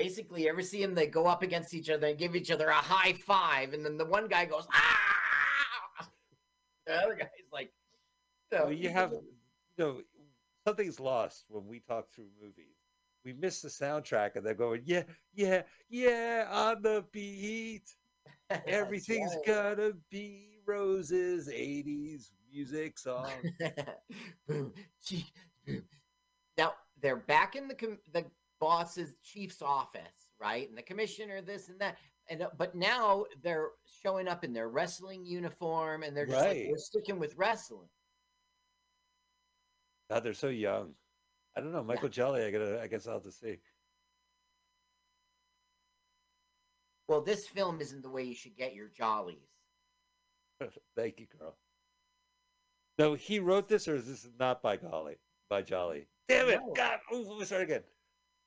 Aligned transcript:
basically, 0.00 0.48
ever 0.48 0.62
see 0.62 0.80
them? 0.80 0.94
They 0.94 1.06
go 1.06 1.26
up 1.26 1.42
against 1.42 1.74
each 1.74 1.90
other 1.90 2.06
and 2.06 2.18
give 2.18 2.34
each 2.34 2.50
other 2.50 2.68
a 2.68 2.74
high 2.74 3.12
five, 3.12 3.74
and 3.74 3.84
then 3.84 3.98
the 3.98 4.06
one 4.06 4.28
guy 4.28 4.46
goes 4.46 4.66
ah. 4.72 6.08
The 6.86 6.94
other 6.94 7.14
guy's 7.14 7.28
like, 7.52 7.70
you, 8.50 8.58
know, 8.58 8.64
Well, 8.64 8.72
you 8.72 8.88
have, 8.88 9.12
you 9.12 9.20
know, 9.78 10.00
something's 10.66 10.98
lost 10.98 11.44
when 11.48 11.66
we 11.66 11.80
talk 11.80 12.08
through 12.08 12.28
movies. 12.42 12.76
We 13.24 13.34
miss 13.34 13.60
the 13.60 13.68
soundtrack, 13.68 14.36
and 14.36 14.44
they're 14.44 14.54
going, 14.54 14.82
yeah, 14.86 15.02
yeah, 15.34 15.62
yeah, 15.90 16.48
on 16.50 16.80
the 16.80 17.04
beat. 17.12 17.94
Everything's 18.66 19.34
right. 19.46 19.76
gonna 19.76 19.92
be 20.10 20.60
roses. 20.66 21.48
'80s 21.48 22.30
music 22.50 22.98
song. 22.98 23.28
boom, 24.48 24.72
chee, 25.04 25.26
boom. 25.66 25.82
Now 26.56 26.72
they're 27.02 27.16
back 27.16 27.54
in 27.54 27.68
the 27.68 27.74
com- 27.74 27.98
the 28.12 28.24
boss's 28.60 29.14
chief's 29.24 29.62
office, 29.62 30.30
right? 30.40 30.68
And 30.68 30.76
the 30.76 30.82
commissioner, 30.82 31.40
this 31.40 31.68
and 31.68 31.80
that. 31.80 31.96
And 32.28 32.42
uh, 32.42 32.50
but 32.56 32.74
now 32.74 33.24
they're 33.42 33.70
showing 34.02 34.28
up 34.28 34.44
in 34.44 34.52
their 34.52 34.68
wrestling 34.68 35.24
uniform, 35.24 36.02
and 36.02 36.16
they're 36.16 36.26
just 36.26 36.44
like, 36.44 36.66
we're 36.68 36.76
sticking 36.76 37.18
with 37.18 37.34
wrestling. 37.36 37.88
God, 40.10 40.22
they're 40.22 40.34
so 40.34 40.48
young. 40.48 40.92
I 41.56 41.60
don't 41.60 41.72
know, 41.72 41.82
Michael 41.82 42.08
Jelly. 42.08 42.44
I 42.44 42.50
gotta, 42.50 42.80
I 42.80 42.86
guess 42.86 43.06
I'll 43.06 43.14
have 43.14 43.22
to 43.24 43.32
see. 43.32 43.58
Well, 47.08 47.22
this 47.22 47.48
film 47.48 47.80
isn't 47.80 48.02
the 48.02 48.10
way 48.10 48.22
you 48.22 48.34
should 48.36 48.56
get 48.56 48.74
your 48.74 48.88
jollies. 48.96 49.38
Thank 50.96 51.18
you, 51.18 51.26
girl. 51.38 51.56
No, 52.98 53.14
he 53.14 53.40
wrote 53.40 53.66
this, 53.66 53.88
or 53.88 53.96
is 53.96 54.06
this 54.06 54.28
not 54.38 54.62
by 54.62 54.76
Golly? 54.76 55.16
By 55.48 55.62
Jolly? 55.62 56.06
Damn 56.28 56.48
it! 56.50 56.60
No. 56.64 56.72
God, 56.76 56.98
ooh, 57.12 57.26
let 57.28 57.38
me 57.38 57.44
start 57.44 57.62
again. 57.62 57.82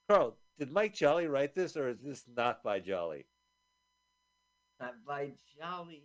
Carl, 0.09 0.37
did 0.59 0.71
Mike 0.71 0.93
Jolly 0.93 1.27
write 1.27 1.55
this, 1.55 1.75
or 1.77 1.89
is 1.89 1.99
this 2.01 2.23
not 2.35 2.63
by 2.63 2.79
Jolly? 2.79 3.25
Not 4.79 4.93
by 5.07 5.31
Jolly. 5.57 6.03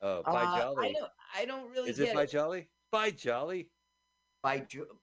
Oh, 0.00 0.22
by 0.24 0.42
Uh, 0.42 0.46
I 0.46 0.58
Jolly. 0.60 0.92
don't. 0.92 1.12
I 1.34 1.44
don't 1.44 1.70
really 1.70 1.90
Is 1.90 1.98
get 1.98 2.08
it 2.08 2.14
by 2.14 2.26
Jolly? 2.26 2.68
By 2.90 3.10
Jolly? 3.10 3.70
by 4.42 4.58
Jo- 4.60 4.98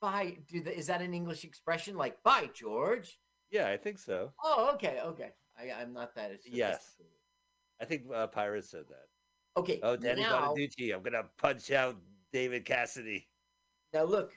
by. 0.00 0.38
Do 0.46 0.62
the, 0.62 0.76
is 0.76 0.86
that 0.86 1.02
an 1.02 1.12
English 1.14 1.44
expression 1.44 1.96
like 1.96 2.22
by 2.22 2.46
George? 2.54 3.18
Yeah, 3.50 3.68
I 3.68 3.76
think 3.76 3.98
so. 3.98 4.32
Oh, 4.42 4.70
okay, 4.74 5.00
okay. 5.04 5.30
I, 5.58 5.72
I'm 5.72 5.92
not 5.92 6.14
that. 6.14 6.38
Yes. 6.46 6.96
I 7.80 7.84
think 7.84 8.04
uh, 8.14 8.28
Pirates 8.28 8.70
said 8.70 8.84
that. 8.88 9.08
Okay. 9.60 9.80
Oh, 9.82 9.96
Danny 9.96 10.22
now, 10.22 10.54
Bonaducci, 10.54 10.94
I'm 10.94 11.02
gonna 11.02 11.24
punch 11.36 11.72
out 11.72 11.96
David 12.32 12.64
Cassidy. 12.64 13.28
now 13.92 14.04
look, 14.04 14.32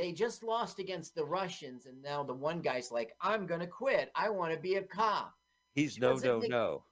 they 0.00 0.12
just 0.12 0.42
lost 0.42 0.78
against 0.78 1.14
the 1.14 1.24
Russians, 1.24 1.84
and 1.84 2.00
now 2.02 2.22
the 2.22 2.32
one 2.32 2.62
guy's 2.62 2.90
like, 2.90 3.14
"I'm 3.20 3.46
gonna 3.46 3.66
quit. 3.66 4.10
I 4.14 4.30
want 4.30 4.54
to 4.54 4.58
be 4.58 4.76
a 4.76 4.82
cop." 4.82 5.34
He's 5.74 5.98
no, 5.98 6.14
no, 6.14 6.40
make- 6.40 6.50
no. 6.50 6.84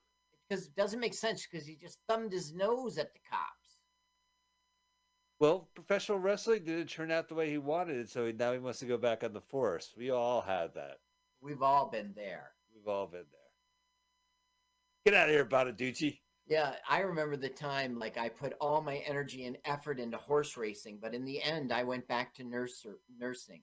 Because 0.48 0.66
it 0.66 0.76
doesn't 0.76 1.00
make 1.00 1.14
sense 1.14 1.46
because 1.46 1.66
he 1.66 1.74
just 1.74 1.98
thumbed 2.06 2.32
his 2.32 2.52
nose 2.52 2.98
at 2.98 3.12
the 3.14 3.20
cops. 3.30 3.78
Well, 5.40 5.70
professional 5.74 6.18
wrestling 6.18 6.64
didn't 6.64 6.88
turn 6.88 7.10
out 7.10 7.28
the 7.28 7.34
way 7.34 7.48
he 7.50 7.58
wanted 7.58 7.96
it, 7.96 8.10
so 8.10 8.26
he- 8.26 8.32
now 8.32 8.52
he 8.52 8.58
wants 8.58 8.80
to 8.80 8.86
go 8.86 8.98
back 8.98 9.24
on 9.24 9.32
the 9.32 9.40
force. 9.40 9.94
We 9.96 10.10
all 10.10 10.42
had 10.42 10.74
that. 10.74 11.00
We've 11.40 11.62
all 11.62 11.88
been 11.88 12.12
there. 12.14 12.52
We've 12.74 12.88
all 12.88 13.06
been 13.06 13.26
there. 13.30 13.40
Get 15.06 15.14
out 15.14 15.28
of 15.28 15.34
here, 15.34 15.46
Bonaducci. 15.46 16.20
Yeah, 16.48 16.74
I 16.88 17.00
remember 17.00 17.36
the 17.36 17.48
time 17.50 17.98
like 17.98 18.16
I 18.16 18.28
put 18.30 18.54
all 18.60 18.80
my 18.80 18.96
energy 19.06 19.44
and 19.44 19.58
effort 19.66 20.00
into 20.00 20.16
horse 20.16 20.56
racing, 20.56 20.98
but 21.00 21.14
in 21.14 21.24
the 21.24 21.42
end, 21.42 21.72
I 21.72 21.82
went 21.84 22.08
back 22.08 22.34
to 22.36 22.44
nurse 22.44 22.86
nursing. 23.18 23.60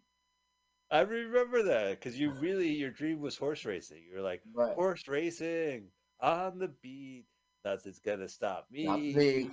I 0.92 1.02
remember 1.02 1.64
that 1.64 2.00
because 2.00 2.19
you 2.19 2.30
really 2.31 2.69
your 2.69 2.92
dream 2.92 3.19
was 3.22 3.36
horse 3.38 3.66
racing. 3.66 4.03
You 4.08 4.16
were 4.16 4.22
like 4.22 4.42
Right. 4.53 4.75
horse 4.75 5.08
racing 5.08 5.89
on 6.22 6.59
the 6.59 6.67
beat. 6.83 7.25
Nothing's 7.64 7.97
gonna 8.00 8.27
stop 8.30 8.67
me. 8.69 8.86
Not 8.86 8.99
me. 8.99 9.49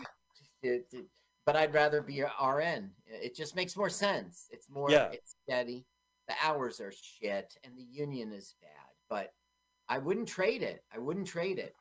It- 0.63 0.87
it- 0.93 1.07
But 1.45 1.57
I'd 1.57 1.75
rather 1.75 2.03
be 2.03 2.21
a 2.21 2.31
RN. 2.41 2.95
It 3.05 3.35
just 3.35 3.57
makes 3.57 3.77
more 3.77 3.91
sense. 3.91 4.47
It's 4.53 4.69
more, 4.69 4.89
Yeah. 4.89 5.09
it's 5.11 5.35
steady. 5.43 5.85
The 6.29 6.35
hours 6.41 6.81
are 6.81 6.93
shit, 6.93 7.57
and 7.65 7.77
the 7.77 7.83
union 7.83 8.33
is 8.33 8.55
bad. 8.63 8.93
But 9.09 9.35
I 9.89 9.99
wouldn't 9.99 10.29
trade 10.29 10.63
it. 10.63 10.85
I 10.93 10.99
wouldn't 10.99 11.27
trade 11.27 11.59
it. 11.59 11.75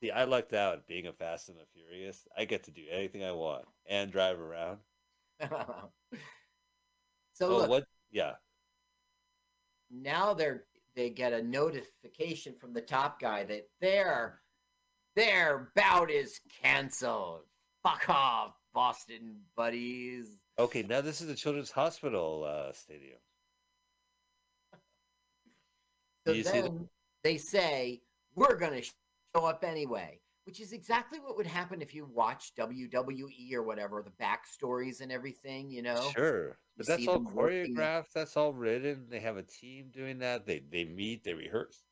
See, 0.00 0.10
I 0.12 0.24
lucked 0.24 0.52
out 0.52 0.86
being 0.86 1.06
a 1.06 1.12
Fast 1.12 1.48
and 1.48 1.58
the 1.58 1.64
Furious. 1.74 2.26
I 2.36 2.44
get 2.44 2.64
to 2.64 2.70
do 2.70 2.82
anything 2.90 3.24
I 3.24 3.32
want 3.32 3.64
and 3.86 4.12
drive 4.12 4.38
around. 4.38 4.78
so 5.40 5.48
oh, 7.40 7.48
look, 7.48 7.68
what? 7.68 7.84
Yeah. 8.10 8.32
now 9.90 10.34
they're 10.34 10.64
they 10.94 11.10
get 11.10 11.32
a 11.32 11.42
notification 11.42 12.54
from 12.60 12.72
the 12.72 12.80
top 12.80 13.20
guy 13.20 13.44
that 13.44 13.68
their 13.80 14.40
their 15.14 15.70
bout 15.74 16.10
is 16.10 16.40
canceled. 16.62 17.42
Fuck 17.82 18.08
off, 18.08 18.54
Boston 18.72 19.36
buddies. 19.56 20.38
Okay, 20.58 20.82
now 20.82 21.00
this 21.00 21.20
is 21.20 21.26
the 21.28 21.34
Children's 21.34 21.70
Hospital 21.70 22.44
uh, 22.44 22.72
stadium. 22.72 23.18
So 26.26 26.34
see 26.34 26.42
the- 26.42 26.50
then 26.50 26.88
they 27.22 27.36
say 27.36 28.00
we're 28.34 28.56
going 28.56 28.82
to 28.82 28.90
show 29.34 29.44
up 29.44 29.64
anyway, 29.64 30.20
which 30.44 30.60
is 30.60 30.72
exactly 30.72 31.18
what 31.20 31.36
would 31.36 31.46
happen 31.46 31.82
if 31.82 31.94
you 31.94 32.06
watch 32.12 32.52
WWE 32.58 33.52
or 33.54 33.62
whatever, 33.62 34.02
the 34.04 34.24
backstories 34.24 35.00
and 35.00 35.12
everything. 35.12 35.70
You 35.70 35.82
know, 35.82 36.10
Sure, 36.14 36.58
but 36.76 36.86
see 36.86 36.92
that's 36.92 37.08
all 37.08 37.14
them 37.20 37.34
working- 37.34 37.74
choreographed. 37.76 38.12
That's 38.14 38.36
all 38.36 38.52
written. 38.52 39.06
They 39.10 39.20
have 39.20 39.36
a 39.36 39.42
team 39.42 39.90
doing 39.92 40.18
that. 40.20 40.46
They 40.46 40.60
they 40.70 40.84
meet. 40.84 41.24
They 41.24 41.34
rehearse. 41.34 41.84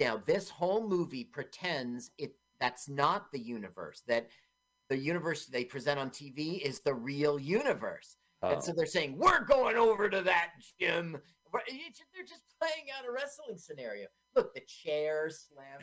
now 0.00 0.16
this 0.26 0.50
whole 0.50 0.86
movie 0.86 1.24
pretends 1.24 2.10
it 2.18 2.34
that's 2.60 2.88
not 2.88 3.30
the 3.32 3.38
universe 3.40 4.02
that 4.06 4.28
the 4.88 4.96
universe 4.96 5.46
they 5.46 5.64
present 5.64 5.98
on 5.98 6.10
tv 6.10 6.60
is 6.60 6.80
the 6.80 6.94
real 6.94 7.38
universe 7.38 8.16
Oh, 8.42 8.50
and 8.50 8.62
so 8.62 8.72
oh. 8.72 8.74
they're 8.76 8.86
saying 8.86 9.16
we're 9.16 9.44
going 9.44 9.76
over 9.76 10.08
to 10.10 10.20
that 10.22 10.50
gym 10.78 11.16
they're 11.52 12.24
just 12.26 12.44
playing 12.60 12.86
out 12.96 13.08
a 13.08 13.12
wrestling 13.12 13.56
scenario 13.56 14.06
look 14.34 14.52
the 14.54 14.60
chair 14.66 15.30
slamming. 15.30 15.82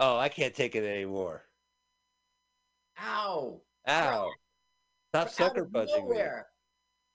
Oh, 0.00 0.16
I 0.16 0.28
can't 0.28 0.54
take 0.54 0.74
it 0.74 0.84
anymore. 0.84 1.42
ow 3.00 3.60
Ow! 3.88 4.30
Stop 5.14 5.28
sucker 5.30 5.64
punching 5.64 6.08
me. 6.08 6.18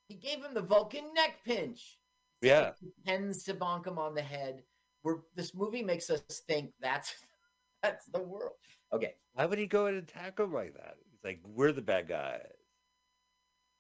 he 0.08 0.16
gave 0.16 0.44
him 0.44 0.54
the 0.54 0.62
vulcan 0.62 1.14
neck 1.14 1.38
pinch 1.46 2.00
Yeah. 2.42 2.72
he 2.80 2.88
pretends 3.04 3.44
to 3.44 3.54
bonk 3.54 3.86
him 3.88 3.98
on 4.00 4.16
the 4.16 4.22
head 4.22 4.64
we're, 5.04 5.18
this 5.36 5.54
movie 5.54 5.84
makes 5.84 6.10
us 6.10 6.22
think 6.48 6.72
that's 6.82 7.14
that's 7.84 8.06
the 8.08 8.20
world 8.22 8.54
okay 8.94 9.14
Why 9.34 9.46
would 9.46 9.60
he 9.60 9.68
go 9.68 9.86
and 9.88 9.98
attack 9.98 10.40
him 10.40 10.52
like 10.54 10.74
that? 10.76 10.96
He's 11.12 11.24
like, 11.24 11.40
we're 11.48 11.72
the 11.72 11.82
bad 11.82 12.08
guys. 12.08 12.42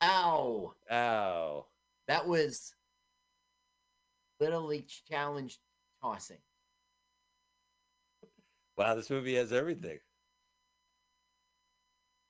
ow 0.04 0.74
Ow! 0.92 1.66
That 2.08 2.28
was 2.28 2.74
literally 4.40 4.86
Challenge 5.10 5.58
tossing. 6.02 6.38
Wow, 8.78 8.96
this 8.96 9.10
movie 9.10 9.36
has 9.36 9.52
everything. 9.54 10.00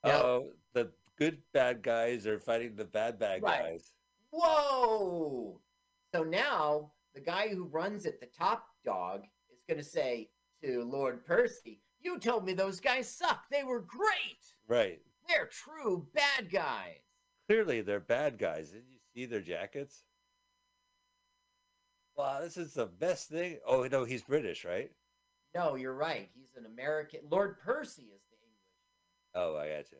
Yep. 0.05 0.15
Oh, 0.23 0.51
the 0.73 0.91
good 1.17 1.39
bad 1.53 1.81
guys 1.81 2.27
are 2.27 2.39
fighting 2.39 2.75
the 2.75 2.85
bad 2.85 3.17
bad 3.17 3.41
Right. 3.41 3.63
guys. 3.63 3.91
Whoa! 4.31 5.59
So 6.13 6.23
now 6.23 6.91
the 7.13 7.21
guy 7.21 7.47
who 7.49 7.65
runs 7.65 8.05
it, 8.05 8.19
the 8.19 8.27
top 8.27 8.67
dog, 8.83 9.23
is 9.51 9.63
going 9.67 9.79
to 9.79 9.83
say 9.83 10.29
to 10.63 10.83
Lord 10.83 11.25
Percy, 11.25 11.81
You 12.01 12.19
told 12.19 12.45
me 12.45 12.53
those 12.53 12.79
guys 12.79 13.09
suck. 13.09 13.45
They 13.49 13.63
were 13.63 13.79
great. 13.81 14.53
Right. 14.67 15.01
They're 15.27 15.47
true 15.47 16.07
bad 16.13 16.51
guys. 16.51 16.99
Clearly, 17.47 17.81
they're 17.81 17.99
bad 17.99 18.37
guys. 18.37 18.69
Did 18.69 18.83
you 18.87 18.99
see 19.13 19.25
their 19.25 19.41
jackets? 19.41 20.03
Wow, 22.15 22.41
this 22.41 22.57
is 22.57 22.73
the 22.75 22.85
best 22.85 23.29
thing. 23.29 23.57
Oh 23.65 23.87
no, 23.91 24.03
he's 24.05 24.21
British, 24.23 24.63
right? 24.65 24.91
No, 25.55 25.75
you're 25.75 25.93
right. 25.95 26.29
He's 26.35 26.55
an 26.57 26.65
American. 26.65 27.21
Lord 27.31 27.57
Percy 27.59 28.03
is 28.13 28.21
the 28.29 28.37
English. 28.43 28.55
Oh, 29.35 29.55
I 29.57 29.69
got 29.69 29.91
you. 29.91 29.97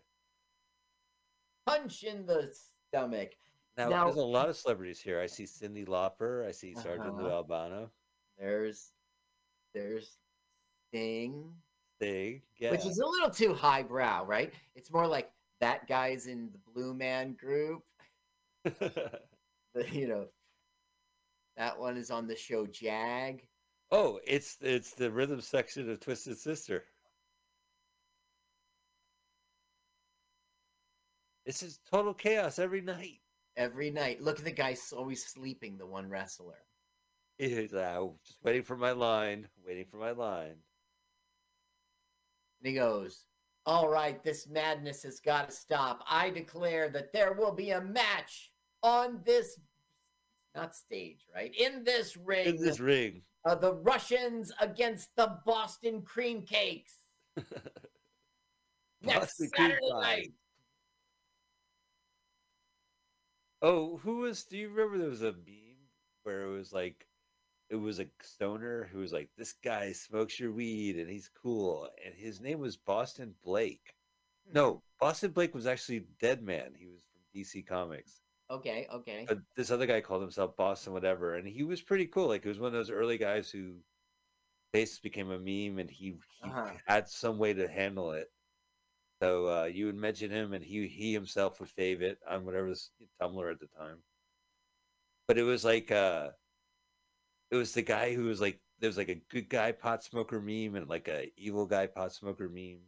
Punch 1.66 2.04
in 2.04 2.26
the 2.26 2.54
stomach. 2.90 3.32
Now, 3.78 3.88
Now- 3.90 4.04
there's 4.06 4.18
a 4.18 4.24
lot 4.24 4.50
of 4.50 4.58
celebrities 4.58 5.00
here. 5.00 5.20
I 5.20 5.26
see 5.28 5.44
Cyndi 5.46 5.88
Lauper. 5.88 6.46
I 6.46 6.52
see 6.52 6.76
Sergeant 6.76 7.16
Lou 7.18 7.28
Uh-huh. 7.28 7.36
Albano. 7.38 7.90
There's, 8.38 8.92
there's 9.74 10.18
Sting. 10.90 11.54
Sting. 11.98 12.42
Yeah. 12.58 12.72
which 12.72 12.86
is 12.86 13.00
a 13.00 13.06
little 13.06 13.30
too 13.30 13.54
highbrow, 13.54 14.26
right? 14.26 14.54
It's 14.76 14.92
more 14.92 15.08
like 15.08 15.32
that 15.62 15.88
guy's 15.88 16.28
in 16.28 16.52
the 16.52 16.60
Blue 16.74 16.94
Man 16.94 17.34
Group. 17.34 17.84
You 19.92 20.08
know, 20.08 20.28
that 21.58 21.78
one 21.78 21.98
is 21.98 22.10
on 22.10 22.28
the 22.28 22.36
show 22.38 22.66
Jag. 22.66 23.46
Oh, 23.92 24.20
it's 24.26 24.58
it's 24.62 24.92
the 24.92 25.12
rhythm 25.12 25.42
section 25.42 25.90
of 25.90 26.00
Twisted 26.00 26.38
Sister. 26.38 26.84
This 31.46 31.62
is 31.62 31.80
total 31.90 32.14
chaos 32.14 32.58
every 32.58 32.82
night. 32.82 33.20
Every 33.58 33.92
night, 33.92 34.22
look 34.22 34.40
at 34.40 34.46
the 34.46 34.52
guy 34.52 34.76
always 34.96 35.26
sleeping. 35.26 35.78
The 35.78 35.86
one 35.86 36.10
wrestler. 36.10 36.66
He's 37.38 37.74
"I'm 37.74 37.80
uh, 37.80 38.08
just 38.26 38.44
waiting 38.44 38.64
for 38.64 38.78
my 38.78 38.92
line, 38.92 39.48
waiting 39.66 39.86
for 39.86 39.98
my 39.98 40.12
line. 40.12 40.56
And 42.60 42.74
he 42.74 42.74
goes, 42.74 43.26
All 43.66 43.90
right, 43.90 44.24
this 44.24 44.48
madness 44.48 45.04
has 45.04 45.20
got 45.20 45.50
to 45.50 45.56
stop. 45.56 46.04
I 46.10 46.30
declare 46.30 46.90
that 46.90 47.12
there 47.12 47.34
will 47.34 47.52
be 47.52 47.72
a 47.72 47.82
match 47.82 48.52
on 48.84 49.22
this, 49.26 49.60
not 50.56 50.76
stage, 50.76 51.26
right? 51.34 51.54
In 51.58 51.84
this 51.84 52.16
ring. 52.18 52.48
In 52.48 52.58
this 52.58 52.80
ring. 52.80 53.22
uh, 53.46 53.56
the 53.56 53.74
Russians 53.74 54.52
against 54.60 55.10
the 55.16 55.38
Boston 55.46 56.02
Cream 56.02 56.44
Cakes. 56.44 56.94
Next 59.02 59.20
Boston 59.20 59.50
Saturday 59.56 59.80
pie. 59.92 60.02
night. 60.02 60.34
Oh, 63.62 63.98
who 63.98 64.18
was? 64.18 64.44
Do 64.44 64.58
you 64.58 64.70
remember 64.70 64.98
there 64.98 65.10
was 65.10 65.22
a 65.22 65.32
meme 65.32 65.90
where 66.24 66.44
it 66.44 66.52
was 66.52 66.72
like, 66.74 67.08
it 67.70 67.76
was 67.76 68.00
a 68.00 68.08
stoner 68.22 68.90
who 68.92 69.00
was 69.00 69.12
like, 69.14 69.30
"This 69.38 69.54
guy 69.54 69.92
smokes 69.92 70.40
your 70.40 70.52
weed 70.52 70.98
and 70.98 71.10
he's 71.10 71.30
cool," 71.42 71.90
and 72.06 72.14
his 72.16 72.40
name 72.42 72.60
was 72.60 72.78
Boston 72.78 73.34
Blake. 73.44 73.96
No, 74.54 74.84
Boston 75.00 75.32
Blake 75.32 75.56
was 75.56 75.66
actually 75.66 76.06
Dead 76.20 76.44
Man. 76.44 76.74
He 76.78 76.86
was 76.88 77.02
from 77.02 77.22
DC 77.34 77.66
Comics. 77.66 78.22
Okay, 78.50 78.88
okay. 78.92 79.26
But 79.28 79.40
this 79.56 79.72
other 79.72 79.86
guy 79.86 80.02
called 80.02 80.22
himself 80.22 80.56
Boston 80.56 80.94
whatever, 80.94 81.36
and 81.36 81.48
he 81.48 81.64
was 81.64 81.82
pretty 81.82 82.06
cool. 82.08 82.28
Like 82.28 82.44
he 82.44 82.50
was 82.50 82.60
one 82.60 82.68
of 82.68 82.74
those 82.74 82.92
early 82.92 83.18
guys 83.18 83.50
who 83.50 83.78
face 84.74 85.00
became 85.00 85.32
a 85.32 85.40
meme, 85.40 85.80
and 85.80 85.90
he, 85.90 86.16
he 86.42 86.50
Uh-huh. 86.50 86.72
had 86.88 87.10
some 87.10 87.38
way 87.38 87.54
to 87.54 87.68
handle 87.68 88.12
it. 88.12 88.32
So 89.22 89.48
uh, 89.48 89.66
you 89.66 89.88
would 89.88 89.96
mention 89.96 90.32
him, 90.32 90.54
and 90.54 90.64
he 90.64 90.88
he 90.88 91.14
himself 91.14 91.60
would 91.60 91.70
fave 91.70 92.02
it 92.02 92.20
on 92.28 92.46
whatever 92.46 92.74
Tumblr 93.22 93.52
at 93.52 93.60
the 93.60 93.68
time. 93.68 94.04
But 95.28 95.38
it 95.38 95.44
was 95.44 95.64
like 95.64 95.92
uh, 95.92 96.32
it 97.52 97.56
was 97.56 97.74
the 97.74 97.82
guy 97.82 98.14
who 98.14 98.26
was 98.26 98.42
like 98.42 98.60
there 98.80 98.90
was 98.90 98.98
like 98.98 99.10
a 99.10 99.16
good 99.16 99.50
guy 99.50 99.72
pot 99.72 100.04
smoker 100.04 100.42
meme 100.42 100.76
and 100.76 100.88
like 100.90 101.08
a 101.08 101.32
evil 101.38 101.66
guy 101.66 101.88
pot 101.88 102.14
smoker 102.14 102.50
meme. 102.50 102.82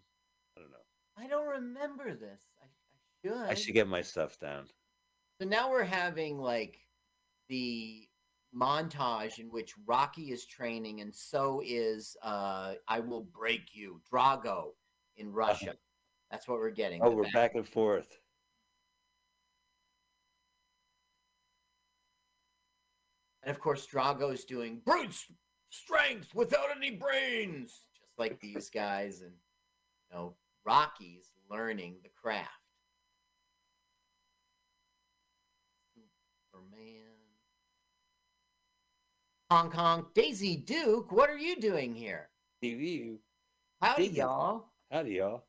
I 0.58 0.62
don't 0.62 0.72
know. 0.72 0.86
I 1.18 1.28
don't 1.28 1.48
remember 1.48 2.14
this. 2.16 2.42
I, 2.62 2.66
I 2.66 2.70
should. 3.24 3.50
I 3.50 3.54
should 3.54 3.74
get 3.74 3.88
my 3.88 4.02
stuff 4.02 4.38
down. 4.40 4.68
So 5.40 5.48
now 5.48 5.70
we're 5.70 5.84
having 5.84 6.40
like 6.40 6.80
the 7.48 8.08
montage 8.56 9.40
in 9.40 9.48
which 9.48 9.74
Rocky 9.86 10.32
is 10.32 10.46
training, 10.46 11.02
and 11.02 11.14
so 11.14 11.62
is 11.64 12.18
uh, 12.24 12.74
I 12.88 13.00
Will 13.00 13.22
Break 13.22 13.76
You, 13.76 14.02
Drago 14.12 14.70
in 15.18 15.32
Russia. 15.32 15.76
That's 16.32 16.48
what 16.48 16.58
we're 16.58 16.72
getting. 16.72 17.02
Oh, 17.04 17.12
we're 17.12 17.24
back- 17.24 17.34
back 17.34 17.56
and 17.56 17.68
forth. 17.68 18.18
And 23.44 23.56
of 23.56 23.62
course, 23.62 23.88
Drago's 23.88 24.44
doing 24.44 24.82
brute 24.86 25.16
strength 25.70 26.34
without 26.36 26.76
any 26.76 26.92
brains, 26.92 27.86
just 27.96 28.18
like 28.18 28.42
these 28.42 28.70
guys. 28.70 29.22
And, 29.22 29.32
you 29.32 30.18
know, 30.18 30.36
Rocky's 30.66 31.32
learning 31.50 31.98
the 32.04 32.10
craft. 32.10 32.50
Superman. 36.52 37.04
Hong 39.50 39.72
Kong. 39.72 40.06
Daisy 40.14 40.58
Duke, 40.58 41.12
what 41.12 41.30
are 41.30 41.38
you 41.38 41.56
doing 41.60 41.96
here? 41.96 42.30
TV. 42.64 43.18
Howdy, 43.82 44.08
Daisy. 44.10 44.18
y'all. 44.18 44.66
Howdy, 44.92 45.12
y'all. 45.12 45.44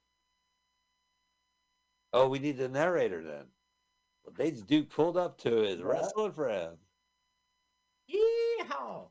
Oh, 2.12 2.28
we 2.28 2.38
need 2.38 2.56
the 2.58 2.68
narrator 2.68 3.22
then. 3.22 3.44
Well, 4.24 4.34
Daisy 4.36 4.62
Duke 4.62 4.88
pulled 4.90 5.16
up 5.16 5.38
to 5.38 5.50
his 5.62 5.78
What? 5.82 5.86
wrestling 5.88 6.32
friend. 6.32 6.76
Yeehaw. 8.10 9.08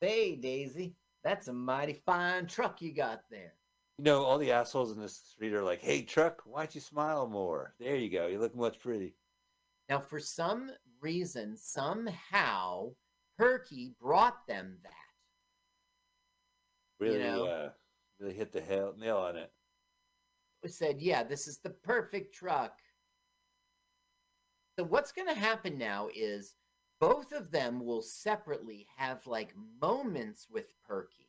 Hey, 0.00 0.36
Daisy. 0.36 0.94
That's 1.24 1.48
a 1.48 1.52
mighty 1.52 1.94
fine 1.94 2.46
truck 2.46 2.80
you 2.82 2.92
got 2.92 3.22
there. 3.30 3.54
You 3.98 4.04
know, 4.04 4.24
all 4.24 4.38
the 4.38 4.52
assholes 4.52 4.92
in 4.92 5.00
this 5.00 5.16
street 5.16 5.54
are 5.54 5.62
like, 5.62 5.80
"Hey, 5.80 6.02
truck, 6.02 6.42
why 6.44 6.62
don't 6.64 6.74
you 6.74 6.80
smile 6.80 7.26
more?" 7.26 7.74
There 7.78 7.96
you 7.96 8.10
go. 8.10 8.26
You 8.26 8.38
look 8.38 8.54
much 8.54 8.78
pretty. 8.78 9.14
Now, 9.88 10.00
for 10.00 10.18
some 10.20 10.70
reason, 11.00 11.56
somehow, 11.56 12.94
Perky 13.38 13.94
brought 14.00 14.46
them 14.46 14.78
that. 14.82 14.92
Really, 17.00 17.18
know? 17.18 17.46
uh, 17.46 17.70
really 18.20 18.34
hit 18.34 18.52
the 18.52 18.94
nail 18.96 19.18
on 19.18 19.36
it. 19.36 19.52
Said, 20.66 21.02
"Yeah, 21.02 21.22
this 21.22 21.46
is 21.46 21.58
the 21.58 21.70
perfect 21.70 22.34
truck." 22.34 22.78
So 24.78 24.84
what's 24.84 25.12
going 25.12 25.28
to 25.28 25.34
happen 25.34 25.76
now 25.76 26.08
is 26.14 26.54
both 27.00 27.32
of 27.32 27.50
them 27.50 27.84
will 27.84 28.02
separately 28.02 28.86
have 28.96 29.26
like 29.26 29.54
moments 29.80 30.48
with 30.50 30.72
Perky 30.86 31.28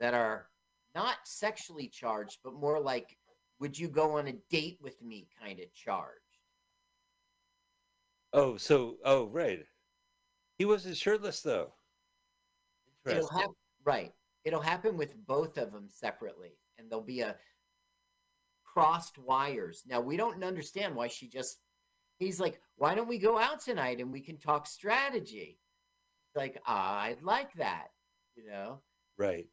that 0.00 0.12
are 0.14 0.48
not 0.94 1.16
sexually 1.24 1.88
charged, 1.88 2.38
but 2.44 2.52
more 2.52 2.80
like, 2.80 3.16
"Would 3.60 3.78
you 3.78 3.88
go 3.88 4.18
on 4.18 4.26
a 4.26 4.34
date 4.50 4.78
with 4.82 5.00
me?" 5.00 5.28
kind 5.40 5.60
of 5.60 5.72
charged. 5.72 6.20
Oh, 8.32 8.58
so 8.58 8.98
oh, 9.04 9.28
right. 9.28 9.64
He 10.58 10.64
wasn't 10.64 10.96
shirtless 10.96 11.40
though. 11.40 11.72
It'll 13.06 13.18
Interesting. 13.18 13.38
happen, 13.38 13.54
right. 13.84 14.12
It'll 14.44 14.60
happen 14.60 14.96
with 14.96 15.14
both 15.26 15.56
of 15.56 15.72
them 15.72 15.88
separately, 15.88 16.58
and 16.76 16.90
there'll 16.90 17.04
be 17.04 17.20
a 17.20 17.36
crossed 18.64 19.18
wires. 19.18 19.84
Now 19.86 20.00
we 20.00 20.16
don't 20.16 20.42
understand 20.42 20.94
why 20.94 21.08
she 21.08 21.28
just. 21.28 21.58
He's 22.18 22.40
like, 22.40 22.60
why 22.76 22.96
don't 22.96 23.08
we 23.08 23.18
go 23.18 23.38
out 23.38 23.60
tonight 23.60 24.00
and 24.00 24.12
we 24.12 24.20
can 24.20 24.38
talk 24.38 24.66
strategy? 24.66 25.60
Like, 26.34 26.60
I'd 26.66 27.22
like 27.22 27.54
that, 27.54 27.88
you 28.34 28.44
know. 28.44 28.80
Right. 29.16 29.46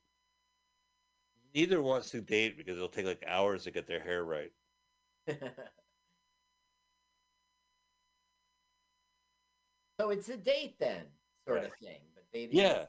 Neither 1.53 1.81
wants 1.81 2.09
to 2.09 2.21
date 2.21 2.57
because 2.57 2.75
it'll 2.75 2.89
take 2.89 3.05
like 3.05 3.23
hours 3.27 3.63
to 3.63 3.71
get 3.71 3.85
their 3.85 3.99
hair 3.99 4.23
right. 4.25 4.51
so 9.99 10.09
it's 10.09 10.29
a 10.29 10.37
date 10.37 10.75
then, 10.79 11.03
sort 11.47 11.63
of 11.63 11.71
thing. 11.81 12.01
But 12.13 12.25
they 12.33 12.47
Yeah. 12.51 12.85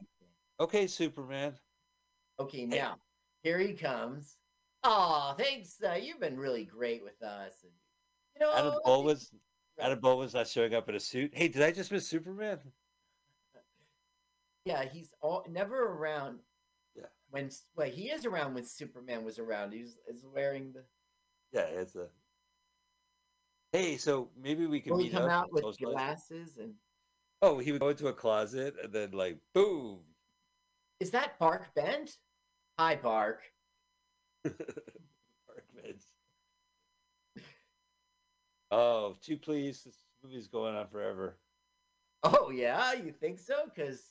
Okay, 0.59 0.87
Superman. 0.87 1.55
Okay, 2.39 2.67
now 2.67 2.97
here 3.43 3.59
he 3.59 3.75
comes. 3.75 4.37
Oh, 4.83 5.35
thanks. 5.39 5.77
Uh, 5.83 5.95
you've 5.95 6.21
been 6.21 6.39
really 6.39 6.65
great 6.65 7.03
with 7.03 7.23
us, 7.23 7.53
and 7.63 7.73
you 8.35 8.41
know, 8.41 8.53
Adam 8.53 8.73
I 8.73 8.79
Baldwin's 8.85 9.29
think- 9.29 9.43
Right. 9.79 9.87
Adam 9.87 10.01
Baldwin's 10.01 10.35
not 10.35 10.49
showing 10.49 10.75
up 10.75 10.89
in 10.89 10.95
a 10.95 11.01
suit. 11.01 11.35
Hey, 11.35 11.49
did 11.49 11.63
I 11.63 11.71
just 11.71 11.93
miss 11.93 12.07
Superman? 12.07 12.61
Yeah, 14.65 14.85
he's 14.85 15.15
all 15.21 15.47
never 15.49 15.93
around. 15.93 16.41
Yeah. 16.97 17.05
When 17.31 17.53
well, 17.77 17.89
he 17.89 18.11
is 18.11 18.27
around 18.27 18.55
when 18.55 18.65
Superman 18.65 19.25
was 19.25 19.39
around. 19.39 19.73
He's 19.73 19.97
is 20.09 20.25
wearing 20.25 20.73
the. 20.73 20.83
Yeah, 21.53 21.67
it's 21.67 21.95
a. 21.95 22.09
Hey, 23.71 23.97
so 23.97 24.29
maybe 24.37 24.67
we 24.67 24.81
can 24.81 24.91
Will 24.91 24.99
meet 24.99 25.13
come 25.13 25.23
up 25.23 25.31
out 25.31 25.53
with 25.53 25.79
glasses 25.79 26.59
and? 26.59 26.75
Oh, 27.43 27.59
he 27.59 27.73
would 27.73 27.81
go 27.81 27.91
into 27.91 28.09
a 28.09 28.13
closet 28.13 28.75
and 28.83 28.93
then 28.93 29.11
like 29.13 29.39
boom. 29.55 30.01
Is 31.01 31.11
that 31.11 31.39
Bark 31.39 31.75
Bent? 31.75 32.17
Hi, 32.79 32.97
Bark. 32.97 33.43
Mark 34.45 35.65
Vince. 35.75 36.07
Oh, 38.71 39.17
two 39.23 39.37
please. 39.37 39.83
This 39.85 39.97
movie's 40.23 40.49
going 40.49 40.75
on 40.75 40.89
forever. 40.89 41.37
Oh 42.23 42.51
yeah, 42.51 42.95
you 42.95 43.13
think 43.13 43.39
so? 43.39 43.55
Cause 43.77 44.03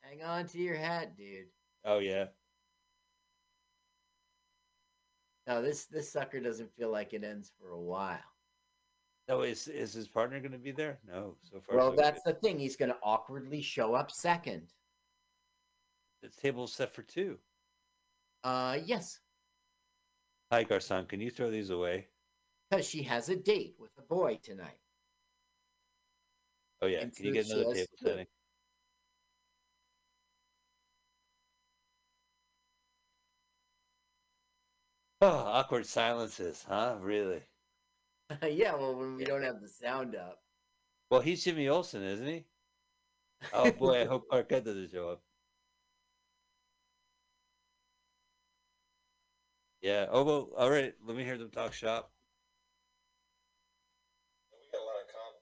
hang 0.00 0.22
on 0.22 0.46
to 0.48 0.58
your 0.58 0.76
hat, 0.76 1.16
dude. 1.16 1.46
Oh 1.84 1.98
yeah. 1.98 2.26
No, 5.46 5.62
this 5.62 5.84
this 5.86 6.10
sucker 6.10 6.40
doesn't 6.40 6.74
feel 6.76 6.90
like 6.90 7.12
it 7.12 7.24
ends 7.24 7.52
for 7.58 7.70
a 7.70 7.80
while. 7.80 8.18
No, 9.30 9.42
is 9.42 9.68
is 9.68 9.92
his 9.92 10.08
partner 10.08 10.40
going 10.40 10.50
to 10.50 10.58
be 10.58 10.72
there? 10.72 10.98
No. 11.06 11.36
So 11.40 11.60
far, 11.60 11.76
Well, 11.76 11.90
so 11.92 11.96
that's 12.02 12.20
good. 12.24 12.34
the 12.34 12.40
thing. 12.40 12.58
He's 12.58 12.74
going 12.74 12.88
to 12.90 12.96
awkwardly 13.04 13.62
show 13.62 13.94
up 13.94 14.10
second. 14.10 14.72
the 16.20 16.28
table's 16.28 16.72
set 16.74 16.92
for 16.92 17.02
two. 17.02 17.38
Uh, 18.42 18.78
yes, 18.84 19.20
Hi, 20.50 20.64
Garcon. 20.64 21.06
Can 21.06 21.20
you 21.20 21.30
throw 21.30 21.48
these 21.48 21.70
away? 21.70 22.08
because 22.68 22.84
she 22.88 23.02
has 23.04 23.28
a 23.28 23.36
date 23.36 23.76
with 23.78 23.90
a 23.98 24.02
boy 24.02 24.36
tonight. 24.42 24.78
Oh 26.82 26.86
yeah. 26.88 26.98
And 27.02 27.14
Can 27.14 27.26
you 27.26 27.32
get 27.32 27.46
another 27.46 27.72
table 27.72 27.86
two. 28.00 28.06
setting? 28.06 28.26
Oh, 35.22 35.28
awkward 35.28 35.86
silences, 35.86 36.64
huh? 36.68 36.96
Really? 37.00 37.42
yeah, 38.50 38.74
well, 38.74 38.94
when 38.94 39.16
we 39.16 39.24
don't 39.24 39.42
have 39.42 39.60
the 39.60 39.68
sound 39.68 40.14
up. 40.14 40.40
Well, 41.10 41.20
he's 41.20 41.42
Jimmy 41.42 41.68
Olsen, 41.68 42.02
isn't 42.02 42.26
he? 42.26 42.44
Oh 43.52 43.70
boy, 43.78 44.02
I 44.02 44.04
hope 44.04 44.28
Arquette 44.30 44.64
doesn't 44.64 44.90
show 44.90 45.08
up. 45.08 45.22
Yeah. 49.82 50.06
Oh 50.10 50.22
well. 50.22 50.50
All 50.56 50.70
right. 50.70 50.94
Let 51.06 51.16
me 51.16 51.24
hear 51.24 51.38
them 51.38 51.50
talk 51.50 51.72
shop. 51.72 52.12
We 54.52 54.58
got 54.70 54.82
a 54.82 54.84
lot 54.84 55.00
in 55.00 55.06
common. 55.08 55.40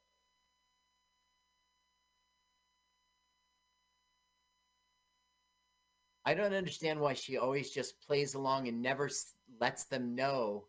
I 6.24 6.34
don't 6.34 6.56
understand 6.56 7.00
why 7.00 7.14
she 7.14 7.36
always 7.36 7.70
just 7.70 8.00
plays 8.00 8.34
along 8.34 8.68
and 8.68 8.80
never 8.80 9.10
lets 9.60 9.84
them 9.84 10.14
know. 10.14 10.66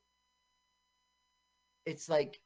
It's 1.85 2.09
like, 2.09 2.39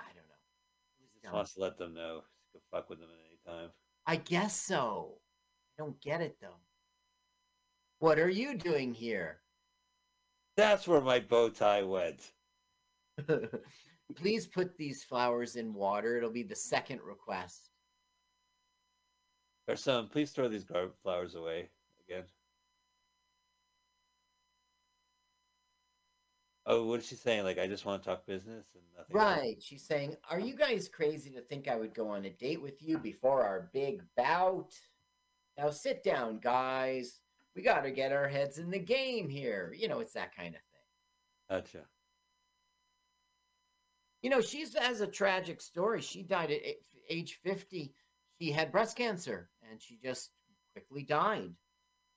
I 0.00 0.04
don't 0.14 0.26
know. 0.26 1.22
Just 1.22 1.34
wants 1.34 1.54
to 1.54 1.60
let 1.60 1.78
them 1.78 1.94
know. 1.94 2.22
Just 2.52 2.52
go 2.52 2.60
fuck 2.76 2.90
with 2.90 3.00
them 3.00 3.08
at 3.10 3.52
any 3.52 3.58
time. 3.58 3.70
I 4.06 4.16
guess 4.16 4.60
so. 4.60 5.18
I 5.78 5.82
don't 5.82 6.00
get 6.00 6.20
it 6.20 6.36
though. 6.40 6.58
What 7.98 8.18
are 8.18 8.30
you 8.30 8.56
doing 8.56 8.94
here? 8.94 9.40
That's 10.56 10.88
where 10.88 11.00
my 11.00 11.20
bow 11.20 11.50
tie 11.50 11.82
went. 11.82 12.32
Please 14.16 14.46
put 14.46 14.76
these 14.76 15.04
flowers 15.04 15.56
in 15.56 15.72
water. 15.72 16.16
It'll 16.16 16.30
be 16.30 16.42
the 16.42 16.56
second 16.56 17.00
request. 17.02 17.70
Or 19.68 19.76
some, 19.76 20.08
please 20.08 20.32
throw 20.32 20.48
these 20.48 20.66
flowers 21.02 21.36
away 21.36 21.68
again. 22.08 22.24
Oh, 26.72 26.84
what 26.84 27.00
is 27.00 27.06
she 27.06 27.16
saying? 27.16 27.42
Like, 27.42 27.58
I 27.58 27.66
just 27.66 27.84
want 27.84 28.00
to 28.00 28.08
talk 28.08 28.24
business 28.26 28.64
and 28.74 28.84
nothing. 28.96 29.16
else? 29.16 29.38
Right. 29.38 29.60
She's 29.60 29.82
saying, 29.82 30.16
Are 30.30 30.38
you 30.38 30.54
guys 30.54 30.88
crazy 30.88 31.30
to 31.30 31.40
think 31.40 31.66
I 31.66 31.74
would 31.74 31.94
go 31.94 32.08
on 32.08 32.24
a 32.24 32.30
date 32.30 32.62
with 32.62 32.80
you 32.80 32.96
before 32.96 33.42
our 33.42 33.68
big 33.72 34.02
bout? 34.16 34.72
Now 35.58 35.70
sit 35.70 36.04
down, 36.04 36.38
guys. 36.38 37.18
We 37.56 37.62
got 37.62 37.82
to 37.82 37.90
get 37.90 38.12
our 38.12 38.28
heads 38.28 38.58
in 38.58 38.70
the 38.70 38.78
game 38.78 39.28
here. 39.28 39.74
You 39.76 39.88
know, 39.88 39.98
it's 39.98 40.12
that 40.12 40.34
kind 40.36 40.54
of 40.54 40.60
thing. 40.60 41.50
Gotcha. 41.50 41.86
You 44.22 44.30
know, 44.30 44.40
she's 44.40 44.76
has 44.76 45.00
a 45.00 45.08
tragic 45.08 45.60
story. 45.60 46.00
She 46.02 46.22
died 46.22 46.52
at 46.52 46.60
age 47.08 47.40
50. 47.42 47.92
She 48.38 48.52
had 48.52 48.70
breast 48.70 48.96
cancer 48.96 49.50
and 49.68 49.82
she 49.82 49.98
just 50.00 50.30
quickly 50.72 51.02
died. 51.02 51.52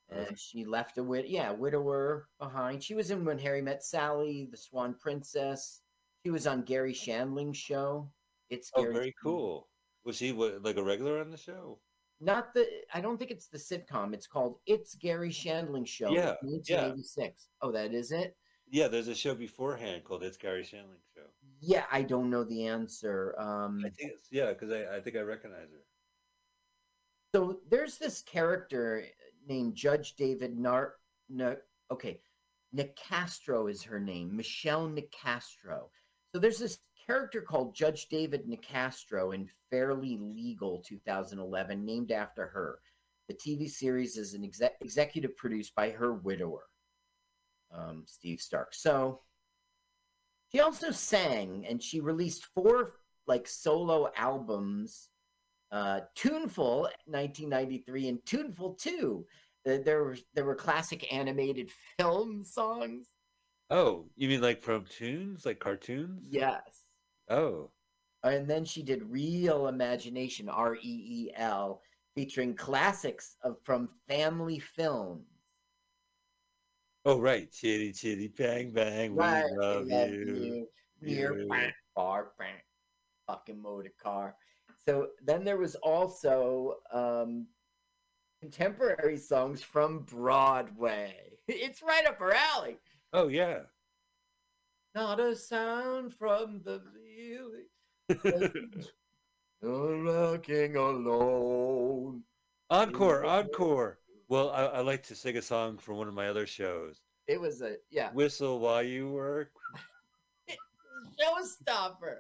And 0.10 0.38
she 0.38 0.66
left 0.66 0.98
a 0.98 1.04
wid- 1.04 1.30
yeah, 1.30 1.52
widower 1.52 2.28
behind. 2.40 2.84
She 2.84 2.94
was 2.94 3.12
in 3.12 3.26
When 3.26 3.40
Harry 3.40 3.62
Met 3.62 3.84
Sally, 3.84 4.48
The 4.52 4.58
Swan 4.58 4.96
Princess. 5.00 5.82
She 6.24 6.32
was 6.32 6.48
on 6.48 6.64
Garry 6.64 6.94
Shandling's 6.94 7.58
show. 7.58 8.12
It's 8.50 8.72
Oh, 8.76 8.84
very 8.84 9.14
cool. 9.22 9.70
Was 10.06 10.20
he 10.20 10.32
what, 10.32 10.62
like 10.64 10.78
a 10.78 10.84
regular 10.84 11.20
on 11.20 11.32
the 11.32 11.38
show? 11.38 11.80
Not 12.20 12.54
the 12.54 12.68
I 12.94 13.02
don't 13.02 13.18
think 13.18 13.32
it's 13.32 13.48
the 13.48 13.58
sitcom. 13.58 14.14
It's 14.14 14.28
called 14.28 14.60
It's 14.66 14.96
Garry 14.96 15.30
Shandling 15.32 15.88
Show. 15.88 16.12
Yeah, 16.12 16.36
yeah. 16.66 16.94
Oh, 17.62 17.72
that 17.72 17.94
is 17.94 18.12
it? 18.12 18.38
Yeah, 18.70 18.88
there's 18.88 19.08
a 19.08 19.16
show 19.16 19.36
beforehand 19.36 20.04
called 20.04 20.24
It's 20.24 20.38
Garry 20.38 20.64
Shandling 20.64 21.02
Show. 21.14 21.26
Yeah, 21.60 21.86
I 21.92 22.02
don't 22.04 22.30
know 22.30 22.44
the 22.44 22.68
answer. 22.68 23.36
Um 23.40 23.80
I 23.86 23.90
think 23.90 24.12
it's 24.14 24.28
yeah, 24.32 24.50
because 24.50 24.72
I, 24.72 24.98
I 24.98 25.02
think 25.02 25.18
I 25.18 25.22
recognize 25.22 25.72
her. 25.72 25.84
So 27.36 27.60
there's 27.70 27.98
this 27.98 28.22
character 28.22 29.06
named 29.48 29.76
Judge 29.76 30.16
David 30.16 30.58
Nar. 30.58 30.94
No, 31.30 31.56
okay, 31.92 32.20
Nicastro 32.76 33.70
is 33.70 33.84
her 33.84 34.00
name. 34.00 34.36
Michelle 34.36 34.90
Nicastro. 34.90 35.90
So 36.32 36.40
there's 36.40 36.60
this 36.60 36.80
character 37.06 37.42
called 37.42 37.76
Judge 37.76 38.08
David 38.08 38.48
Nicastro 38.48 39.36
in 39.36 39.48
Fairly 39.70 40.18
Legal 40.18 40.82
2011, 40.88 41.86
named 41.86 42.12
after 42.12 42.48
her. 42.48 42.80
The 43.28 43.36
TV 43.36 43.70
series 43.70 44.18
is 44.18 44.34
an 44.34 44.44
exec- 44.44 44.78
executive 44.82 45.36
produced 45.38 45.76
by 45.76 45.92
her 45.92 46.14
widower, 46.14 46.64
um, 47.72 48.04
Steve 48.06 48.42
Stark. 48.42 48.74
So 48.74 49.22
she 50.52 50.60
also 50.60 50.92
sang, 50.92 51.66
and 51.68 51.82
she 51.82 52.00
released 52.02 52.46
four 52.54 52.94
like 53.26 53.48
solo 53.48 54.12
albums 54.18 55.10
uh, 55.74 56.01
Toonful 56.15 56.88
1993 57.08 58.08
and 58.10 58.25
Toonful 58.25 58.75
2. 58.75 59.25
Uh, 59.68 59.77
there 59.84 60.03
were 60.03 60.18
there 60.36 60.46
were 60.46 60.56
classic 60.56 61.12
animated 61.13 61.72
film 62.00 62.44
songs. 62.46 63.10
Oh, 63.70 64.10
you 64.15 64.30
mean 64.30 64.42
like 64.42 64.62
from 64.62 64.86
tunes, 64.86 65.46
like 65.46 65.60
cartoons? 65.60 66.27
Yes. 66.30 66.88
Oh, 67.30 67.72
And 68.24 68.48
then 68.50 68.65
she 68.65 68.84
did 68.84 69.03
Reel 69.03 69.68
Imagination 69.68 70.50
R 70.50 70.75
E 70.75 70.80
E 70.84 71.32
L 71.36 71.82
featuring 72.15 72.56
classics 72.56 73.36
of 73.44 73.58
from 73.63 73.88
family 74.08 74.60
films. 74.60 75.27
oh, 77.06 77.20
right. 77.20 77.51
Chitty 77.51 77.94
chitty 77.94 78.27
bang 78.30 78.72
bang. 78.72 79.15
We 79.15 79.20
Right, 79.20 79.51
love, 79.51 79.88
love 79.88 80.10
you. 80.10 80.68
Near 81.01 81.34
you. 81.39 81.48
bang, 81.50 81.72
bar 81.96 82.32
bang, 82.39 82.62
fucking 83.27 83.62
motor 83.62 83.94
car. 84.01 84.36
So 84.88 85.08
then 85.24 85.44
there 85.44 85.58
was 85.58 85.75
also 85.75 86.78
um, 86.92 87.48
contemporary 88.42 89.18
songs 89.18 89.63
from 89.63 90.00
Broadway. 90.00 91.16
It's 91.50 91.84
right 91.84 92.08
up 92.08 92.20
her 92.20 92.34
alley. 92.34 92.78
Oh 93.12 93.28
yeah. 93.28 93.60
Not 94.96 95.20
a 95.20 95.36
sound 95.36 96.13
from 96.13 96.62
the 96.63 96.82
village. 96.96 97.68
Looking 99.62 100.78
alone. 100.78 102.24
encore, 102.70 103.25
encore. 103.25 104.00
Well, 104.30 104.52
I, 104.52 104.63
I 104.66 104.80
like 104.82 105.04
to 105.04 105.16
sing 105.16 105.36
a 105.36 105.42
song 105.42 105.78
from 105.78 105.98
one 105.98 106.08
of 106.08 106.13
my 106.13 106.30
other 106.30 106.48
shows. 106.48 107.02
It 107.28 107.40
was 107.42 107.62
a 107.62 107.75
yeah 107.92 108.12
Whistle 108.13 108.60
while 108.60 108.84
you 108.84 109.10
work. 109.10 109.52
showstopper. 111.20 112.20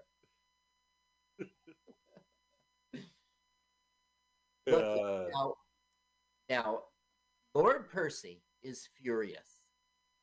Look, 4.67 5.29
Now, 5.33 5.53
now, 6.49 6.79
Lord 7.53 7.89
Percy 7.89 8.41
is 8.61 8.87
furious, 9.01 9.61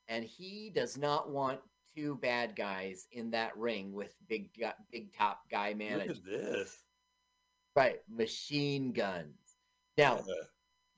and 0.09 0.25
he 0.25 0.70
does 0.75 0.97
not 0.97 1.30
want 1.30 1.61
two 1.94 2.16
bad 2.16 2.54
guys 2.56 3.06
in 3.12 3.30
that 3.32 3.56
ring 3.56 3.92
with 3.92 4.14
big, 4.28 4.50
big 4.90 5.12
top 5.16 5.40
guy 5.50 5.70
look 5.70 5.78
management. 5.78 6.18
at 6.18 6.25
this. 6.25 6.78
Right, 7.76 8.00
machine 8.09 8.92
guns. 8.92 9.37
Now, 9.97 10.16
Uh, 10.18 10.44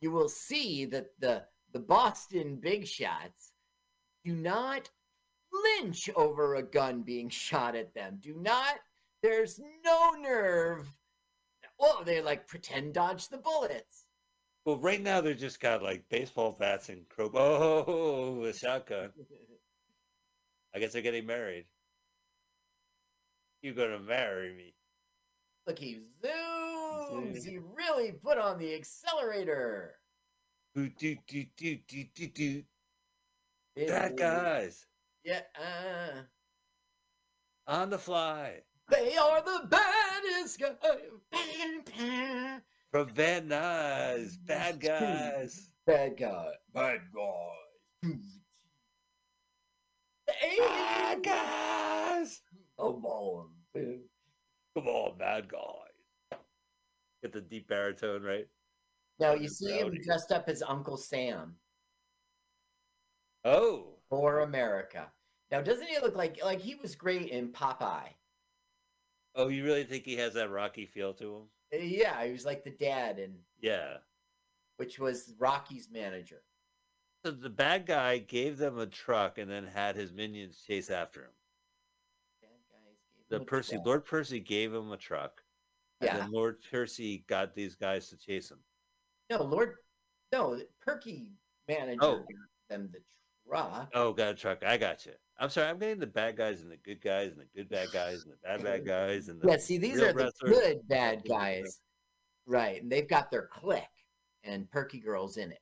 you 0.01 0.11
will 0.11 0.29
see 0.29 0.85
that 0.87 1.19
the 1.21 1.45
the 1.73 1.79
Boston 1.81 2.57
Big 2.57 2.87
Shots 2.87 3.53
do 4.25 4.35
not 4.35 4.91
flinch 5.51 6.11
over 6.17 6.57
a 6.57 6.63
gun 6.63 7.03
being 7.03 7.29
shot 7.31 7.75
at 7.75 7.95
them. 7.95 8.19
Do 8.21 8.35
not. 8.35 8.79
There's 9.23 9.59
no 9.85 10.11
nerve. 10.13 10.93
Oh, 11.83 12.03
they 12.07 12.23
like 12.23 12.47
pretend 12.47 12.95
dodge 12.95 13.29
the 13.29 13.39
bullets. 13.39 14.05
well, 14.65 14.79
right 14.79 15.03
now 15.03 15.21
they're 15.21 15.35
just 15.35 15.61
got 15.61 15.83
like 15.83 16.05
baseball 16.09 16.57
bats 16.59 16.89
and 16.89 17.09
crow. 17.09 17.31
Oh, 17.35 18.45
a 18.45 18.53
shotgun. 18.55 19.11
I 20.75 20.79
guess 20.79 20.93
they're 20.93 21.03
getting 21.03 21.27
married. 21.27 21.67
You're 23.63 23.75
gonna 23.75 23.99
marry 23.99 24.55
me. 24.55 24.75
Look, 25.67 25.79
he 25.79 26.01
zooms. 26.25 27.45
He 27.45 27.59
really 27.59 28.13
put 28.13 28.39
on 28.39 28.59
the 28.59 28.75
accelerator. 28.75 29.97
Do 30.75 30.89
do 30.89 31.17
do 31.27 31.45
do 31.57 31.77
do 31.87 32.05
do 32.15 32.27
do. 32.29 32.63
Is- 33.77 34.13
guys 34.17 34.87
Yeah. 35.25 35.41
Uh, 35.57 36.23
on 37.67 37.91
the 37.91 37.99
fly 37.99 38.61
they 38.93 39.17
are 39.17 39.43
the 39.43 39.67
baddest 39.69 40.61
guys. 40.61 40.77
Van 43.15 43.49
Bad 44.47 44.81
guys. 44.81 45.71
Bad 45.87 46.17
guy. 46.19 46.51
Bad 46.75 47.01
guys. 47.15 48.13
Bad 50.27 51.23
guys. 51.23 52.43
Come 52.79 53.05
on. 53.05 53.49
Come 53.75 54.87
on, 54.87 55.19
bad 55.19 55.49
guys. 55.49 56.39
Get 57.23 57.33
the 57.33 57.41
deep 57.41 57.69
baritone 57.69 58.23
right. 58.23 58.47
Now 59.19 59.35
you 59.35 59.49
see 59.49 59.79
him 59.79 59.95
dressed 60.05 60.33
up 60.33 60.49
as 60.49 60.63
Uncle 60.63 60.97
Sam 60.97 61.55
Oh, 63.45 63.99
for 64.09 64.41
America. 64.41 65.11
Now, 65.51 65.61
doesn't 65.61 65.87
he 65.87 65.99
look 65.99 66.17
like 66.17 66.43
like 66.45 66.61
he 66.61 66.75
was 66.77 66.95
great 66.95 67.29
in 67.29 67.49
Popeye? 67.49 68.15
Oh, 69.35 69.49
you 69.49 69.65
really 69.65 69.85
think 69.85 70.05
he 70.05 70.17
has 70.17 70.35
that 70.35 70.51
Rocky 70.51 70.87
feel 70.87 71.15
to 71.15 71.37
him? 71.37 71.43
Uh, 71.73 71.77
Yeah, 71.79 72.25
he 72.25 72.33
was 72.33 72.45
like 72.45 72.65
the 72.65 72.71
dad, 72.71 73.19
and 73.19 73.39
Yeah. 73.61 73.99
which 74.77 74.99
was 74.99 75.35
Rocky's 75.39 75.89
manager. 75.91 76.43
So 77.25 77.31
the 77.31 77.51
bad 77.51 77.87
guy 77.87 78.19
gave 78.19 78.59
them 78.59 78.79
a 78.79 78.87
truck 78.87 79.39
and 79.39 79.51
then 79.51 79.67
had 79.67 79.95
his 79.95 80.13
minions 80.13 80.61
chase 80.67 80.91
after 80.91 81.23
him. 81.25 81.31
Bad 82.43 82.51
guys 82.69 82.97
gave 83.17 83.39
The 83.39 83.45
Percy. 83.45 83.79
Lord 83.85 84.05
Percy 84.05 84.41
gave 84.41 84.75
him 84.75 84.91
a 84.91 84.97
truck. 84.97 85.45
And 86.01 86.09
Yeah. 86.09 86.17
then 86.19 86.33
Lord 86.33 86.61
Percy 86.69 87.19
got 87.29 87.55
these 87.55 87.77
guys 87.77 88.09
to 88.09 88.17
chase 88.17 88.51
him. 88.51 88.65
No, 89.31 89.43
Lord. 89.45 89.77
No, 90.33 90.61
Perky 90.81 91.33
manager 91.69 92.03
Oh. 92.03 92.27
them 92.69 92.91
the 92.91 93.01
truck. 93.47 93.91
Oh, 93.95 94.13
got 94.13 94.33
a 94.33 94.35
truck. 94.35 94.65
I 94.65 94.77
got 94.77 95.07
you. 95.07 95.15
I'm 95.39 95.51
sorry. 95.51 95.69
I'm 95.69 95.79
getting 95.79 95.99
the 95.99 96.07
bad 96.07 96.37
guys 96.37 96.63
and 96.63 96.71
the 96.71 96.77
good 96.77 97.01
guys 97.01 97.33
and 97.33 97.41
the 97.41 97.47
good 97.57 97.69
bad 97.69 97.89
guys 97.93 98.25
and 98.25 98.33
the 98.33 98.37
bad 98.45 98.63
bad 98.63 98.87
guys 98.87 99.29
and 99.29 99.41
the 99.41 99.49
Yeah, 99.49 99.57
see, 99.57 99.79
these 99.79 100.01
are 100.01 100.13
the 100.13 100.33
good 100.45 100.87
bad 100.89 101.23
guys, 101.29 101.81
right? 102.47 102.83
And 102.83 102.91
they've 102.91 103.09
got 103.09 103.31
their 103.31 103.47
clique, 103.47 103.83
and 104.45 104.71
Perky 104.71 105.01
Girl's 105.01 105.37
in 105.37 105.53
it. 105.53 105.61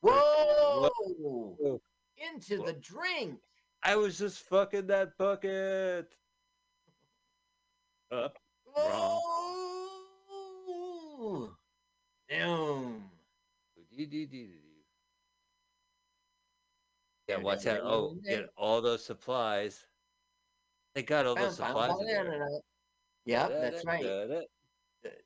Whoa! 0.00 0.90
Whoa. 1.18 1.80
Into 2.32 2.62
the 2.62 2.74
drink. 2.74 3.38
I 3.82 3.96
was 3.96 4.18
just 4.18 4.40
fucking 4.40 4.86
that 4.88 5.16
bucket. 5.18 6.14
Uh, 8.10 8.28
Wrong. 8.76 9.20
Whoa! 11.16 11.50
Boom. 12.28 13.04
Yeah, 17.28 17.38
watch 17.38 17.66
out. 17.66 17.80
Oh, 17.82 18.16
get 18.24 18.48
all 18.56 18.80
those 18.80 19.04
supplies. 19.04 19.84
They 20.94 21.02
got 21.02 21.26
all 21.26 21.34
those 21.34 21.56
supplies. 21.56 21.92
in 22.00 22.06
there. 22.06 22.48
Yep, 23.26 23.48
that's 23.60 23.84
right. 23.84 24.04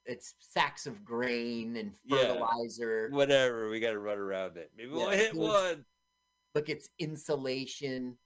It's 0.05 0.35
sacks 0.41 0.87
of 0.87 1.05
grain 1.05 1.77
and 1.77 1.95
Yeah. 2.05 2.17
fertilizer. 2.35 3.09
Whatever, 3.11 3.69
we 3.71 3.81
got 3.81 3.93
to 3.93 3.99
run 3.99 4.19
around 4.19 4.57
it. 4.57 4.71
Maybe 4.77 4.91
we'll 4.91 5.11
hit 5.11 5.35
one. 5.35 5.85
Look, 6.55 6.69
it's 6.69 6.89
insulation, 6.99 8.19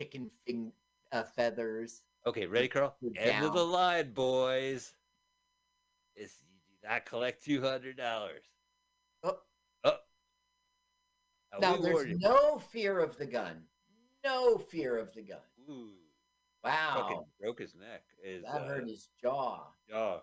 chicken 0.00 0.30
fin- 0.46 0.72
uh, 1.12 1.24
feathers. 1.24 2.02
Okay, 2.26 2.46
ready, 2.46 2.68
Carl? 2.68 2.96
We're 3.00 3.12
End 3.16 3.44
of 3.44 3.54
the 3.54 3.64
line, 3.64 4.12
boys. 4.12 4.94
It's 6.14 6.42
you 6.42 6.76
do 6.82 6.88
not 6.88 7.04
collect 7.06 7.44
two 7.44 7.60
hundred 7.60 7.96
dollars. 7.96 8.44
Oh, 9.24 9.38
Now, 11.60 11.76
we 11.76 11.82
there's 11.82 12.18
no 12.18 12.58
fear 12.58 12.98
of 13.00 13.16
the 13.16 13.26
gun. 13.26 13.62
No 14.24 14.56
fear 14.56 14.98
of 14.98 15.12
the 15.14 15.22
gun. 15.22 15.38
Ooh, 15.68 15.90
Wow, 16.64 16.94
fucking 17.00 17.24
broke 17.40 17.60
his 17.60 17.74
neck. 17.74 18.02
That 18.44 18.48
uh, 18.48 18.64
hurt 18.64 18.88
his 18.88 19.08
jaw. 19.20 19.66
jaw. 19.88 20.20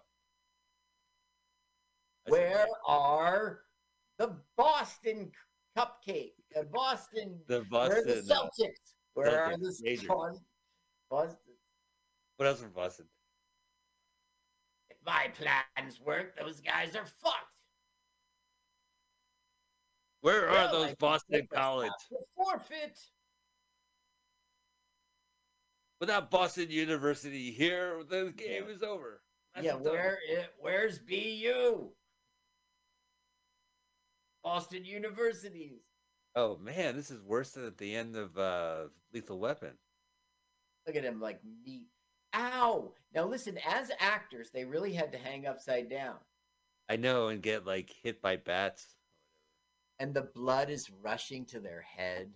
That's 2.25 2.31
Where 2.31 2.65
are 2.87 3.59
the 4.17 4.37
Boston 4.55 5.31
cupcake? 5.77 6.33
The 6.55 6.63
Boston. 6.63 7.39
the 7.47 7.65
where 7.69 7.99
are 7.99 8.03
the 8.05 8.23
Boston? 8.27 8.67
Celtics? 8.67 8.93
Where 9.15 9.43
are 9.43 9.57
the. 9.57 10.05
Boston? 10.07 10.41
Boston? 11.09 11.53
what 12.37 12.47
else 12.47 12.61
from 12.61 12.71
Boston? 12.71 13.05
If 14.89 14.97
my 15.05 15.29
plans 15.37 15.99
work, 15.99 16.37
those 16.39 16.61
guys 16.61 16.95
are 16.95 17.05
fucked. 17.05 17.58
Where 20.21 20.49
are 20.49 20.51
Well, 20.51 20.71
those 20.71 20.95
Boston 20.95 21.47
College? 21.51 21.91
Forfeit. 22.35 22.99
Without 25.99 26.31
Boston 26.31 26.69
University 26.69 27.51
here, 27.51 28.03
the 28.09 28.33
game 28.35 28.65
is 28.69 28.83
over. 28.83 29.21
That's 29.53 29.65
yeah, 29.65 29.75
where 29.75 30.19
it, 30.29 30.53
where's 30.59 30.99
BU? 30.99 31.89
Boston 34.43 34.85
Universities. 34.85 35.81
Oh 36.35 36.57
man, 36.57 36.95
this 36.95 37.11
is 37.11 37.21
worse 37.21 37.51
than 37.51 37.65
at 37.65 37.77
the 37.77 37.95
end 37.95 38.15
of 38.15 38.37
uh, 38.37 38.83
Lethal 39.13 39.39
Weapon. 39.39 39.73
Look 40.87 40.95
at 40.95 41.03
him 41.03 41.19
like 41.19 41.41
meat. 41.65 41.87
Ow! 42.35 42.93
Now 43.13 43.25
listen, 43.25 43.57
as 43.67 43.91
actors, 43.99 44.51
they 44.51 44.63
really 44.63 44.93
had 44.93 45.11
to 45.11 45.17
hang 45.17 45.47
upside 45.47 45.89
down, 45.89 46.15
I 46.87 46.95
know, 46.95 47.27
and 47.27 47.41
get 47.41 47.65
like 47.65 47.93
hit 48.03 48.21
by 48.21 48.37
bats. 48.37 48.95
And 49.99 50.13
the 50.13 50.29
blood 50.33 50.69
is 50.69 50.89
rushing 51.01 51.45
to 51.45 51.59
their 51.59 51.81
head. 51.81 52.29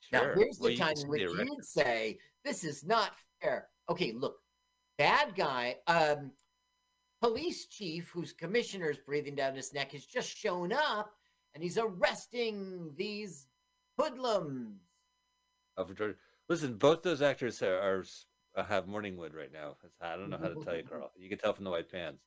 Sure. 0.00 0.20
Now 0.20 0.34
here's 0.34 0.58
Well, 0.58 0.70
the 0.70 0.76
time 0.76 0.94
in 0.96 1.08
which 1.08 1.22
you'd 1.22 1.64
say 1.64 2.18
this 2.44 2.64
is 2.64 2.84
not 2.84 3.12
fair. 3.40 3.68
Okay, 3.88 4.12
look, 4.12 4.36
bad 4.98 5.34
guy, 5.34 5.76
um, 5.86 6.32
police 7.20 7.66
chief 7.66 8.10
whose 8.10 8.32
commissioner's 8.32 8.98
breathing 8.98 9.34
down 9.34 9.54
his 9.54 9.72
neck 9.72 9.92
has 9.92 10.04
just 10.04 10.36
shown 10.36 10.72
up, 10.72 11.12
and 11.54 11.62
he's 11.62 11.78
arresting 11.78 12.92
these 12.96 13.46
hoodlums. 13.98 14.80
Listen, 16.48 16.74
both 16.74 17.02
those 17.02 17.22
actors 17.22 17.62
are, 17.62 17.78
are 17.78 18.04
uh, 18.56 18.64
have 18.64 18.86
Morningwood 18.86 19.34
right 19.34 19.52
now. 19.52 19.76
I 20.00 20.16
don't 20.16 20.30
know 20.30 20.38
how 20.38 20.48
to 20.48 20.64
tell 20.64 20.76
you, 20.76 20.82
Carl. 20.88 21.10
You 21.16 21.28
can 21.28 21.38
tell 21.38 21.52
from 21.52 21.64
the 21.64 21.70
white 21.70 21.90
pants. 21.90 22.22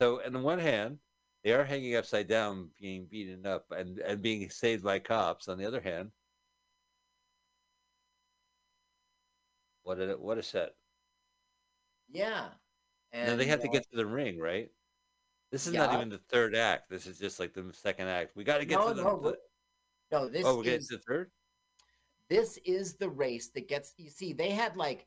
So, 0.00 0.20
on 0.24 0.32
the 0.32 0.38
one 0.40 0.58
hand, 0.58 0.98
they 1.44 1.52
are 1.52 1.64
hanging 1.64 1.94
upside 1.94 2.26
down, 2.26 2.70
being 2.80 3.06
beaten 3.08 3.46
up, 3.46 3.66
and 3.70 3.98
and 3.98 4.22
being 4.22 4.48
saved 4.48 4.82
by 4.82 4.98
cops. 4.98 5.46
On 5.46 5.58
the 5.58 5.66
other 5.66 5.80
hand, 5.80 6.10
what 9.82 10.00
a 10.00 10.16
what 10.18 10.38
a 10.38 10.42
set. 10.42 10.70
Yeah, 12.10 12.46
and 13.12 13.30
now 13.30 13.36
they 13.36 13.44
have 13.44 13.60
to 13.60 13.68
uh, 13.68 13.72
get 13.72 13.88
to 13.90 13.96
the 13.96 14.06
ring, 14.06 14.38
right? 14.38 14.70
This 15.52 15.66
is 15.66 15.74
not 15.74 15.94
even 15.94 16.08
the 16.08 16.18
third 16.30 16.56
act. 16.56 16.90
This 16.90 17.06
is 17.06 17.18
just 17.18 17.38
like 17.38 17.52
the 17.52 17.70
second 17.72 18.08
act. 18.08 18.34
We 18.34 18.42
got 18.42 18.58
to 18.58 18.64
get 18.64 18.80
no, 18.80 18.88
to 18.88 18.94
the. 18.94 19.02
no, 19.02 19.20
the- 19.20 19.38
no. 20.10 20.28
This 20.28 20.44
oh, 20.46 20.56
we're 20.56 20.64
getting 20.64 20.80
to 20.88 20.96
the 20.96 21.02
third. 21.06 21.30
this 22.30 22.58
is 22.64 22.94
the 22.94 23.08
race 23.08 23.50
that 23.50 23.68
gets 23.68 23.92
you 23.98 24.10
see 24.10 24.32
they 24.32 24.50
had 24.50 24.76
like 24.76 25.06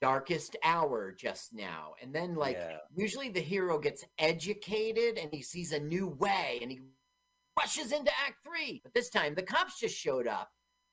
darkest 0.00 0.56
hour 0.62 1.12
just 1.12 1.52
now 1.52 1.94
and 2.00 2.14
then 2.14 2.34
like 2.34 2.56
Yeah. 2.56 2.78
usually 2.94 3.28
the 3.30 3.40
hero 3.40 3.78
gets 3.78 4.04
educated 4.18 5.18
and 5.18 5.32
he 5.32 5.42
sees 5.42 5.72
a 5.72 5.80
new 5.80 6.06
way 6.06 6.58
and 6.62 6.70
he 6.70 6.80
rushes 7.58 7.90
into 7.90 8.10
act 8.24 8.36
three 8.44 8.80
but 8.84 8.94
this 8.94 9.10
time 9.10 9.34
the 9.34 9.42
cops 9.42 9.80
just 9.80 9.96
showed 9.96 10.28
up 10.28 10.50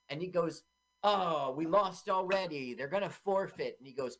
and 0.09 0.19
he 0.21 0.27
goes 0.27 0.63
oh 1.03 1.53
we 1.55 1.67
lost 1.67 2.09
already 2.09 2.73
they're 2.73 2.87
gonna 2.87 3.09
forfeit 3.09 3.75
and 3.77 3.87
he 3.87 3.93
goes 3.93 4.17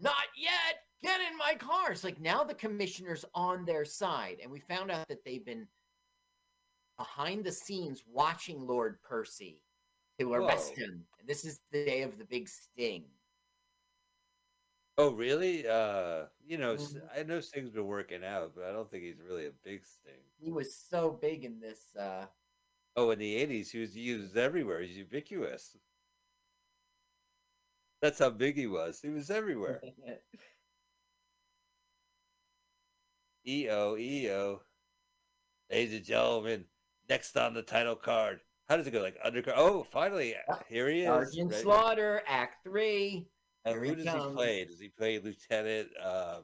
not 0.00 0.14
yet 0.36 0.82
get 1.02 1.20
in 1.20 1.38
my 1.38 1.54
car 1.54 1.92
it's 1.92 2.02
like 2.02 2.20
now 2.20 2.42
the 2.42 2.54
commissioner's 2.54 3.24
on 3.34 3.64
their 3.64 3.84
side 3.84 4.38
and 4.42 4.50
we 4.50 4.58
found 4.58 4.90
out 4.90 5.06
that 5.06 5.24
they've 5.24 5.46
been 5.46 5.68
behind 6.98 7.44
the 7.44 7.52
scenes 7.52 8.02
watching 8.12 8.66
lord 8.66 9.00
percy 9.02 9.62
to 10.18 10.32
arrest 10.32 10.72
Whoa. 10.76 10.84
him. 10.84 11.04
And 11.20 11.28
this 11.28 11.44
is 11.44 11.60
the 11.70 11.84
day 11.84 12.00
of 12.00 12.16
the 12.16 12.24
big 12.24 12.48
sting. 12.48 13.04
Oh, 14.98 15.10
really? 15.12 15.66
Uh, 15.68 16.26
you 16.46 16.56
know, 16.56 16.72
s 16.72 16.94
Mhm. 16.94 17.18
I 17.18 17.22
know 17.22 17.40
Sting's 17.40 17.70
been 17.70 17.86
working 17.86 18.24
out, 18.24 18.54
but 18.54 18.64
I 18.64 18.72
don't 18.72 18.90
think 18.90 19.04
he's 19.04 19.20
really 19.20 19.46
a 19.46 19.52
big 19.52 19.84
Sting. 19.84 20.24
He 20.38 20.50
was 20.50 20.74
so 20.74 21.10
big 21.10 21.44
in 21.44 21.60
this. 21.60 21.94
Uh, 21.96 22.26
Oh, 22.98 23.10
in 23.10 23.18
the 23.18 23.36
'80s, 23.36 23.70
he 23.70 23.78
was 23.80 23.94
used 23.94 24.38
everywhere. 24.38 24.80
He's 24.80 24.96
ubiquitous. 24.96 25.76
That's 28.00 28.18
how 28.18 28.30
big 28.30 28.56
he 28.56 28.66
was. 28.66 29.02
He 29.02 29.10
was 29.10 29.30
everywhere. 29.30 29.82
EO, 33.46 33.96
EO. 33.98 34.62
Ladies 35.70 35.94
and 35.94 36.04
gentlemen, 36.06 36.64
next 37.08 37.36
on 37.36 37.52
the 37.52 37.62
title 37.62 37.96
card. 37.96 38.40
How 38.68 38.76
does 38.78 38.86
it 38.86 38.92
go? 38.92 39.02
Like 39.02 39.22
undercard? 39.22 39.52
Oh, 39.56 39.82
finally, 39.84 40.34
here 40.68 40.88
he 40.88 41.00
is. 41.02 41.06
Sergeant 41.06 41.52
Right- 41.52 41.62
Slaughter, 41.62 42.22
Act 42.26 42.62
Three. 42.64 43.28
And 43.66 43.84
who 43.84 43.96
does 43.96 44.04
he 44.04 44.34
play? 44.34 44.64
Does 44.64 44.80
he 44.80 44.88
play 44.88 45.18
Lieutenant 45.18 45.88
uh, 46.02 46.40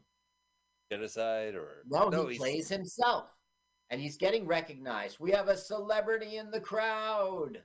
Genocide 0.90 1.54
or 1.54 1.84
No, 1.88 2.10
he 2.10 2.36
plays 2.36 2.68
himself, 2.68 3.26
and 3.90 4.00
he's 4.00 4.16
getting 4.16 4.46
recognized. 4.46 5.18
We 5.20 5.30
have 5.30 5.48
a 5.48 5.56
celebrity 5.56 6.36
in 6.36 6.50
the 6.50 6.60
crowd. 6.60 7.62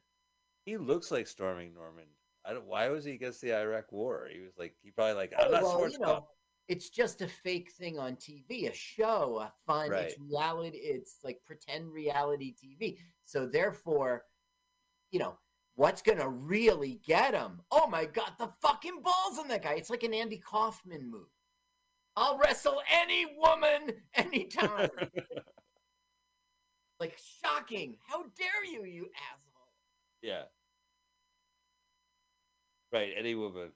He 0.65 0.77
looks 0.77 1.11
like 1.11 1.27
storming 1.27 1.73
Norman. 1.73 2.05
I 2.45 2.53
don't. 2.53 2.67
Why 2.67 2.89
was 2.89 3.03
he 3.03 3.11
against 3.13 3.41
the 3.41 3.53
Iraq 3.53 3.91
War? 3.91 4.29
He 4.31 4.39
was 4.41 4.53
like 4.57 4.75
he 4.83 4.91
probably 4.91 5.15
like 5.15 5.33
I'm 5.37 5.49
Oh, 5.49 5.51
not 5.51 5.63
well, 5.63 5.89
you 5.89 5.99
know, 5.99 6.27
it's 6.67 6.89
just 6.89 7.21
a 7.21 7.27
fake 7.27 7.71
thing 7.71 7.97
on 7.97 8.15
TV, 8.15 8.69
a 8.69 8.73
show, 8.73 9.39
a 9.41 9.51
fun. 9.65 9.87
It's 9.87 10.17
Right. 10.17 10.29
reality. 10.29 10.77
It's 10.77 11.17
like 11.23 11.39
pretend 11.45 11.91
reality 11.91 12.53
TV. 12.53 12.99
So 13.25 13.47
therefore, 13.47 14.23
you 15.11 15.19
know, 15.19 15.37
what's 15.77 16.01
gonna 16.01 16.27
really 16.27 16.99
get 17.05 17.33
him? 17.33 17.61
Oh 17.71 17.87
my 17.87 18.03
God, 18.05 18.31
the 18.37 18.49
fucking 18.61 19.01
balls 19.01 19.39
on 19.39 19.47
that 19.47 19.63
guy! 19.63 19.75
It's 19.75 19.89
like 19.89 20.03
an 20.03 20.13
Andy 20.13 20.37
Kaufman 20.37 21.09
move. 21.09 21.29
I'll 22.17 22.37
wrestle 22.37 22.81
any 22.91 23.25
woman 23.37 23.93
anytime. 24.15 24.89
like 26.99 27.17
shocking! 27.41 27.95
How 28.05 28.23
dare 28.37 28.65
you, 28.69 28.83
you 28.83 29.03
asshole! 29.31 29.71
yeah. 30.21 30.43
Right. 32.91 33.11
Any 33.17 33.35
woman. 33.35 33.69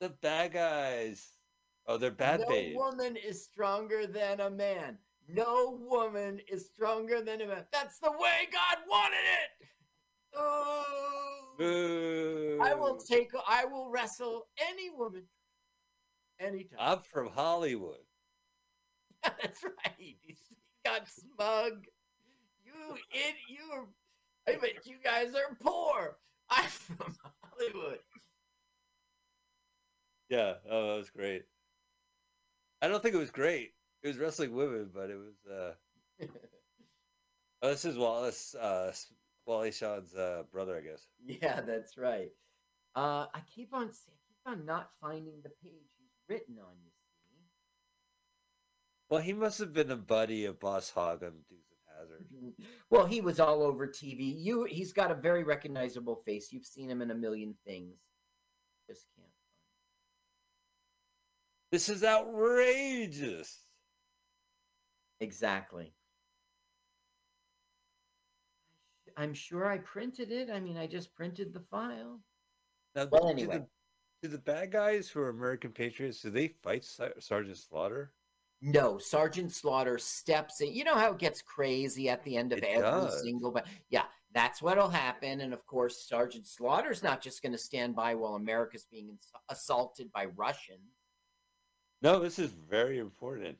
The 0.00 0.10
bad 0.20 0.52
guys. 0.52 1.26
Oh, 1.86 1.96
they're 1.96 2.10
bad 2.10 2.40
no 2.40 2.48
babe. 2.48 2.76
woman 2.76 3.16
is 3.16 3.42
stronger 3.42 4.06
than 4.06 4.40
a 4.40 4.50
man. 4.50 4.98
No 5.28 5.78
woman 5.80 6.40
is 6.50 6.66
stronger 6.66 7.22
than 7.22 7.40
a 7.40 7.46
man. 7.46 7.64
That's 7.72 7.98
the 7.98 8.10
way 8.10 8.48
God 8.52 8.78
wanted 8.88 9.16
it. 9.16 9.68
Oh, 10.38 11.54
Boo. 11.58 12.58
I 12.62 12.74
will 12.74 12.96
take. 12.96 13.30
I 13.48 13.64
will 13.64 13.90
wrestle 13.90 14.46
any 14.70 14.90
woman, 14.90 15.24
anytime. 16.40 16.78
I'm 16.80 17.00
from 17.00 17.28
Hollywood. 17.28 17.98
That's 19.22 19.62
right. 19.64 19.98
You 20.84 20.92
got 20.92 21.08
smug. 21.08 21.84
You 22.64 22.94
it. 23.12 23.34
You. 23.48 23.88
I 24.48 24.52
bet 24.56 24.86
you 24.86 24.96
guys 25.04 25.34
are 25.34 25.56
poor. 25.60 26.16
I'm 26.50 26.68
from 26.68 27.14
Hollywood. 27.42 27.98
Yeah. 30.30 30.54
Oh, 30.70 30.88
that 30.92 30.96
was 30.98 31.10
great. 31.10 31.42
I 32.80 32.88
don't 32.88 33.02
think 33.02 33.14
it 33.14 33.18
was 33.18 33.30
great. 33.30 33.72
It 34.02 34.08
was 34.08 34.18
wrestling 34.18 34.54
women, 34.54 34.90
but 34.94 35.10
it 35.10 35.16
was. 35.16 35.34
uh 35.52 36.24
Oh, 37.60 37.70
this 37.70 37.84
is 37.84 37.98
Wallace, 37.98 38.54
uh, 38.54 38.92
Wally 39.48 39.72
Shaw's 39.72 40.14
uh, 40.14 40.42
brother, 40.52 40.76
I 40.76 40.82
guess. 40.82 41.06
Yeah, 41.42 41.62
that's 41.62 41.96
right. 41.96 42.28
Uh, 42.94 43.26
I 43.34 43.40
keep 43.54 43.72
on 43.72 43.86
I 43.86 44.16
keep 44.26 44.38
on 44.46 44.66
not 44.66 44.90
finding 45.00 45.40
the 45.42 45.48
page 45.48 45.88
he's 45.98 46.12
written 46.28 46.56
on. 46.58 46.74
You 46.84 46.90
see. 47.24 47.36
Well, 49.08 49.22
he 49.22 49.32
must 49.32 49.58
have 49.58 49.72
been 49.72 49.90
a 49.90 49.96
buddy 49.96 50.44
of 50.44 50.60
Boss 50.60 50.90
Hog 50.90 51.22
on 51.22 51.32
Dukes 51.48 51.72
of 51.72 51.78
Hazzard. 51.98 52.26
Well, 52.90 53.06
he 53.06 53.20
was 53.20 53.40
all 53.40 53.62
over 53.62 53.86
TV. 53.86 54.34
You, 54.36 54.64
he's 54.64 54.92
got 54.92 55.10
a 55.10 55.14
very 55.14 55.44
recognizable 55.44 56.16
face. 56.26 56.52
You've 56.52 56.66
seen 56.66 56.90
him 56.90 57.02
in 57.02 57.10
a 57.10 57.14
million 57.14 57.54
things. 57.66 57.96
Just 58.86 59.06
can't 59.16 59.26
find. 59.26 59.32
This 61.72 61.88
is 61.88 62.04
outrageous. 62.04 63.60
Exactly. 65.20 65.92
I'm 69.18 69.34
sure 69.34 69.66
I 69.66 69.78
printed 69.78 70.30
it. 70.30 70.48
I 70.48 70.60
mean, 70.60 70.76
I 70.78 70.86
just 70.86 71.12
printed 71.14 71.52
the 71.52 71.60
file. 71.60 72.20
Now, 72.94 73.08
Well, 73.10 73.24
do 73.24 73.28
anyway. 73.30 73.58
the, 73.58 73.66
do 74.22 74.28
the 74.32 74.38
bad 74.38 74.70
guys 74.70 75.08
who 75.08 75.20
are 75.20 75.28
American 75.30 75.72
Patriots, 75.72 76.22
do 76.22 76.30
they 76.30 76.48
fight 76.48 76.84
Ser- 76.84 77.14
Sergeant 77.18 77.56
Slaughter? 77.58 78.12
No, 78.62 78.96
Sergeant 78.98 79.52
Slaughter 79.52 79.98
steps 79.98 80.60
in. 80.60 80.72
You 80.72 80.84
know 80.84 80.94
how 80.94 81.12
it 81.12 81.18
gets 81.18 81.42
crazy 81.42 82.08
at 82.08 82.22
the 82.24 82.36
end 82.36 82.52
of 82.52 82.58
It 82.58 82.64
every 82.64 82.80
does. 82.82 83.22
single 83.22 83.50
but 83.52 83.66
yeah, 83.90 84.04
that's 84.32 84.62
what'll 84.62 84.88
happen. 84.88 85.40
And 85.40 85.52
of 85.52 85.64
course, 85.66 86.08
Sergeant 86.08 86.46
Slaughter's 86.46 87.02
not 87.02 87.20
just 87.20 87.42
going 87.42 87.52
to 87.52 87.58
stand 87.58 87.94
by 87.96 88.14
while 88.14 88.34
America's 88.34 88.86
being 88.90 89.08
ins- 89.10 89.30
assaulted 89.48 90.10
by 90.12 90.26
Russians. 90.26 90.94
No, 92.02 92.20
this 92.20 92.38
is 92.38 92.50
very 92.52 92.98
important. 92.98 93.58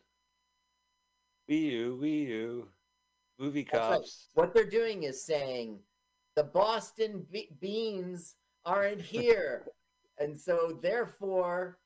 Wii 1.50 1.62
U, 1.72 1.98
Wii 2.00 2.26
U, 2.28 2.68
movie 3.38 3.66
That's 3.70 3.82
right. 3.88 3.96
cops. 3.98 4.28
What 4.34 4.54
they're 4.54 4.64
doing 4.68 5.04
is 5.04 5.22
saying 5.24 5.78
the 6.36 6.44
Boston 6.44 7.26
Be- 7.30 7.50
Beans 7.60 8.34
aren't 8.64 9.00
here, 9.16 9.66
and 10.18 10.38
so 10.38 10.78
therefore 10.82 11.78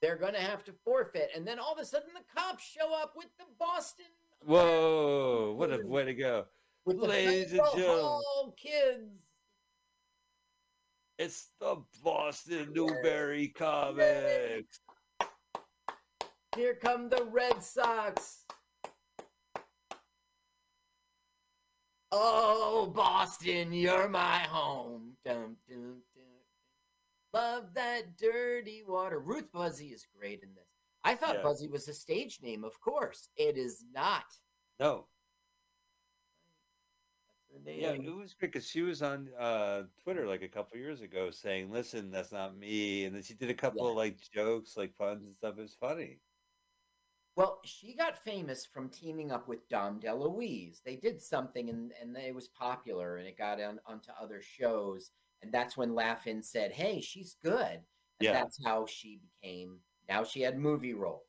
they're 0.00 0.16
going 0.16 0.34
to 0.34 0.40
have 0.40 0.64
to 0.64 0.72
forfeit. 0.84 1.30
And 1.34 1.46
then 1.46 1.58
all 1.58 1.72
of 1.72 1.78
a 1.78 1.84
sudden, 1.84 2.10
the 2.14 2.40
cops 2.40 2.64
show 2.64 2.94
up 2.94 3.14
with 3.16 3.28
the 3.38 3.44
Boston 3.58 4.06
Whoa, 4.44 5.54
what 5.58 5.72
a 5.72 5.84
way 5.84 6.04
to 6.04 6.14
go. 6.14 6.44
with 6.84 6.98
Ladies 6.98 7.52
and 7.52 7.60
gentlemen. 7.74 8.22
Kids. 8.56 9.10
It's 11.18 11.48
the 11.60 11.82
Boston 12.04 12.68
Newbury 12.72 13.48
Comics. 13.48 14.78
Here 16.56 16.76
come 16.80 17.08
the 17.08 17.24
Red 17.32 17.60
Sox. 17.62 18.44
Oh, 22.10 22.86
Boston, 22.94 23.72
you're 23.72 24.08
my 24.08 24.38
home. 24.38 25.12
Dum, 25.24 25.56
dum, 25.68 26.02
dum. 26.14 26.24
Love 27.34 27.74
that 27.74 28.16
dirty 28.16 28.82
water. 28.86 29.18
Ruth 29.18 29.52
Buzzi 29.52 29.92
is 29.92 30.06
great 30.18 30.42
in 30.42 30.54
this. 30.54 30.64
I 31.04 31.14
thought 31.14 31.36
Yeah. 31.36 31.42
Buzzi 31.42 31.70
was 31.70 31.86
a 31.88 31.94
stage 31.94 32.40
name, 32.42 32.64
of 32.64 32.80
course. 32.80 33.28
It 33.36 33.56
is 33.58 33.84
not. 33.92 34.24
No, 34.80 35.06
That's 37.64 37.76
yeah, 37.76 37.90
it 37.92 38.14
was 38.14 38.34
great 38.34 38.52
because 38.52 38.68
she 38.68 38.82
was 38.82 39.02
on 39.02 39.28
uh, 39.38 39.82
Twitter 40.02 40.26
like 40.26 40.42
a 40.42 40.48
couple 40.48 40.78
years 40.78 41.00
ago 41.02 41.30
saying, 41.30 41.70
"Listen, 41.70 42.10
that's 42.10 42.30
not 42.32 42.56
me," 42.56 43.04
and 43.04 43.14
then 43.14 43.22
she 43.22 43.34
did 43.34 43.50
a 43.50 43.54
couple 43.54 43.84
Yeah. 43.84 43.90
of 43.90 43.96
like 43.96 44.18
jokes, 44.32 44.76
like 44.76 44.96
puns 44.96 45.24
and 45.24 45.34
stuff. 45.34 45.58
It 45.58 45.62
was 45.62 45.74
funny. 45.74 46.20
Well, 47.38 47.60
she 47.64 47.94
got 47.94 48.18
famous 48.18 48.66
from 48.66 48.88
teaming 48.88 49.30
up 49.30 49.46
with 49.46 49.68
Dom 49.68 50.00
DeLuise. 50.00 50.82
They 50.84 50.96
did 50.96 51.22
something 51.22 51.70
and, 51.70 51.92
and 52.02 52.16
it 52.16 52.34
was 52.34 52.48
popular 52.48 53.18
and 53.18 53.28
it 53.28 53.38
got 53.38 53.60
on, 53.60 53.78
onto 53.86 54.10
other 54.20 54.42
shows. 54.42 55.12
And 55.40 55.52
that's 55.52 55.76
when 55.76 55.94
Laugh-In 55.94 56.42
said, 56.42 56.72
hey, 56.72 57.00
she's 57.00 57.36
good. 57.44 57.54
And 57.54 57.84
Yeah. 58.18 58.32
that's 58.32 58.58
how 58.66 58.86
she 58.86 59.20
became, 59.40 59.78
now 60.08 60.24
she 60.24 60.40
had 60.40 60.58
movie 60.58 60.94
roles. 60.94 61.22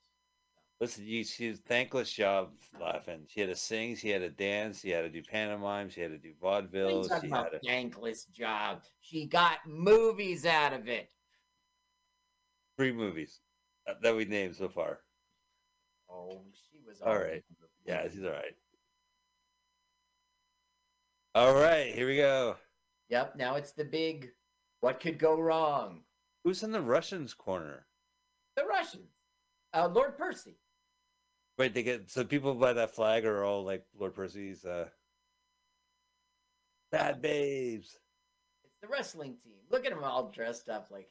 Listen, 0.81 1.05
you, 1.05 1.23
she 1.23 1.49
was 1.49 1.59
thankless 1.59 2.11
job 2.11 2.53
laughing. 2.81 3.27
She 3.27 3.41
had 3.41 3.49
to 3.49 3.55
sing, 3.55 3.95
she 3.95 4.09
had 4.09 4.21
to 4.21 4.31
dance, 4.31 4.79
she 4.79 4.89
had 4.89 5.01
to 5.01 5.09
do 5.09 5.21
pantomime, 5.21 5.91
she 5.91 6.01
had 6.01 6.09
to 6.09 6.17
do 6.17 6.33
vaudeville. 6.41 7.03
She 7.07 7.13
had 7.13 7.23
about 7.25 7.51
to, 7.51 7.59
thankless 7.63 8.25
job? 8.25 8.81
She 9.01 9.27
got 9.27 9.59
movies 9.67 10.47
out 10.47 10.73
of 10.73 10.87
it. 10.87 11.11
three 12.77 12.93
movies 12.93 13.41
uh, 13.87 13.93
that 14.01 14.15
we 14.15 14.25
named 14.25 14.55
so 14.55 14.69
far. 14.69 15.01
Was 16.89 17.01
All 17.01 17.17
right. 17.17 17.43
Yeah, 17.85 18.07
he's 18.07 18.23
all 18.23 18.31
right. 18.31 18.55
All 21.35 21.53
right, 21.53 21.93
here 21.93 22.07
we 22.07 22.17
go. 22.17 22.55
Yep, 23.09 23.35
now 23.35 23.55
it's 23.55 23.71
the 23.71 23.85
big, 23.85 24.31
what 24.81 24.99
could 24.99 25.19
go 25.19 25.39
wrong? 25.39 26.01
Who's 26.43 26.63
in 26.63 26.71
the 26.71 26.81
Russians' 26.81 27.35
corner? 27.35 27.85
The 28.55 28.65
Russians. 28.65 29.11
Uh, 29.71 29.87
Lord 29.87 30.17
Percy. 30.17 30.57
Right, 31.59 31.71
they 31.71 31.83
get 31.83 32.09
so 32.09 32.23
people 32.23 32.55
by 32.55 32.73
that 32.73 32.95
flag 32.95 33.25
are 33.25 33.43
all 33.43 33.63
like 33.63 33.85
Lord 33.97 34.15
Percy's 34.15 34.65
uh 34.65 34.87
bad 36.91 37.21
babes. 37.21 37.99
It's 38.63 38.77
the 38.81 38.87
wrestling 38.87 39.35
team. 39.43 39.57
Look 39.69 39.85
at 39.85 39.91
them 39.91 40.03
all 40.03 40.31
dressed 40.31 40.69
up 40.69 40.87
like 40.89 41.09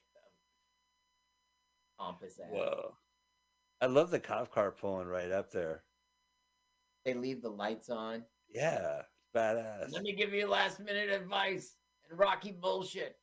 um, 2.00 2.06
pompous 2.06 2.40
ass. 2.40 2.48
Whoa. 2.50 2.94
I 3.80 3.86
love 3.86 4.10
the 4.10 4.18
cop 4.18 4.52
car 4.52 4.72
pulling 4.72 5.06
right 5.06 5.30
up 5.30 5.52
there. 5.52 5.84
They 7.04 7.14
leave 7.14 7.42
the 7.42 7.48
lights 7.48 7.90
on. 7.90 8.24
Yeah, 8.52 9.02
badass. 9.34 9.92
Let 9.92 10.02
me 10.02 10.12
give 10.12 10.32
you 10.32 10.48
last 10.48 10.80
minute 10.80 11.10
advice 11.10 11.76
and 12.08 12.18
Rocky 12.18 12.52
bullshit. 12.52 13.16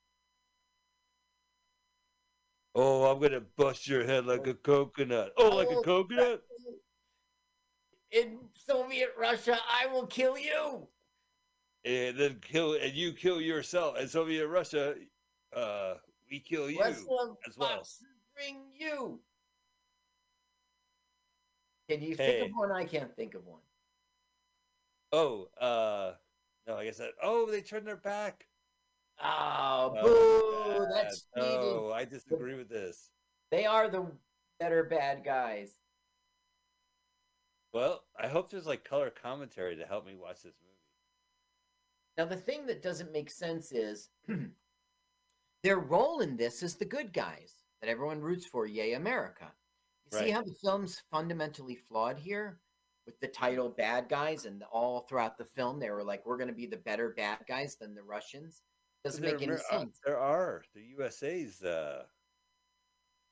Oh, 2.73 3.09
I'm 3.09 3.21
gonna 3.21 3.41
bust 3.57 3.87
your 3.87 4.05
head 4.05 4.25
like 4.25 4.47
a 4.47 4.53
coconut. 4.53 5.33
Oh, 5.37 5.55
like 5.55 5.69
a 5.69 5.77
Oh, 5.77 5.81
coconut? 5.81 6.41
In 8.11 8.39
Soviet 8.53 9.13
Russia, 9.17 9.57
I 9.69 9.87
will 9.87 10.07
kill 10.07 10.37
you. 10.37 10.87
And 11.83 12.17
then 12.17 12.39
kill 12.41 12.73
and 12.73 12.93
you 12.93 13.13
kill 13.13 13.41
yourself. 13.41 13.97
And 13.97 14.09
Soviet 14.09 14.47
Russia, 14.47 14.95
uh, 15.53 15.95
we 16.29 16.39
kill 16.39 16.69
you 16.69 16.81
as 16.81 17.03
well. 17.07 17.37
Fox 17.57 18.03
bring 18.35 18.63
you. 18.73 19.19
Can 21.89 22.01
you 22.01 22.15
Hey. 22.15 22.39
think 22.39 22.51
of 22.51 22.57
one? 22.57 22.71
I 22.71 22.85
can't 22.85 23.15
think 23.15 23.35
of 23.35 23.45
one. 23.45 23.61
Oh, 25.11 25.49
uh 25.59 26.13
no, 26.67 26.77
I 26.77 26.85
guess 26.85 26.97
that 26.97 27.11
oh 27.21 27.45
they 27.49 27.61
turned 27.61 27.87
their 27.87 27.95
back. 27.97 28.47
Oh, 29.21 29.95
Oh, 29.97 30.03
boo! 30.03 30.85
bad. 30.93 31.05
That's 31.05 31.25
cheating. 31.37 31.59
No, 31.75 31.91
I 31.91 32.03
disagree 32.05 32.55
with 32.55 32.67
this. 32.69 33.11
They 33.51 33.65
are 33.65 33.87
the 33.89 34.11
better 34.59 34.83
bad 34.83 35.23
guys. 35.23 35.73
Well, 37.71 38.03
I 38.19 38.27
hope 38.27 38.49
there's 38.49 38.65
like 38.65 38.83
color 38.83 39.09
commentary 39.09 39.75
to 39.77 39.85
help 39.85 40.05
me 40.05 40.15
watch 40.15 40.41
this 40.43 40.55
movie. 40.61 40.71
Now, 42.17 42.25
the 42.25 42.41
thing 42.41 42.65
that 42.67 42.81
doesn't 42.81 43.11
make 43.11 43.29
sense 43.29 43.71
is 43.73 44.09
their 45.63 45.77
role 45.79 46.21
in 46.21 46.37
this 46.37 46.63
is 46.63 46.75
the 46.75 46.85
good 46.85 47.13
guys 47.13 47.53
that 47.81 47.89
everyone 47.89 48.21
roots 48.21 48.45
for. 48.45 48.65
Yay, 48.65 48.93
America! 48.93 49.51
You 50.11 50.19
see 50.19 50.29
how 50.29 50.43
the 50.43 50.53
film's 50.63 51.01
fundamentally 51.11 51.75
flawed 51.75 52.17
here 52.19 52.59
with 53.05 53.19
the 53.19 53.27
title 53.27 53.69
"Bad 53.69 54.07
Guys" 54.09 54.45
and 54.45 54.63
all 54.71 55.01
throughout 55.01 55.37
the 55.37 55.45
film 55.45 55.79
they 55.79 55.89
were 55.89 56.03
like, 56.03 56.25
"We're 56.25 56.37
going 56.37 56.49
to 56.49 56.53
be 56.53 56.67
the 56.67 56.77
better 56.77 57.09
bad 57.17 57.39
guys 57.47 57.75
than 57.75 57.95
the 57.95 58.03
Russians." 58.03 58.61
Doesn't 59.03 59.21
There, 59.21 59.33
make 59.33 59.41
any 59.41 59.47
there 59.55 59.61
are- 59.71 59.79
sense, 59.79 59.99
there 60.05 60.19
are 60.19 60.63
the 60.73 60.81
USA's 60.97 61.61
uh, 61.63 62.03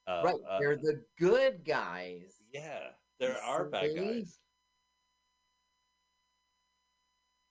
uh 0.08 0.22
right? 0.26 0.36
uh, 0.48 0.60
They're 0.60 0.76
the 0.78 1.04
good 1.18 1.64
guys. 1.66 2.42
yeah, 2.52 2.90
there 3.20 3.38
are 3.42 3.66
bad 3.66 3.96
guys. 3.96 4.40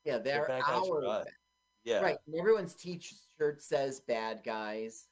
Yeah, 0.05 0.19
They're 0.19 0.23
they're, 0.23 0.49
bad 0.49 0.63
guys 0.63 0.89
our 0.89 1.25
Yeah. 1.85 2.01
right. 2.01 2.19
And 2.27 2.37
everyone's 2.37 2.75
T-shirt 2.75 3.63
says 3.63 4.01
"Bad 4.01 4.43
Guys." 4.45 5.09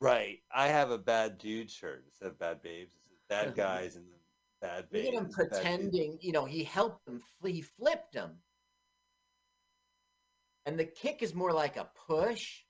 Right. 0.00 0.42
I 0.50 0.68
have 0.68 0.90
a 0.90 0.96
bad 0.98 1.36
dude 1.36 1.70
shirt. 1.70 2.04
instead 2.06 2.28
of 2.28 2.38
bad 2.38 2.62
babes. 2.62 2.94
Bad 3.30 3.54
guys 3.54 3.96
and 3.96 4.04
bad 4.60 4.84
Look 4.84 4.90
babes. 4.92 5.08
at 5.08 5.14
him 5.14 5.24
and 5.24 5.28
bad 5.34 5.38
dudes. 5.38 5.50
pretending, 5.60 6.18
you 6.20 6.32
know, 6.32 6.44
he 6.44 6.64
helped 6.64 7.08
him, 7.08 7.22
he 7.44 7.62
flipped 7.62 8.14
him. 8.14 8.32
And 10.66 10.78
the 10.78 10.84
kick 10.84 11.22
is 11.22 11.34
more 11.34 11.52
like 11.52 11.76
a 11.78 11.88
push. 12.06 12.60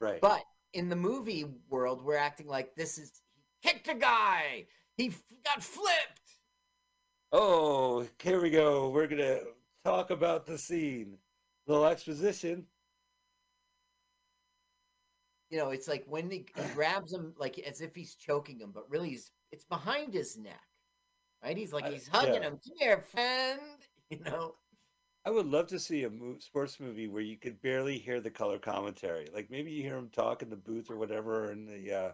Right. 0.00 0.20
But 0.20 0.42
in 0.72 0.88
the 0.88 0.96
movie 0.96 1.44
world, 1.68 2.02
we're 2.04 2.16
acting 2.16 2.46
like 2.46 2.74
this 2.74 2.96
is, 2.98 3.12
he 3.60 3.68
kicked 3.68 3.88
a 3.88 3.94
guy, 3.94 4.66
he 4.96 5.08
f- 5.08 5.22
got 5.44 5.62
flipped. 5.62 6.22
oh, 7.32 8.06
here 8.22 8.40
we 8.40 8.48
go. 8.50 8.88
We're 8.88 9.06
gonna 9.08 9.40
talk 9.84 10.10
about 10.10 10.46
the 10.46 10.56
scene. 10.56 11.18
little 11.66 11.84
exposition. 11.86 12.66
You 15.50 15.58
know, 15.58 15.70
it's 15.70 15.86
like 15.88 16.04
when 16.08 16.30
he, 16.30 16.46
he 16.56 16.62
grabs 16.74 17.12
him, 17.12 17.34
like 17.38 17.58
as 17.58 17.80
if 17.80 17.94
he's 17.94 18.14
choking 18.14 18.58
him, 18.60 18.70
but 18.74 18.88
really 18.90 19.10
he's, 19.10 19.30
it's 19.52 19.64
behind 19.64 20.14
his 20.14 20.36
neck, 20.36 20.60
right? 21.42 21.56
He's 21.56 21.72
like, 21.72 21.86
he's 21.86 22.08
hugging 22.08 22.34
yeah. 22.34 22.48
him. 22.48 22.52
Come 22.52 22.76
here, 22.78 23.00
friend. 23.00 23.60
you 24.10 24.20
know? 24.20 24.54
I 25.24 25.30
would 25.30 25.46
love 25.46 25.66
to 25.68 25.80
see 25.80 26.04
a 26.04 26.10
sports 26.38 26.78
movie 26.78 27.08
where 27.08 27.22
you 27.22 27.36
could 27.36 27.60
barely 27.60 27.98
hear 27.98 28.20
the 28.20 28.30
color 28.30 28.60
commentary. 28.60 29.28
Like 29.34 29.50
maybe 29.50 29.72
you 29.72 29.82
hear 29.82 29.96
him 29.96 30.08
talk 30.08 30.42
in 30.42 30.50
the 30.50 30.56
booth 30.56 30.88
or 30.88 30.96
whatever, 30.96 31.50
and 31.50 31.68
the 31.68 31.92
uh, 31.92 32.12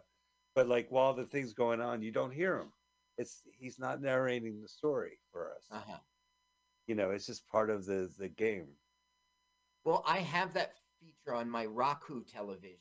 but 0.55 0.67
like 0.67 0.87
while 0.91 1.13
the 1.13 1.27
thing's 1.27 1.53
going 1.53 1.83
on, 1.83 2.01
you 2.01 2.11
don't 2.11 2.33
hear 2.33 2.57
him. 2.57 2.73
It's 3.19 3.43
he's 3.53 3.79
not 3.79 4.01
narrating 4.01 4.63
the 4.63 4.69
story 4.69 5.19
for 5.31 5.51
us. 5.51 5.67
Uh-huh. 5.71 5.99
You 6.87 6.95
know, 6.95 7.11
it's 7.11 7.27
just 7.27 7.47
part 7.49 7.69
of 7.69 7.85
the 7.85 8.11
the 8.19 8.29
game. 8.29 8.69
Well, 9.85 10.03
I 10.07 10.21
have 10.21 10.55
that 10.55 10.73
feature 10.99 11.35
on 11.35 11.51
my 11.51 11.67
Roku 11.67 12.25
television. 12.25 12.79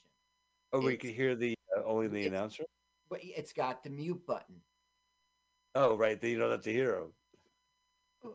Oh, 0.71 0.79
It's- 0.79 1.01
can 1.01 1.13
hear 1.13 1.35
the 1.35 1.55
uh, 1.75 1.83
only 1.83 2.07
the 2.07 2.25
announcer. 2.27 2.63
But 3.12 3.19
it's 3.21 3.52
got 3.52 3.84
the 3.84 3.89
mute 3.89 4.26
button. 4.26 4.56
Oh, 5.76 5.95
right. 5.97 6.19
Then 6.19 6.32
you 6.32 6.39
don't 6.39 6.50
have 6.50 6.62
to 6.62 6.71
hear 6.71 6.95
him. 6.95 7.12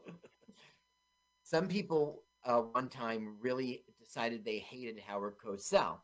Some 1.42 1.66
people 1.66 2.22
uh, 2.44 2.60
one 2.60 2.88
time 2.88 3.36
really 3.40 3.84
decided 3.98 4.44
they 4.44 4.58
hated 4.58 5.00
Howard 5.06 5.36
Cosell. 5.42 5.96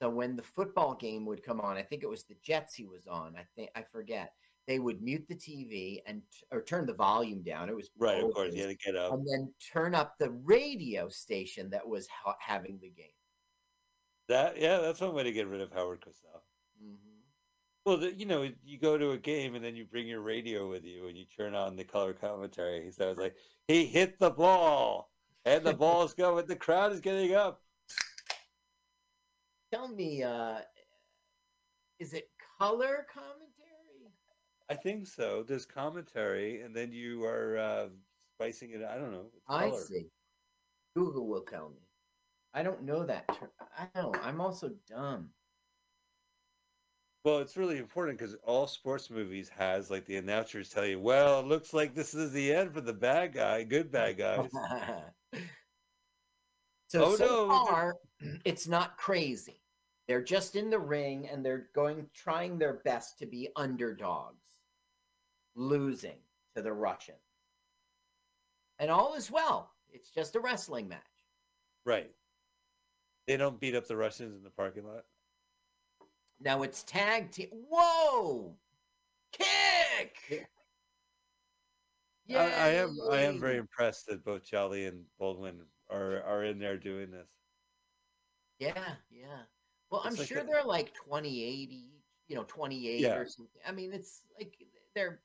So 0.00 0.08
when 0.08 0.36
the 0.36 0.42
football 0.42 0.94
game 0.94 1.26
would 1.26 1.42
come 1.44 1.60
on, 1.60 1.76
I 1.76 1.82
think 1.82 2.02
it 2.02 2.08
was 2.08 2.24
the 2.24 2.36
Jets 2.42 2.74
he 2.74 2.86
was 2.86 3.06
on. 3.06 3.34
I 3.36 3.44
think 3.54 3.70
I 3.76 3.82
forget. 3.82 4.32
They 4.66 4.78
would 4.78 5.02
mute 5.02 5.26
the 5.28 5.34
TV 5.34 6.00
and 6.06 6.22
or 6.50 6.62
turn 6.62 6.86
the 6.86 6.94
volume 6.94 7.42
down. 7.42 7.68
It 7.68 7.76
was 7.76 7.90
Right, 7.98 8.24
of 8.24 8.32
course. 8.32 8.54
You 8.54 8.62
had 8.62 8.70
to 8.70 8.76
get 8.76 8.96
up. 8.96 9.12
and 9.12 9.26
then 9.30 9.52
turn 9.72 9.94
up 9.94 10.14
the 10.18 10.30
radio 10.30 11.08
station 11.08 11.68
that 11.70 11.86
was 11.86 12.08
ha- 12.08 12.36
having 12.40 12.78
the 12.80 12.88
game. 12.88 13.06
That 14.28 14.58
yeah, 14.58 14.78
that's 14.78 15.02
one 15.02 15.14
way 15.14 15.24
to 15.24 15.32
get 15.32 15.46
rid 15.46 15.60
of 15.60 15.70
Howard 15.72 16.00
Cosell. 16.00 16.40
hmm 16.82 17.13
Well, 17.84 17.98
the, 17.98 18.14
you 18.14 18.24
know, 18.24 18.48
you 18.64 18.78
go 18.78 18.96
to 18.96 19.10
a 19.10 19.18
game 19.18 19.54
and 19.54 19.64
then 19.64 19.76
you 19.76 19.84
bring 19.84 20.06
your 20.06 20.22
radio 20.22 20.68
with 20.68 20.84
you 20.84 21.08
and 21.08 21.16
you 21.16 21.24
turn 21.36 21.54
on 21.54 21.76
the 21.76 21.84
color 21.84 22.14
commentary. 22.14 22.90
So 22.90 23.10
it's 23.10 23.20
like 23.20 23.34
he 23.68 23.84
hit 23.84 24.18
the 24.18 24.30
ball 24.30 25.10
and 25.44 25.64
the 25.64 25.74
ball's 25.74 26.14
going. 26.14 26.46
The 26.46 26.56
crowd 26.56 26.92
is 26.92 27.00
getting 27.00 27.34
up. 27.34 27.60
Tell 29.72 29.88
me, 29.88 30.22
uh, 30.22 30.58
is 31.98 32.14
it 32.14 32.30
color 32.58 33.06
commentary? 33.12 33.44
I 34.70 34.74
think 34.74 35.06
so. 35.06 35.44
There's 35.46 35.66
commentary, 35.66 36.62
and 36.62 36.74
then 36.74 36.90
you 36.90 37.24
are 37.24 37.58
uh, 37.58 37.86
spicing 38.34 38.70
it. 38.70 38.82
I 38.82 38.96
don't 38.96 39.12
know. 39.12 39.26
I 39.48 39.70
see. 39.70 40.06
Google 40.96 41.26
will 41.26 41.42
tell 41.42 41.68
me. 41.68 41.82
I 42.54 42.62
don't 42.62 42.82
know 42.82 43.04
that. 43.04 43.26
Ter- 43.28 43.50
I 43.76 43.88
know. 43.94 44.14
I'm 44.22 44.40
also 44.40 44.70
dumb. 44.88 45.30
Well, 47.24 47.38
it's 47.38 47.56
really 47.56 47.78
important 47.78 48.18
because 48.18 48.36
all 48.44 48.66
sports 48.66 49.08
movies 49.08 49.48
has 49.48 49.90
like 49.90 50.04
the 50.04 50.16
announcers 50.16 50.68
tell 50.68 50.84
you, 50.84 51.00
"Well, 51.00 51.40
it 51.40 51.46
looks 51.46 51.72
like 51.72 51.94
this 51.94 52.12
is 52.12 52.32
the 52.32 52.52
end 52.52 52.74
for 52.74 52.82
the 52.82 52.92
bad 52.92 53.32
guy, 53.32 53.62
good 53.62 53.90
bad 53.90 54.18
guys." 54.18 54.50
so 56.88 57.04
Oh, 57.04 57.16
so 57.16 57.24
no, 57.24 57.48
far, 57.48 57.96
it's 58.44 58.68
not 58.68 58.98
crazy. 58.98 59.62
They're 60.06 60.22
just 60.22 60.54
in 60.54 60.68
the 60.68 60.78
ring 60.78 61.26
and 61.26 61.42
they're 61.42 61.70
going 61.74 62.06
trying 62.12 62.58
their 62.58 62.74
best 62.84 63.18
to 63.20 63.26
be 63.26 63.48
underdogs, 63.56 64.60
losing 65.54 66.18
to 66.54 66.60
the 66.60 66.74
Russians. 66.74 67.16
And 68.78 68.90
all 68.90 69.14
is 69.14 69.30
well. 69.30 69.70
It's 69.88 70.10
just 70.10 70.36
a 70.36 70.40
wrestling 70.40 70.88
match. 70.88 71.00
right. 71.86 72.10
They 73.26 73.38
don't 73.38 73.58
beat 73.58 73.74
up 73.74 73.86
the 73.86 73.96
Russians 73.96 74.36
in 74.36 74.42
the 74.42 74.50
parking 74.50 74.84
lot. 74.84 75.04
Now 76.40 76.62
it's 76.62 76.82
tag 76.82 77.30
team. 77.30 77.48
Whoa! 77.70 78.56
Kick! 79.32 80.48
I, 82.30 82.34
I 82.36 82.68
am. 82.70 82.96
I 83.10 83.20
am 83.20 83.38
very 83.38 83.58
impressed 83.58 84.06
that 84.06 84.24
both 84.24 84.44
Jolly 84.44 84.86
and 84.86 85.04
Baldwin 85.18 85.60
are 85.90 86.22
are 86.22 86.44
in 86.44 86.58
there 86.58 86.76
doing 86.78 87.10
this. 87.10 87.28
Yeah, 88.58 88.94
yeah. 89.10 89.42
Well, 89.90 90.02
I'm 90.04 90.14
like 90.14 90.26
sure 90.28 90.38
a- 90.40 90.44
they're 90.44 90.64
like 90.64 90.94
2080, 90.94 91.90
you 92.28 92.36
know, 92.36 92.44
28 92.48 93.00
Yeah. 93.00 93.14
or 93.16 93.26
something. 93.26 93.60
I 93.66 93.72
mean, 93.72 93.92
it's 93.92 94.22
like 94.38 94.54
they're 94.94 95.20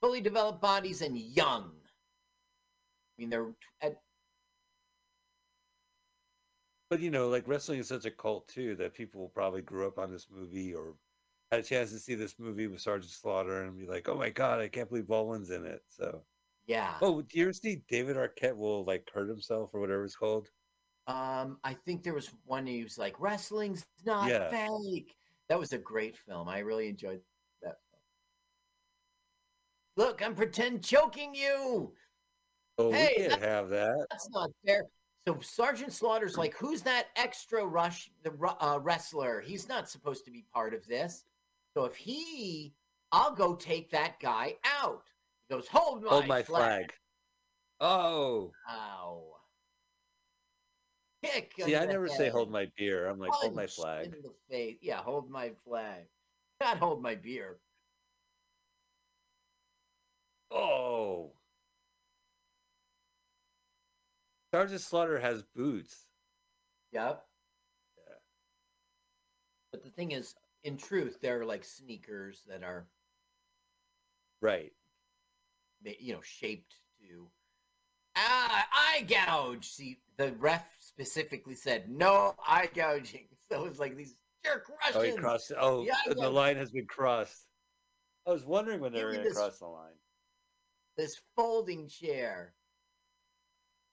fully 0.00 0.20
developed 0.20 0.60
bodies 0.60 1.00
and 1.02 1.16
young. 1.18 1.70
I 1.74 3.14
mean, 3.22 3.30
they're 3.30 3.54
at, 3.80 3.96
But 6.88 7.00
you 7.00 7.10
know, 7.10 7.28
like 7.28 7.48
wrestling 7.48 7.80
is 7.80 7.88
such 7.88 8.04
a 8.04 8.10
cult 8.10 8.48
too 8.48 8.76
that 8.76 8.94
people 8.94 9.30
probably 9.34 9.62
grew 9.62 9.86
up 9.86 9.98
on 9.98 10.10
this 10.10 10.28
movie 10.30 10.72
or 10.72 10.94
had 11.50 11.60
a 11.60 11.62
chance 11.62 11.90
to 11.90 11.98
see 11.98 12.14
this 12.14 12.38
movie 12.38 12.66
with 12.68 12.80
Sergeant 12.80 13.10
Slaughter 13.10 13.64
and 13.64 13.78
be 13.78 13.86
like, 13.86 14.08
"Oh 14.08 14.16
my 14.16 14.30
god, 14.30 14.60
I 14.60 14.68
can't 14.68 14.88
believe 14.88 15.08
Baldwin's 15.08 15.50
in 15.50 15.64
it." 15.64 15.82
So, 15.88 16.22
yeah. 16.66 16.94
oh, 17.02 17.22
do 17.22 17.38
you 17.38 17.44
ever 17.44 17.52
see 17.52 17.82
David 17.88 18.16
Arquette 18.16 18.56
will 18.56 18.84
like 18.84 19.08
hurt 19.12 19.28
himself 19.28 19.70
or 19.72 19.80
whatever 19.80 20.04
it's 20.04 20.16
called? 20.16 20.48
Um, 21.08 21.58
I 21.62 21.74
think 21.74 22.02
there 22.02 22.14
was 22.14 22.30
one 22.44 22.66
he 22.66 22.82
was 22.82 22.98
like, 22.98 23.18
"Wrestling's 23.20 23.84
not 24.04 24.28
Yeah. 24.28 24.50
fake." 24.50 25.14
That 25.48 25.58
was 25.58 25.72
a 25.72 25.78
great 25.78 26.16
film. 26.16 26.48
I 26.48 26.60
really 26.60 26.88
enjoyed 26.88 27.20
that 27.62 27.76
film. 27.90 28.02
Look, 29.96 30.22
I'm 30.22 30.34
pretend 30.34 30.84
choking 30.84 31.34
you. 31.34 31.94
Oh, 32.78 32.92
Hey, 32.92 33.14
we 33.18 33.28
can't 33.28 33.42
have 33.42 33.68
that. 33.70 34.06
That's 34.10 34.28
not 34.30 34.50
fair. 34.64 34.84
So 35.26 35.38
Sergeant 35.40 35.92
Slaughter's 35.92 36.38
like, 36.38 36.54
who's 36.56 36.82
that 36.82 37.08
extra 37.16 37.66
rush 37.66 38.10
the 38.22 38.32
uh, 38.60 38.78
wrestler? 38.80 39.40
He's 39.40 39.68
not 39.68 39.90
supposed 39.90 40.24
to 40.26 40.30
be 40.30 40.44
part 40.54 40.72
of 40.72 40.86
this. 40.86 41.24
So 41.74 41.84
if 41.84 41.96
he, 41.96 42.72
I'll 43.10 43.34
go 43.34 43.56
take 43.56 43.90
that 43.90 44.20
guy 44.20 44.54
out. 44.64 45.02
He 45.48 45.54
goes, 45.54 45.66
hold 45.66 46.04
my, 46.04 46.10
Hold 46.10 46.28
my 46.28 46.42
flag. 46.42 46.62
flag. 46.62 46.92
Oh, 47.80 48.52
Ow. 48.70 49.22
Kick. 51.24 51.54
see, 51.60 51.74
I 51.74 51.86
never 51.86 52.08
say 52.08 52.28
hold 52.28 52.50
my 52.50 52.70
beer. 52.78 53.08
I'm 53.08 53.18
like, 53.18 53.32
hold 53.32 53.54
my 53.54 53.66
flag. 53.66 54.06
In 54.06 54.22
the 54.22 54.32
face. 54.48 54.76
Yeah, 54.80 54.98
hold 54.98 55.28
my 55.28 55.50
flag. 55.66 56.04
Not 56.60 56.78
hold 56.78 57.02
my 57.02 57.16
beer. 57.16 57.56
Oh. 60.52 61.32
Sergeant 64.56 64.80
Slaughter 64.80 65.18
has 65.18 65.42
boots. 65.42 66.06
Yep. 66.92 67.22
Yeah. 67.98 68.14
But 69.70 69.84
the 69.84 69.90
thing 69.90 70.12
is, 70.12 70.34
in 70.64 70.78
truth, 70.78 71.18
they're 71.20 71.44
like 71.44 71.62
sneakers 71.62 72.42
that 72.48 72.62
are, 72.64 72.86
Right. 74.40 74.72
you 75.82 76.14
know, 76.14 76.22
shaped 76.22 76.76
to 77.00 77.28
ah, 78.16 78.66
eye 78.72 79.02
gouge. 79.06 79.68
See, 79.68 79.98
the 80.16 80.32
ref 80.38 80.66
specifically 80.80 81.54
said 81.54 81.90
no 81.90 82.34
eye 82.46 82.70
gouging. 82.74 83.28
So 83.48 83.66
it's 83.66 83.78
like 83.78 83.94
these 83.94 84.16
jerk 84.44 84.68
Russians. 84.68 84.96
Oh, 84.96 85.02
he 85.02 85.12
crossed. 85.12 85.52
Oh, 85.56 85.84
Yeah, 85.84 85.94
and 86.06 86.18
the 86.18 86.28
line 86.28 86.56
has 86.56 86.72
been 86.72 86.86
crossed. 86.86 87.46
I 88.26 88.32
was 88.32 88.44
wondering 88.44 88.80
when 88.80 88.92
they 88.92 89.04
were 89.04 89.12
going 89.12 89.22
to 89.22 89.30
cross 89.30 89.60
the 89.60 89.66
line. 89.66 89.94
this 90.96 91.20
folding 91.36 91.86
chair. 91.86 92.55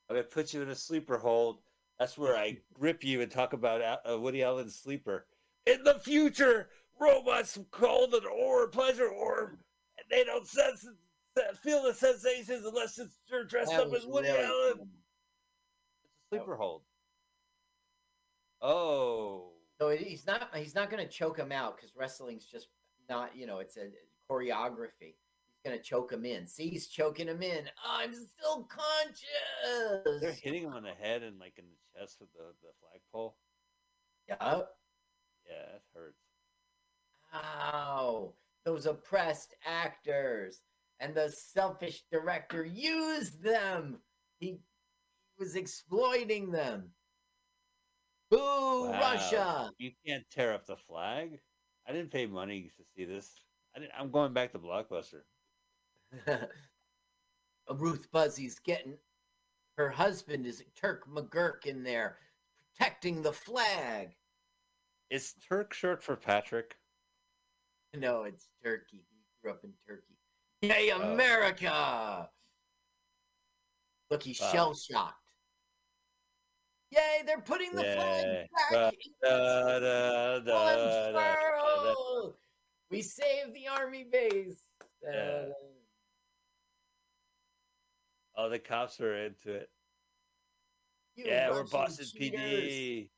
I'm 0.09 0.15
going 0.15 0.23
to 0.23 0.29
put 0.29 0.53
you 0.53 0.61
in 0.61 0.69
a 0.69 0.75
sleeper 0.75 1.17
hold. 1.17 1.59
That's 1.99 2.17
where 2.17 2.35
I 2.35 2.57
grip 2.73 3.03
you 3.03 3.21
and 3.21 3.31
talk 3.31 3.53
about 3.53 3.81
uh, 3.81 4.19
Woody 4.19 4.43
Allen's 4.43 4.75
sleeper. 4.75 5.25
In 5.65 5.83
the 5.83 5.99
future, 5.99 6.69
robots 6.99 7.57
call 7.71 8.13
an 8.13 8.25
orb, 8.25 8.71
pleasure 8.71 9.07
orb, 9.07 9.51
and 9.51 10.05
they 10.09 10.23
don't 10.23 10.47
sense, 10.47 10.85
feel 11.61 11.83
the 11.83 11.93
sensations 11.93 12.65
unless 12.65 12.97
it's 12.99 13.19
they're 13.29 13.45
dressed 13.45 13.71
That 13.71 13.87
up 13.87 13.93
as 13.93 14.05
Woody 14.05 14.29
really 14.29 14.43
Allen. 14.43 14.73
cool. 14.77 14.87
It's 16.03 16.13
a 16.31 16.35
sleeper 16.35 16.55
hold. 16.55 16.81
Oh. 18.61 19.51
So 19.79 19.89
it, 19.89 20.01
he's 20.01 20.25
not 20.25 20.49
he's 20.55 20.75
not 20.75 20.89
going 20.89 21.05
to 21.05 21.11
choke 21.11 21.37
him 21.37 21.51
out 21.51 21.75
because 21.75 21.95
wrestling's 21.95 22.45
just 22.45 22.67
not 23.09 23.35
you 23.35 23.45
know 23.45 23.59
it's 23.59 23.77
a 23.77 23.87
choreography. 24.29 25.15
Going 25.65 25.77
to 25.77 25.83
choke 25.83 26.11
him 26.11 26.25
in. 26.25 26.45
See, 26.45 26.67
he's 26.69 26.87
choking 26.87 27.27
him 27.27 27.41
in. 27.41 27.65
I'm 27.87 28.13
still 28.13 28.67
conscious. 28.69 30.21
They're 30.21 30.33
hitting 30.43 30.63
him 30.63 30.73
on 30.73 30.83
the 30.83 30.89
head 30.89 31.23
and 31.23 31.39
like 31.39 31.53
in 31.57 31.63
the 31.65 31.99
chest 31.99 32.17
with 32.19 32.29
the, 32.33 32.43
the 32.61 32.69
flagpole. 32.81 33.37
Yep. 34.27 34.39
Yeah, 34.41 35.55
that 35.71 35.81
hurts. 35.93 36.19
Ow. 37.33 38.33
Those 38.65 38.85
oppressed 38.85 39.55
actors 39.65 40.59
and 40.99 41.15
the 41.15 41.29
selfish 41.29 42.03
director 42.11 42.65
used 42.65 43.41
them. 43.41 43.99
He, 44.39 44.47
he 44.47 44.59
was 45.39 45.55
exploiting 45.55 46.51
them. 46.51 46.89
Boo, 48.29 48.89
Wow. 48.89 48.99
Russia. 48.99 49.71
You 49.77 49.91
can't 50.05 50.23
tear 50.29 50.53
up 50.53 50.65
the 50.65 50.75
flag. 50.75 51.39
I 51.87 51.93
didn't 51.93 52.11
pay 52.11 52.25
money 52.25 52.69
to 52.77 52.83
see 52.95 53.05
this. 53.05 53.29
I 53.75 53.79
didn't, 53.79 53.91
I'm 53.97 54.11
going 54.11 54.33
back 54.33 54.51
to 54.53 54.59
Blockbuster. 54.59 55.21
Ruth 57.75 58.07
Buzzi's 58.11 58.59
getting 58.59 58.97
her 59.77 59.89
husband 59.89 60.45
is 60.45 60.63
Turk 60.79 61.07
McGurk 61.09 61.65
in 61.65 61.83
there 61.83 62.17
protecting 62.77 63.21
the 63.21 63.33
flag. 63.33 64.15
Is 65.09 65.33
Turk 65.47 65.73
short 65.73 66.03
for 66.03 66.15
Patrick? 66.15 66.75
No, 67.95 68.23
it's 68.23 68.49
Turkey. 68.63 69.05
He 69.09 69.23
grew 69.41 69.51
up 69.51 69.63
in 69.63 69.71
Turkey. 69.87 70.15
Yay, 70.61 70.91
Oh. 70.91 71.13
America! 71.13 72.29
Look, 74.09 74.23
he's 74.23 74.39
Wow. 74.39 74.51
shell 74.51 74.75
shocked. 74.75 75.19
Yay, 76.91 77.23
they're 77.25 77.41
putting 77.41 77.73
the 77.75 77.83
Yeah. 77.83 77.95
flag 77.95 78.49
back 78.51 78.71
Da, 78.71 78.89
in 78.89 79.13
Da, 79.21 80.39
da! 80.39 82.31
We 82.89 83.01
saved 83.01 83.53
the 83.55 83.67
army 83.67 84.03
base. 84.03 84.61
Yeah. 85.01 85.49
Oh, 88.35 88.49
the 88.49 88.59
cops 88.59 88.99
are 88.99 89.15
into 89.15 89.53
it. 89.53 89.69
You 91.15 91.25
yeah, 91.27 91.51
we're 91.51 91.63
Boston. 91.65 92.05
PD. 92.19 93.09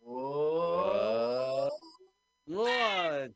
Whoa. 0.00 1.70
Lord. 2.46 3.34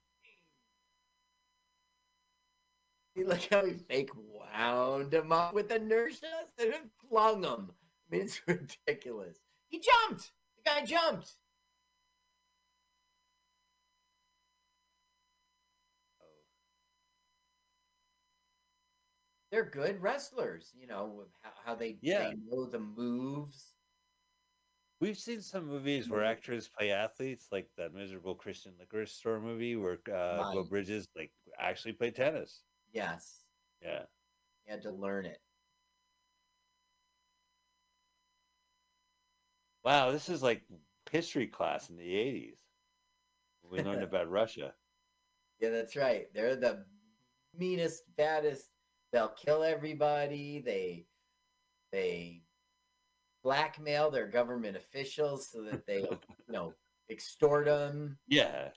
See, 3.16 3.24
Look 3.24 3.40
how 3.50 3.66
he 3.66 3.72
fake 3.72 4.10
wound 4.14 5.12
him 5.12 5.32
up 5.32 5.52
with 5.52 5.70
inertia 5.70 6.26
and 6.58 6.72
then 6.72 6.90
flung 7.10 7.42
him. 7.42 7.70
I 7.70 8.16
mean, 8.16 8.22
it's 8.22 8.40
ridiculous. 8.46 9.38
He 9.68 9.80
jumped. 9.80 10.30
The 10.56 10.62
guy 10.70 10.84
jumped. 10.84 11.36
They're 19.52 19.66
good 19.66 20.00
wrestlers, 20.00 20.72
you 20.74 20.86
know, 20.86 21.26
how, 21.42 21.50
how 21.62 21.74
they, 21.74 21.98
Yeah. 22.00 22.30
they 22.30 22.36
know 22.46 22.64
the 22.64 22.80
moves. 22.80 23.74
We've 24.98 25.18
seen 25.18 25.42
some 25.42 25.66
movies 25.66 26.08
where 26.08 26.24
actors 26.24 26.68
play 26.68 26.90
athletes, 26.90 27.48
like 27.52 27.68
that 27.76 27.92
miserable 27.92 28.34
Christian 28.34 28.72
liquor 28.78 29.04
store 29.04 29.40
movie 29.40 29.76
where 29.76 29.98
uh, 30.10 30.54
Beau 30.54 30.64
Bridges 30.64 31.06
like 31.14 31.32
actually 31.58 31.92
played 31.92 32.14
tennis. 32.14 32.62
Yes. 32.92 33.44
Yeah. 33.82 34.04
You 34.64 34.72
had 34.72 34.82
to 34.82 34.92
learn 34.92 35.26
it. 35.26 35.38
Wow, 39.84 40.12
this 40.12 40.28
is 40.28 40.42
like 40.42 40.62
history 41.10 41.48
class 41.48 41.90
in 41.90 41.96
the 41.96 42.14
'80s. 42.14 42.60
We 43.68 43.82
learned 43.82 44.02
about 44.04 44.30
Russia. 44.30 44.72
Yeah, 45.58 45.70
that's 45.70 45.96
right. 45.96 46.32
They're 46.32 46.56
the 46.56 46.86
meanest, 47.58 48.04
baddest. 48.16 48.71
They'll 49.12 49.28
kill 49.28 49.62
everybody. 49.62 50.60
They 50.64 51.06
they 51.92 52.42
blackmail 53.44 54.10
their 54.10 54.26
government 54.28 54.76
officials 54.76 55.48
so 55.50 55.62
that 55.64 55.86
they, 55.86 55.98
you 56.00 56.18
know, 56.48 56.72
extort 57.10 57.66
them 57.66 58.18
Yeah, 58.28 58.68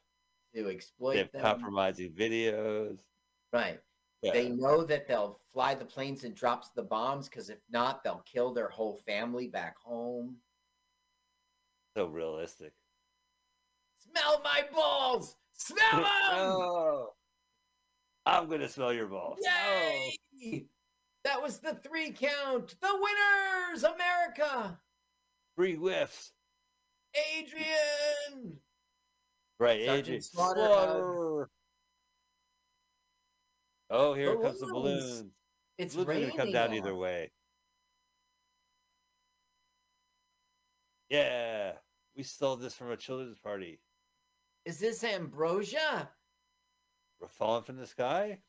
to 0.53 0.63
they 0.63 0.71
exploit 0.75 1.17
have 1.17 1.31
them. 1.31 1.41
compromising 1.41 2.11
videos. 2.11 2.97
Right. 3.53 3.79
Yeah. 4.21 4.33
They 4.33 4.49
know 4.49 4.83
that 4.83 5.07
they'll 5.07 5.39
fly 5.53 5.75
the 5.75 5.85
planes 5.85 6.23
and 6.23 6.33
drops 6.35 6.69
the 6.75 6.81
bombs 6.83 7.29
because 7.29 7.49
if 7.49 7.59
not, 7.69 8.03
they'll 8.03 8.23
kill 8.25 8.53
their 8.53 8.69
whole 8.69 8.97
family 9.05 9.47
back 9.47 9.77
home. 9.77 10.37
so 11.95 12.07
realistic. 12.07 12.73
Smell 13.99 14.41
my 14.43 14.63
balls! 14.73 15.35
Smell 15.53 15.91
them! 15.91 16.05
oh, 16.33 17.09
I'm 18.25 18.49
gonna 18.49 18.67
smell 18.67 18.91
your 18.93 19.07
balls. 19.07 19.37
Oh. 19.47 20.09
Yay! 20.37 20.65
That 21.23 21.41
was 21.41 21.59
the 21.59 21.73
three 21.75 22.11
count. 22.11 22.75
The 22.81 22.89
winners, 22.93 23.83
America. 23.83 24.79
Three 25.55 25.75
whiffs. 25.75 26.31
Adrian. 27.37 28.57
Right, 29.59 29.85
Sergeant 29.85 29.99
Adrian. 30.05 30.21
Slaughter, 30.21 30.61
uh, 30.61 30.75
Slaughter. 30.83 31.49
Oh, 33.89 34.13
here 34.13 34.35
comes 34.37 34.59
the 34.59 34.67
Balloons. 34.67 35.03
balloons. 35.03 35.31
It's 35.77 35.93
Balloons 35.95 36.07
are 36.07 36.11
raining. 36.11 36.29
gonna 36.29 36.41
come 36.43 36.51
down 36.51 36.73
either 36.73 36.95
way. 36.95 37.31
Yeah, 41.09 41.73
we 42.15 42.23
stole 42.23 42.55
this 42.55 42.73
from 42.73 42.91
a 42.91 42.97
children's 42.97 43.39
party. 43.39 43.79
Is 44.65 44.79
this 44.79 45.03
ambrosia? 45.03 46.09
We're 47.21 47.27
falling 47.27 47.63
from 47.63 47.77
the 47.77 47.87
sky. 47.87 48.39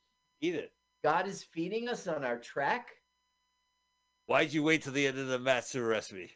Eat 0.41 0.55
it. 0.55 0.73
God 1.07 1.29
is 1.29 1.45
feeding 1.45 1.89
us 1.89 2.09
on 2.09 2.25
our 2.25 2.37
track. 2.37 2.89
Why'd 4.25 4.53
you 4.53 4.65
wait 4.65 4.83
till 4.83 4.93
the 4.93 5.07
end 5.07 5.21
of 5.21 5.29
the 5.29 5.39
match 5.39 5.71
to 5.71 5.81
arrest 5.81 6.13
me? 6.13 6.33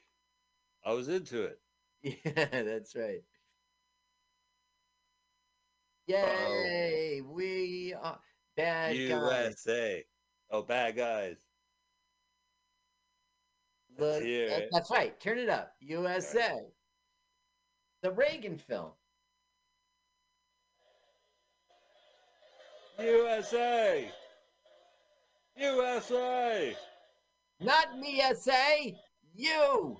I 0.86 0.92
was 0.92 1.08
into 1.08 1.42
it. 1.42 1.58
Yeah, 2.24 2.62
that's 2.62 2.94
right. 2.94 3.24
Yay! 6.06 7.20
We 7.20 7.96
are 8.00 8.20
bad 8.56 8.90
guys. 8.92 9.08
USA. 9.08 10.04
Oh, 10.52 10.62
bad 10.62 10.94
guys. 10.96 11.38
Look, 13.98 14.22
that- 14.22 14.68
that's 14.70 14.90
right. 14.92 15.18
Turn 15.18 15.38
it 15.40 15.48
up. 15.48 15.72
USA. 15.80 16.60
The 18.04 18.12
Reagan 18.12 18.56
film. 18.56 18.92
USA. 23.00 24.12
USA. 25.60 26.74
Not 27.60 27.98
me, 27.98 28.22
SA. 28.34 28.92
You. 29.34 29.96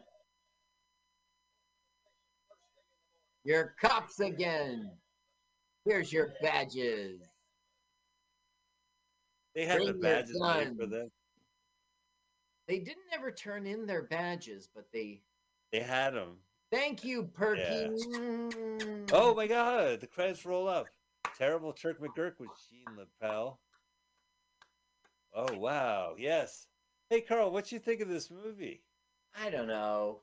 You're 3.44 3.74
cops 3.80 4.20
again. 4.20 4.90
Here's 5.84 6.12
your 6.12 6.32
badges. 6.42 7.20
They 9.54 9.66
had 9.66 9.80
the 9.80 9.92
Bring 9.92 10.02
your 10.02 10.02
badges 10.02 10.38
for 10.78 10.86
them. 10.86 11.10
They 12.68 12.78
didn't 12.78 12.98
ever 13.12 13.30
turn 13.32 13.66
in 13.66 13.86
their 13.86 14.02
badges, 14.04 14.68
but 14.74 14.84
they. 14.92 15.22
They 15.72 15.80
had 15.80 16.14
them. 16.14 16.36
Thank 16.70 17.02
you, 17.04 17.24
Perky. 17.24 17.62
Yeah. 17.62 18.48
Oh 19.12 19.34
my 19.34 19.48
God! 19.48 20.00
The 20.00 20.06
credits 20.06 20.46
roll 20.46 20.68
up. 20.68 20.86
Terrible 21.36 21.72
Turk 21.72 22.00
McGurk 22.00 22.34
with 22.38 22.50
Gene 22.70 22.96
LeBell. 22.96 23.56
Oh 25.32 25.56
wow! 25.58 26.14
Yes. 26.16 26.68
Hey 27.08 27.20
Carl, 27.20 27.50
what 27.50 27.66
do 27.66 27.74
you 27.74 27.80
think 27.80 28.00
of 28.00 28.08
this 28.08 28.30
movie? 28.30 28.82
I 29.34 29.50
don't 29.50 29.66
know. 29.66 30.20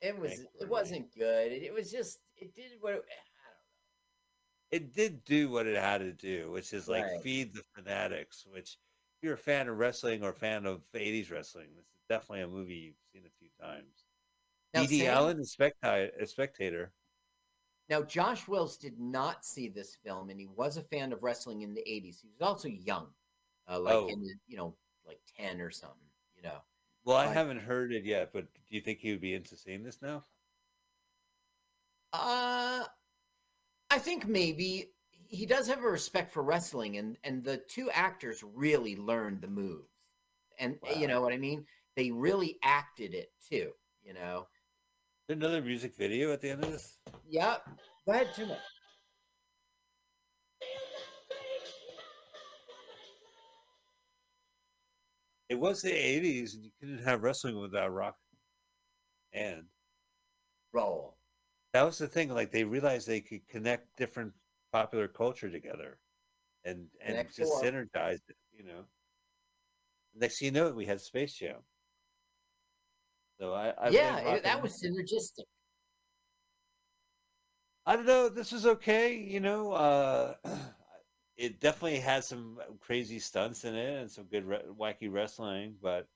It 0.00 0.18
was. 0.18 0.40
It 0.60 0.68
wasn't 0.68 1.14
good. 1.14 1.52
It, 1.52 1.62
it 1.62 1.72
was 1.74 1.90
just. 1.90 2.18
It 2.36 2.54
did 2.54 2.72
what. 2.80 2.94
It, 2.94 3.04
I 3.08 4.76
It 4.76 4.92
did 4.92 5.24
do 5.24 5.48
what 5.50 5.66
it 5.66 5.76
had 5.76 5.98
to 5.98 6.12
do, 6.12 6.50
which 6.50 6.72
is 6.72 6.88
like 6.88 7.04
Right. 7.04 7.22
feed 7.22 7.52
the 7.54 7.62
fanatics. 7.74 8.44
Which, 8.46 8.78
if 9.16 9.22
you're 9.22 9.34
a 9.34 9.38
fan 9.38 9.68
of 9.68 9.78
wrestling 9.78 10.22
or 10.22 10.30
a 10.30 10.34
fan 10.34 10.66
of 10.66 10.82
'80s 10.94 11.30
wrestling, 11.30 11.68
this 11.76 11.86
is 11.86 12.02
definitely 12.08 12.42
a 12.42 12.48
movie 12.48 12.74
you've 12.76 12.96
seen 13.12 13.22
a 13.26 13.38
few 13.38 13.48
times. 13.60 14.04
Now, 14.74 14.82
E.D. 14.82 14.98
Sam- 15.00 15.14
Allen, 15.14 15.44
spectator, 15.44 16.12
a 16.20 16.26
spectator. 16.26 16.92
Now, 17.88 18.02
Josh 18.02 18.46
Wills 18.48 18.76
did 18.76 18.98
not 18.98 19.44
see 19.44 19.68
this 19.68 19.94
film, 19.96 20.30
and 20.30 20.38
he 20.40 20.46
was 20.46 20.76
a 20.76 20.82
fan 20.82 21.12
of 21.12 21.22
wrestling 21.22 21.62
in 21.62 21.74
the 21.74 21.84
'80s. 21.86 22.20
He 22.20 22.28
was 22.28 22.42
also 22.42 22.68
young, 22.68 23.08
uh, 23.68 23.78
like 23.80 23.94
Oh. 23.94 24.08
in 24.08 24.22
the, 24.22 24.34
you 24.46 24.56
know, 24.56 24.74
like 25.06 25.20
ten 25.36 25.60
or 25.60 25.70
something. 25.70 25.98
You 26.36 26.42
know, 26.42 26.58
Well, 27.04 27.16
I 27.16 27.26
haven't 27.26 27.60
heard 27.60 27.92
it 27.92 28.04
yet, 28.04 28.32
but 28.32 28.52
do 28.54 28.74
you 28.74 28.80
think 28.80 28.98
he 29.00 29.10
would 29.12 29.20
be 29.20 29.34
into 29.34 29.56
seeing 29.56 29.82
this 29.82 30.00
now? 30.02 30.24
uh, 32.12 32.84
I 33.90 33.98
think 33.98 34.26
maybe 34.26 34.90
he 35.28 35.44
does 35.46 35.66
have 35.68 35.82
a 35.82 35.88
respect 35.90 36.32
for 36.32 36.42
wrestling, 36.42 36.96
and 36.98 37.16
and 37.24 37.44
the 37.44 37.58
two 37.68 37.90
actors 37.90 38.42
really 38.54 38.96
learned 38.96 39.40
the 39.40 39.48
moves, 39.48 39.88
and 40.58 40.78
you 40.96 41.08
know 41.08 41.20
what 41.20 41.32
I 41.32 41.36
mean. 41.38 41.66
They 41.96 42.10
really 42.10 42.58
acted 42.62 43.14
it 43.14 43.32
too. 43.48 43.72
You 44.02 44.14
know. 44.14 44.46
Another 45.28 45.60
music 45.60 45.96
video 45.96 46.32
at 46.32 46.40
the 46.40 46.50
end 46.50 46.62
of 46.62 46.70
this? 46.70 46.98
Yep. 47.28 47.68
Go 48.06 48.12
ahead, 48.12 48.32
turn 48.36 48.50
it. 48.50 48.58
It 55.48 55.58
was 55.58 55.82
the 55.82 55.90
'80s, 55.90 56.54
and 56.54 56.64
you 56.64 56.70
couldn't 56.80 57.04
have 57.04 57.22
wrestling 57.22 57.58
without 57.60 57.92
rock. 57.92 58.16
And 59.32 59.64
Roll. 60.72 61.16
that 61.72 61.82
was 61.82 61.98
the 61.98 62.08
thing. 62.08 62.30
Like 62.30 62.50
they 62.50 62.64
realized 62.64 63.06
they 63.06 63.20
could 63.20 63.46
connect 63.48 63.96
different 63.96 64.32
popular 64.72 65.08
culture 65.08 65.50
together, 65.50 65.98
and 66.64 66.86
and 67.00 67.16
Connect 67.16 67.36
just 67.36 67.52
synergize 67.62 68.20
it. 68.28 68.36
You 68.52 68.64
know. 68.64 68.84
Next 70.18 70.38
thing 70.38 70.46
you 70.46 70.52
know, 70.52 70.70
we 70.70 70.86
had 70.86 71.00
Space 71.00 71.34
Jam. 71.34 71.56
So 73.38 73.52
I, 73.52 73.68
I 73.78 73.90
yeah, 73.90 74.38
that 74.42 74.62
was 74.62 74.82
synergistic. 74.82 75.44
I 77.84 77.94
don't 77.94 78.06
know. 78.06 78.28
This 78.28 78.52
is 78.52 78.66
okay. 78.66 79.14
You 79.14 79.40
know, 79.40 79.72
uh, 79.72 80.34
it 81.36 81.60
definitely 81.60 81.98
had 81.98 82.24
some 82.24 82.58
crazy 82.80 83.18
stunts 83.18 83.64
in 83.64 83.74
it 83.74 84.00
and 84.00 84.10
some 84.10 84.24
good 84.24 84.44
re- 84.46 84.62
wacky 84.78 85.12
wrestling. 85.12 85.74
But 85.82 86.06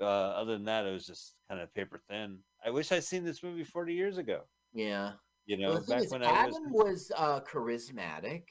uh, 0.00 0.04
other 0.04 0.52
than 0.54 0.64
that, 0.64 0.86
it 0.86 0.92
was 0.92 1.06
just 1.06 1.34
kind 1.48 1.60
of 1.60 1.72
paper 1.74 2.00
thin. 2.08 2.38
I 2.64 2.70
wish 2.70 2.90
I'd 2.92 3.04
seen 3.04 3.24
this 3.24 3.42
movie 3.42 3.64
40 3.64 3.92
years 3.94 4.18
ago. 4.18 4.42
Yeah. 4.72 5.12
You 5.46 5.58
know, 5.58 5.72
well, 5.72 5.84
back 5.88 6.10
when 6.10 6.22
Adam 6.22 6.54
I 6.54 6.70
was. 6.70 6.84
was 6.84 7.12
uh, 7.16 7.40
charismatic. 7.40 8.44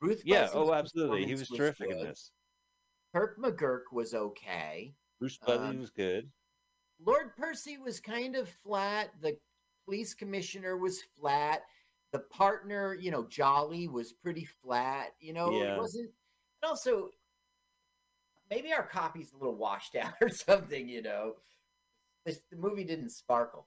Ruth. 0.00 0.22
Yeah. 0.24 0.42
Buzzi's 0.42 0.54
Oh, 0.56 0.74
absolutely. 0.74 1.18
He 1.20 1.24
performance 1.32 1.50
was 1.50 1.58
terrific 1.58 1.90
in 1.90 1.98
this. 1.98 2.30
Kirk 3.14 3.38
McGurk 3.38 3.92
was 3.92 4.12
okay. 4.14 4.94
Bruce 5.20 5.38
Buddy 5.38 5.62
Um, 5.62 5.78
was 5.80 5.90
good. 5.90 6.28
Lord 7.04 7.36
Percy 7.36 7.78
was 7.78 8.00
kind 8.00 8.36
of 8.36 8.48
flat. 8.48 9.10
The 9.20 9.36
police 9.84 10.14
commissioner 10.14 10.76
was 10.76 11.00
flat. 11.18 11.62
The 12.14 12.20
partner, 12.20 12.94
you 12.94 13.10
know, 13.10 13.24
Jolly 13.24 13.88
was 13.88 14.12
pretty 14.12 14.44
flat. 14.44 15.16
You 15.18 15.32
know, 15.32 15.50
Yeah. 15.50 15.74
it 15.74 15.78
wasn't. 15.78 16.12
And 16.62 16.70
also, 16.70 17.10
maybe 18.48 18.72
our 18.72 18.86
copy's 18.86 19.32
a 19.32 19.36
little 19.36 19.56
washed 19.56 19.96
out 20.00 20.14
or 20.20 20.28
something. 20.28 20.88
You 20.88 21.02
know, 21.02 21.34
this, 22.24 22.38
the 22.52 22.56
movie 22.56 22.84
didn't 22.84 23.10
sparkle. 23.10 23.66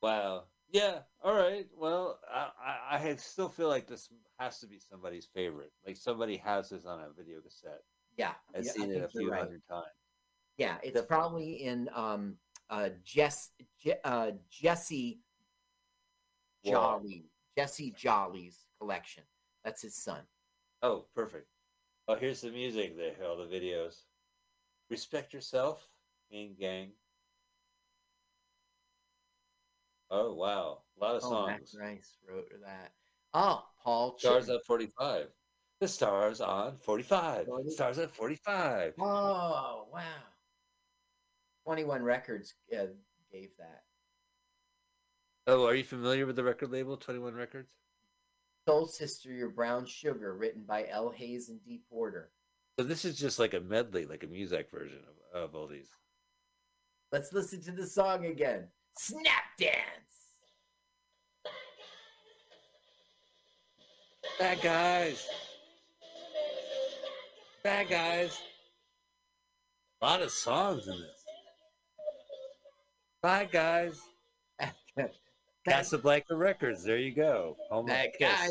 Wow. 0.00 0.44
Yeah. 0.72 1.00
All 1.22 1.34
right. 1.34 1.66
Well, 1.76 2.20
I, 2.26 2.48
I, 2.90 2.98
I 3.10 3.16
still 3.16 3.50
feel 3.50 3.68
like 3.68 3.86
this 3.86 4.08
has 4.38 4.58
to 4.60 4.66
be 4.66 4.78
somebody's 4.78 5.26
favorite. 5.26 5.72
Like 5.86 5.98
somebody 5.98 6.38
has 6.38 6.70
this 6.70 6.86
on 6.86 7.00
a 7.00 7.12
video 7.14 7.42
cassette. 7.42 7.82
Yeah, 8.16 8.32
I've 8.56 8.64
yeah, 8.64 8.72
seen 8.72 8.90
it 8.92 9.02
a 9.04 9.08
few 9.08 9.30
right. 9.30 9.40
hundred 9.40 9.60
times. 9.68 9.84
Yeah, 10.56 10.76
it's 10.82 10.94
Definitely. 10.94 11.06
probably 11.08 11.52
in 11.64 11.90
um 11.94 12.38
uh 12.70 12.88
Jess 13.04 13.50
Je- 13.78 14.00
uh 14.04 14.30
Jesse. 14.48 15.20
Jolly 16.64 17.24
Jesse 17.56 17.94
Jolly's 17.96 18.66
collection. 18.80 19.22
That's 19.64 19.82
his 19.82 19.94
son. 19.96 20.20
Oh, 20.82 21.06
perfect. 21.14 21.46
Oh, 22.08 22.16
here's 22.16 22.40
the 22.42 22.50
music 22.50 22.96
there, 22.96 23.14
all 23.26 23.36
the 23.36 23.44
videos. 23.44 24.02
Respect 24.90 25.32
yourself, 25.32 25.88
main 26.30 26.54
gang. 26.58 26.90
Oh 30.10 30.34
wow, 30.34 30.82
a 31.00 31.04
lot 31.04 31.16
of 31.16 31.22
Oh, 31.24 31.46
Max 31.46 31.72
songs. 31.72 31.82
Rice 31.82 32.18
wrote 32.28 32.50
that. 32.62 32.92
Oh, 33.32 33.64
Paul 33.82 34.16
Stars 34.18 34.48
at 34.48 34.64
45. 34.64 35.26
The 35.80 35.88
stars 35.88 36.40
on 36.40 36.76
45. 36.76 37.46
Forty- 37.46 37.70
Stars 37.70 37.98
at 37.98 38.14
45. 38.14 38.94
Oh 39.00 39.86
wow. 39.92 40.02
Twenty 41.64 41.84
One 41.84 42.02
Records 42.02 42.54
uh, 42.72 42.86
gave 43.32 43.50
that. 43.58 43.82
Oh, 45.46 45.66
are 45.66 45.74
you 45.74 45.84
familiar 45.84 46.24
with 46.24 46.36
the 46.36 46.44
record 46.44 46.72
label 46.72 46.96
21 46.96 47.34
Records? 47.34 47.68
Soul 48.66 48.86
Sister, 48.86 49.30
Your 49.30 49.50
Brown 49.50 49.84
Sugar, 49.84 50.34
written 50.34 50.62
by 50.66 50.86
L. 50.88 51.10
Hayes 51.10 51.50
and 51.50 51.62
D. 51.64 51.82
Porter. 51.90 52.30
So 52.78 52.84
this 52.84 53.04
is 53.04 53.18
just 53.18 53.38
like 53.38 53.52
a 53.52 53.60
medley, 53.60 54.06
like 54.06 54.24
a 54.24 54.26
music 54.26 54.70
version 54.70 55.00
of, 55.34 55.42
of 55.42 55.54
all 55.54 55.66
these. 55.66 55.88
Let's 57.12 57.32
listen 57.32 57.62
to 57.64 57.72
the 57.72 57.86
song 57.86 58.24
again. 58.24 58.68
Snap 58.98 59.44
dance. 59.58 59.74
Bad 64.38 64.62
guys. 64.62 65.28
Bad 67.62 67.88
guys. 67.88 68.38
A 70.00 70.06
lot 70.06 70.22
of 70.22 70.30
songs 70.30 70.88
in 70.88 70.98
this. 70.98 71.24
Bad 73.22 73.52
guys. 73.52 74.00
Casablanca 75.66 76.34
Records. 76.36 76.84
There 76.84 76.98
you 76.98 77.14
go. 77.14 77.56
Home 77.70 77.84
of 77.84 77.88
Bad 77.88 78.10
Kiss. 78.18 78.28
guy. 78.30 78.48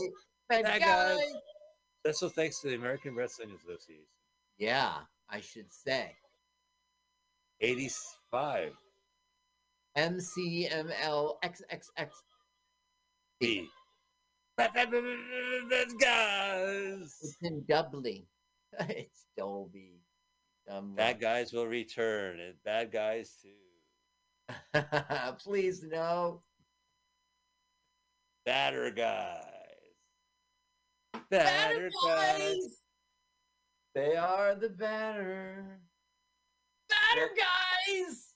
Bad, 0.50 0.64
Bad 0.64 0.82
guy. 0.82 1.16
guys. 1.16 1.34
Special 2.06 2.30
thanks 2.30 2.60
to 2.62 2.70
the 2.70 2.76
American 2.76 3.16
Wrestling 3.16 3.52
Association. 3.52 4.06
Yeah, 4.58 4.94
I 5.30 5.40
should 5.42 5.72
say. 5.72 6.16
85. 7.62 8.74
MCMLXXX. 9.98 12.10
B. 13.40 13.68
Bad 14.58 14.74
guys. 16.00 17.18
It's 17.22 17.38
in 17.42 17.64
Dublin. 17.68 18.24
it's 18.90 19.26
Dolby. 19.38 20.00
Um, 20.70 20.96
Bad 20.96 21.20
guys 21.20 21.52
will 21.52 21.68
return, 21.68 22.40
and 22.40 22.54
bad 22.64 22.90
guys 22.92 23.36
too. 23.42 24.72
Please 25.44 25.84
no. 25.84 26.42
Batter 28.46 28.92
guys. 28.92 29.40
Batter 31.30 31.30
Batter 31.30 31.90
guys. 32.06 32.38
guys. 32.40 32.78
They 33.96 34.16
are 34.16 34.56
the 34.56 34.70
batter. 34.70 35.80
Batter 36.90 37.30
guys. 37.38 38.34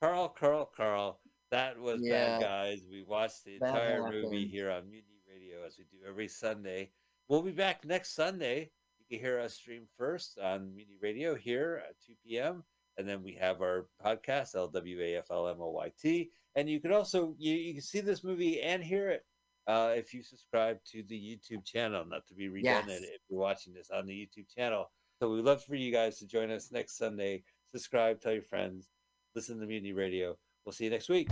Carl, 0.00 0.28
Carl, 0.28 0.70
Carl. 0.76 1.20
That 1.50 1.78
was 1.78 2.00
Yeah. 2.02 2.38
Bad 2.38 2.42
Guys. 2.42 2.86
We 2.90 3.02
watched 3.02 3.44
the 3.44 3.58
That 3.58 3.68
entire 3.68 4.10
movie 4.10 4.46
here 4.46 4.70
on 4.70 4.88
Mutiny 4.88 5.20
Radio 5.30 5.64
as 5.66 5.76
we 5.78 5.84
do 5.84 5.98
every 6.06 6.28
Sunday. 6.28 6.90
We'll 7.28 7.42
be 7.42 7.52
back 7.52 7.84
next 7.84 8.14
Sunday. 8.14 8.70
You 8.98 9.06
can 9.18 9.24
hear 9.24 9.38
us 9.38 9.54
stream 9.54 9.86
first 9.98 10.38
on 10.38 10.74
Mutiny 10.74 10.98
Radio 11.00 11.34
here 11.34 11.82
at 11.88 11.96
2 12.06 12.14
p.m. 12.24 12.64
And 12.98 13.08
then 13.08 13.22
we 13.22 13.32
have 13.34 13.60
our 13.62 13.86
podcast, 14.04 14.54
LWAFLMOYT. 14.54 16.30
And 16.56 16.68
you 16.68 16.80
can 16.80 16.92
also 16.92 17.34
you, 17.38 17.54
you 17.54 17.72
can 17.74 17.82
see 17.82 18.00
this 18.00 18.22
movie 18.24 18.60
and 18.60 18.82
hear 18.82 19.08
it 19.10 19.24
uh, 19.66 19.92
if 19.96 20.12
you 20.14 20.22
subscribe 20.22 20.78
to 20.92 21.02
the 21.08 21.14
YouTube 21.16 21.64
channel. 21.64 22.04
Not 22.06 22.26
to 22.28 22.34
be 22.34 22.48
redundant 22.48 23.00
Yes. 23.02 23.10
if 23.14 23.20
you're 23.28 23.40
watching 23.40 23.72
this 23.74 23.90
on 23.90 24.06
the 24.06 24.12
YouTube 24.12 24.46
channel. 24.54 24.90
So 25.18 25.30
we'd 25.30 25.44
love 25.44 25.62
for 25.64 25.74
you 25.76 25.92
guys 25.92 26.18
to 26.18 26.26
join 26.26 26.50
us 26.50 26.70
next 26.72 26.96
Sunday. 26.98 27.44
Subscribe, 27.70 28.20
tell 28.20 28.32
your 28.32 28.42
friends, 28.42 28.90
listen 29.34 29.58
to 29.60 29.66
Mutiny 29.66 29.92
Radio. 29.92 30.36
We'll 30.64 30.72
see 30.72 30.84
you 30.84 30.90
next 30.90 31.08
week. 31.08 31.28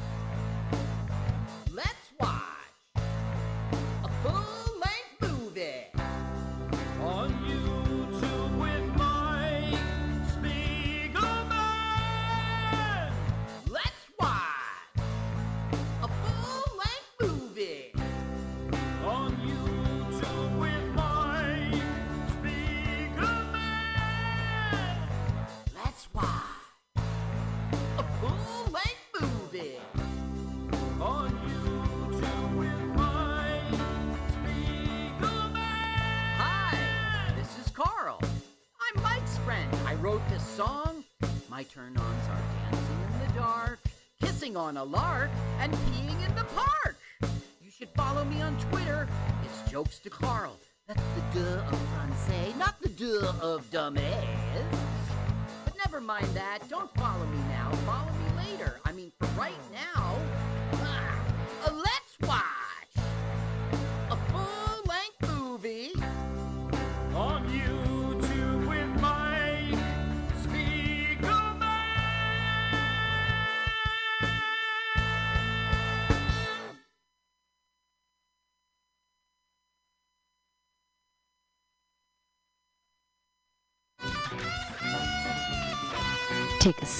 On 44.70 44.76
a 44.76 44.84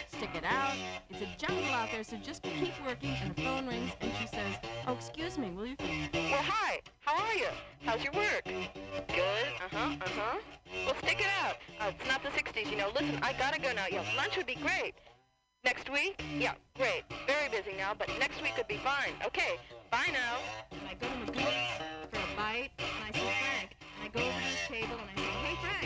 stick 0.08 0.30
it 0.34 0.44
out. 0.44 0.74
It's 1.10 1.22
a 1.22 1.46
jungle 1.46 1.64
out 1.72 1.90
there, 1.92 2.02
so 2.02 2.16
just 2.16 2.42
keep 2.42 2.72
working. 2.84 3.14
And 3.22 3.34
the 3.34 3.42
phone 3.42 3.66
rings, 3.66 3.92
and 4.00 4.10
she 4.20 4.26
says, 4.26 4.56
"Oh, 4.86 4.94
excuse 4.94 5.36
me, 5.38 5.50
will 5.50 5.66
you?" 5.66 5.76
Well, 5.78 6.42
hi. 6.42 6.80
How 7.00 7.22
are 7.22 7.34
you? 7.34 7.48
How's 7.84 8.02
your 8.02 8.12
work? 8.14 8.44
Good. 8.44 9.48
Uh-huh, 9.66 9.96
uh-huh. 10.00 10.38
Well, 10.86 10.94
stick 11.02 11.20
it 11.20 11.26
out. 11.44 11.56
Uh, 11.80 11.92
it's 11.98 12.08
not 12.08 12.22
the 12.22 12.30
60s, 12.30 12.70
you 12.70 12.76
know. 12.76 12.88
Listen, 12.94 13.18
I 13.22 13.32
gotta 13.34 13.60
go 13.60 13.72
now. 13.72 13.84
Yeah, 13.90 14.04
lunch 14.16 14.36
would 14.36 14.46
be 14.46 14.54
great. 14.54 14.94
Next 15.64 15.88
week? 15.92 16.20
Yeah, 16.40 16.54
great. 16.76 17.04
Very 17.24 17.48
busy 17.48 17.76
now, 17.76 17.94
but 17.96 18.08
next 18.18 18.42
week 18.42 18.56
would 18.56 18.66
be 18.66 18.78
fine. 18.78 19.12
Okay, 19.24 19.54
bye 19.92 20.10
now. 20.12 20.38
And 20.72 20.80
I 20.88 20.94
go 20.94 21.06
to 21.06 21.32
for 22.10 22.18
a 22.18 22.36
bite, 22.36 22.70
and 22.78 23.14
Frank. 23.14 23.76
And 23.80 24.02
I 24.02 24.08
go 24.08 24.20
over 24.20 24.40
to 24.40 24.72
table, 24.72 24.98
and 24.98 25.08
I 25.08 25.14
say, 25.14 25.30
"Hey, 25.30 25.56
Frank. 25.62 25.81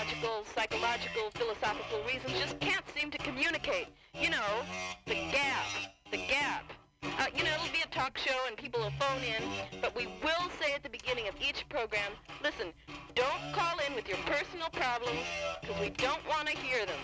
Sociological, 0.00 0.44
psychological, 0.54 1.30
philosophical 1.34 2.00
reasons, 2.06 2.32
just 2.38 2.58
can't 2.60 2.84
seem 2.96 3.10
to 3.10 3.18
communicate. 3.18 3.88
You 4.14 4.30
know, 4.30 4.62
the 5.06 5.14
gap. 5.14 5.66
The 6.10 6.16
gap. 6.16 6.72
Uh, 7.02 7.26
you 7.34 7.44
know, 7.44 7.50
it'll 7.54 7.72
be 7.72 7.82
a 7.84 7.94
talk 7.94 8.16
show 8.16 8.36
and 8.46 8.56
people 8.56 8.80
will 8.80 8.92
phone 8.98 9.22
in, 9.22 9.42
but 9.80 9.94
we 9.96 10.06
will 10.22 10.50
say 10.60 10.72
at 10.74 10.82
the 10.82 10.88
beginning 10.88 11.28
of 11.28 11.34
each 11.40 11.66
program, 11.68 12.12
listen, 12.42 12.72
don't 13.14 13.52
call 13.52 13.78
in 13.86 13.94
with 13.94 14.08
your 14.08 14.18
personal 14.26 14.68
problems, 14.70 15.20
because 15.60 15.80
we 15.80 15.90
don't 15.90 16.26
want 16.28 16.48
to 16.48 16.56
hear 16.56 16.84
them. 16.86 16.98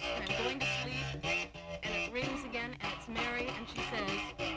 and 0.00 0.30
I'm 0.30 0.44
going 0.44 0.58
to 0.60 0.66
sleep, 0.82 1.50
and 1.82 1.94
it 1.94 2.12
rings 2.12 2.44
again, 2.44 2.70
and 2.80 2.92
it's 2.96 3.08
Mary, 3.08 3.48
and 3.56 3.66
she 3.68 3.80
says, 3.90 4.49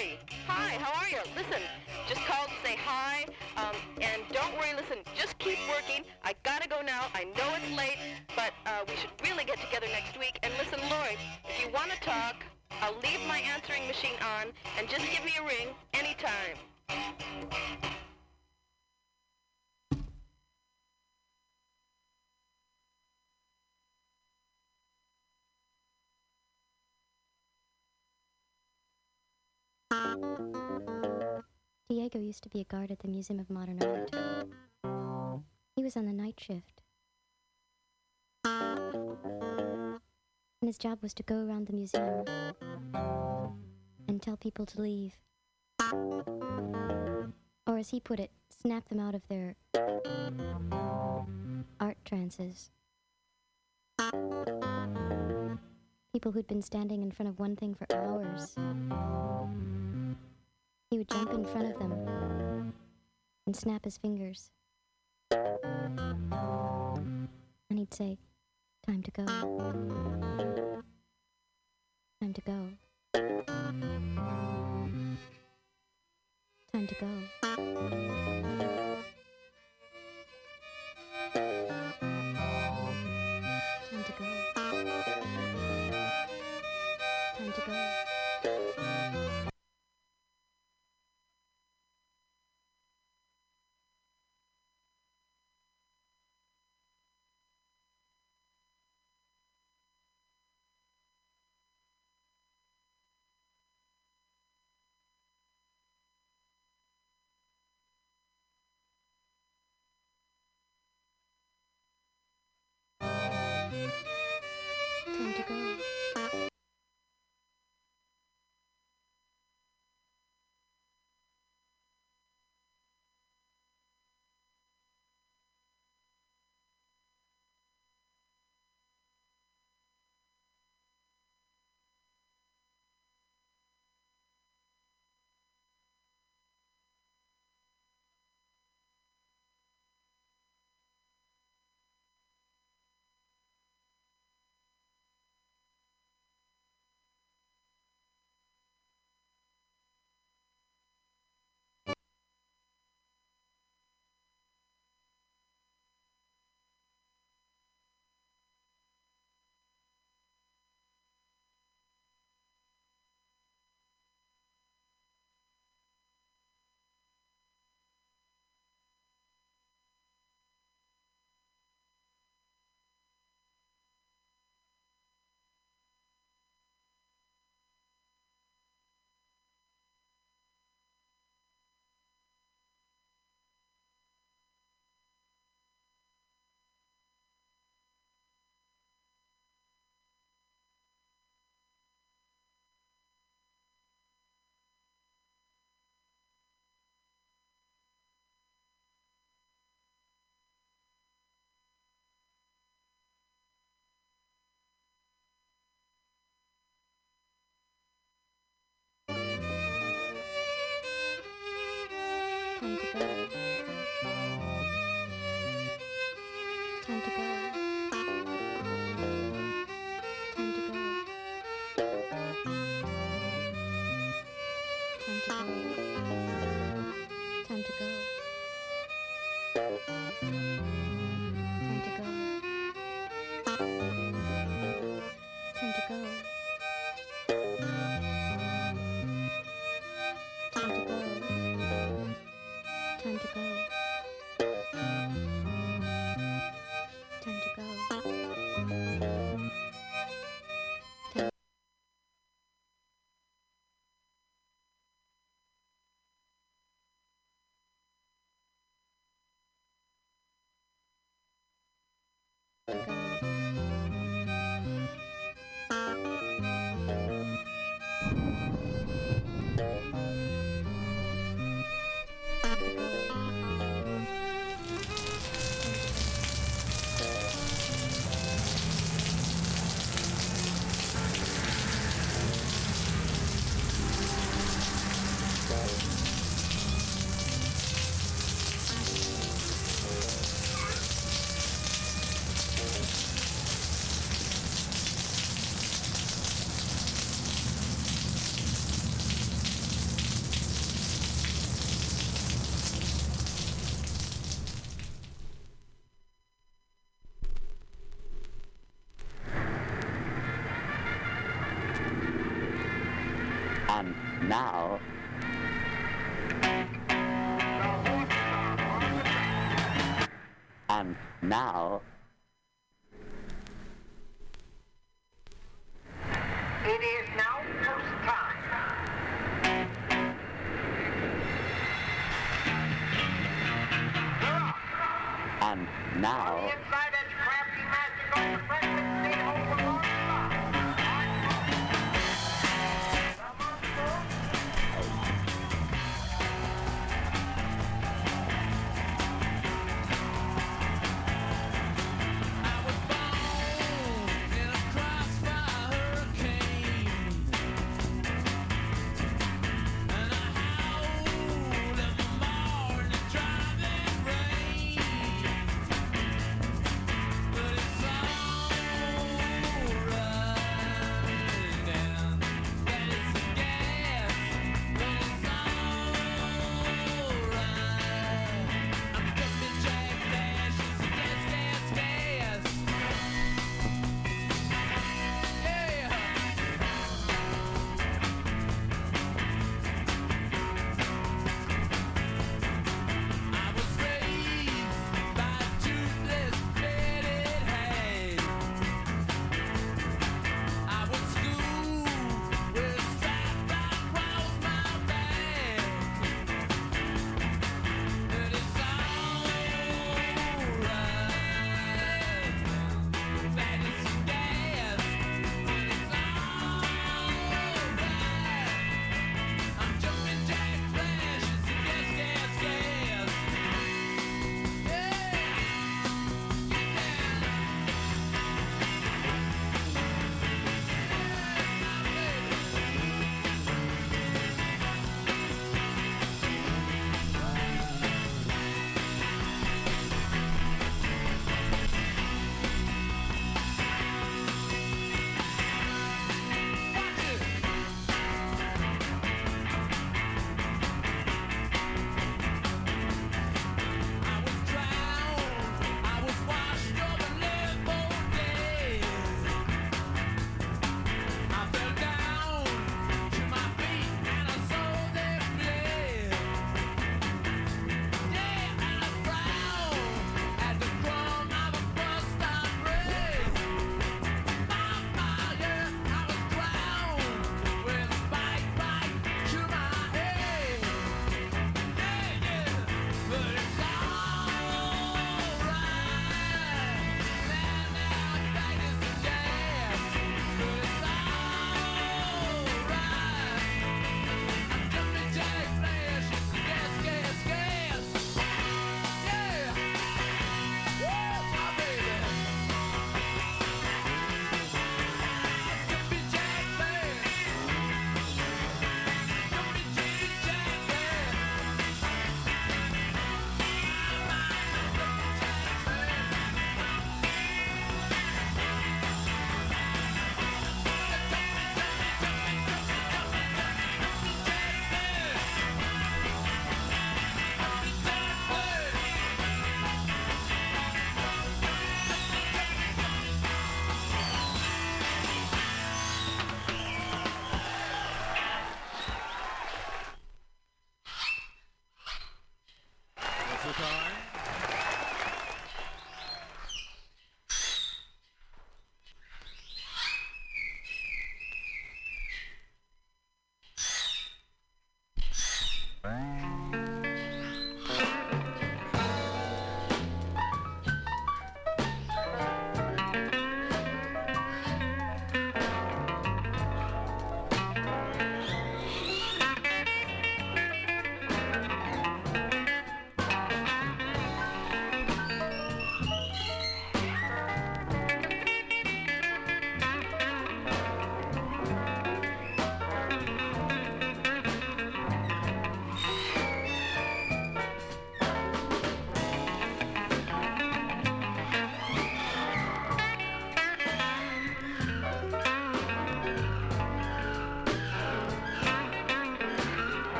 Lori. 0.00 0.18
Hi, 0.46 0.78
how 0.78 0.98
are 1.00 1.08
you? 1.08 1.20
Listen, 1.36 1.62
just 2.08 2.20
called 2.26 2.48
to 2.48 2.66
say 2.66 2.76
hi. 2.84 3.26
Um, 3.56 3.76
and 4.00 4.22
don't 4.32 4.52
worry, 4.56 4.72
listen, 4.74 4.98
just 5.14 5.38
keep 5.38 5.58
working. 5.68 6.04
I 6.24 6.34
gotta 6.42 6.68
go 6.68 6.80
now. 6.80 7.06
I 7.14 7.24
know 7.24 7.48
it's 7.56 7.76
late, 7.76 7.98
but 8.34 8.52
uh, 8.66 8.84
we 8.88 8.96
should 8.96 9.10
really 9.22 9.44
get 9.44 9.60
together 9.60 9.86
next 9.92 10.18
week. 10.18 10.38
And 10.42 10.52
listen, 10.58 10.80
Lori, 10.88 11.16
if 11.48 11.60
you 11.62 11.70
want 11.72 11.90
to 11.90 12.00
talk, 12.00 12.36
I'll 12.80 12.96
leave 13.02 13.20
my 13.28 13.38
answering 13.40 13.86
machine 13.86 14.16
on 14.38 14.52
and 14.78 14.88
just 14.88 15.04
give 15.10 15.24
me 15.24 15.32
a 15.38 15.44
ring 15.44 15.68
anytime. 15.92 16.56
Diego 31.88 32.18
used 32.20 32.42
to 32.44 32.48
be 32.48 32.60
a 32.60 32.64
guard 32.64 32.90
at 32.90 33.00
the 33.00 33.08
Museum 33.08 33.40
of 33.40 33.50
Modern 33.50 33.82
Art. 33.82 34.14
He 35.74 35.82
was 35.82 35.96
on 35.96 36.06
the 36.06 36.12
night 36.12 36.38
shift. 36.38 36.82
And 38.44 39.98
his 40.62 40.78
job 40.78 40.98
was 41.02 41.12
to 41.14 41.22
go 41.22 41.44
around 41.44 41.66
the 41.66 41.72
museum 41.72 42.24
and 44.06 44.22
tell 44.22 44.36
people 44.36 44.66
to 44.66 44.80
leave. 44.80 45.18
Or, 47.66 47.78
as 47.78 47.90
he 47.90 47.98
put 48.00 48.20
it, 48.20 48.30
snap 48.50 48.88
them 48.88 49.00
out 49.00 49.14
of 49.14 49.26
their 49.28 49.56
art 51.80 51.96
trances. 52.04 52.70
People 56.12 56.32
who'd 56.32 56.48
been 56.48 56.62
standing 56.62 57.02
in 57.02 57.12
front 57.12 57.28
of 57.28 57.38
one 57.38 57.54
thing 57.54 57.72
for 57.74 57.86
hours. 57.94 58.56
He 60.90 60.98
would 60.98 61.08
jump 61.08 61.32
in 61.32 61.44
front 61.44 61.72
of 61.72 61.78
them 61.78 62.72
and 63.46 63.54
snap 63.54 63.84
his 63.84 63.96
fingers. 63.96 64.50
And 65.30 67.28
he'd 67.70 67.94
say, 67.94 68.18
Time 68.86 69.02
to 69.02 69.10
go. 69.12 69.24
Time 72.20 72.32
to 72.34 72.40
go. 72.40 72.68
Time 76.72 76.86
to 76.88 76.94
go. 77.00 77.06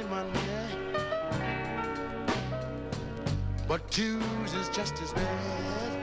Stormy 0.00 0.08
Monday, 0.08 0.66
but 3.68 3.90
Tuesday's 3.90 4.68
just 4.70 5.00
as 5.02 5.12
bad. 5.12 5.99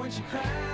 When 0.00 0.10
she 0.10 0.22
cried 0.22 0.69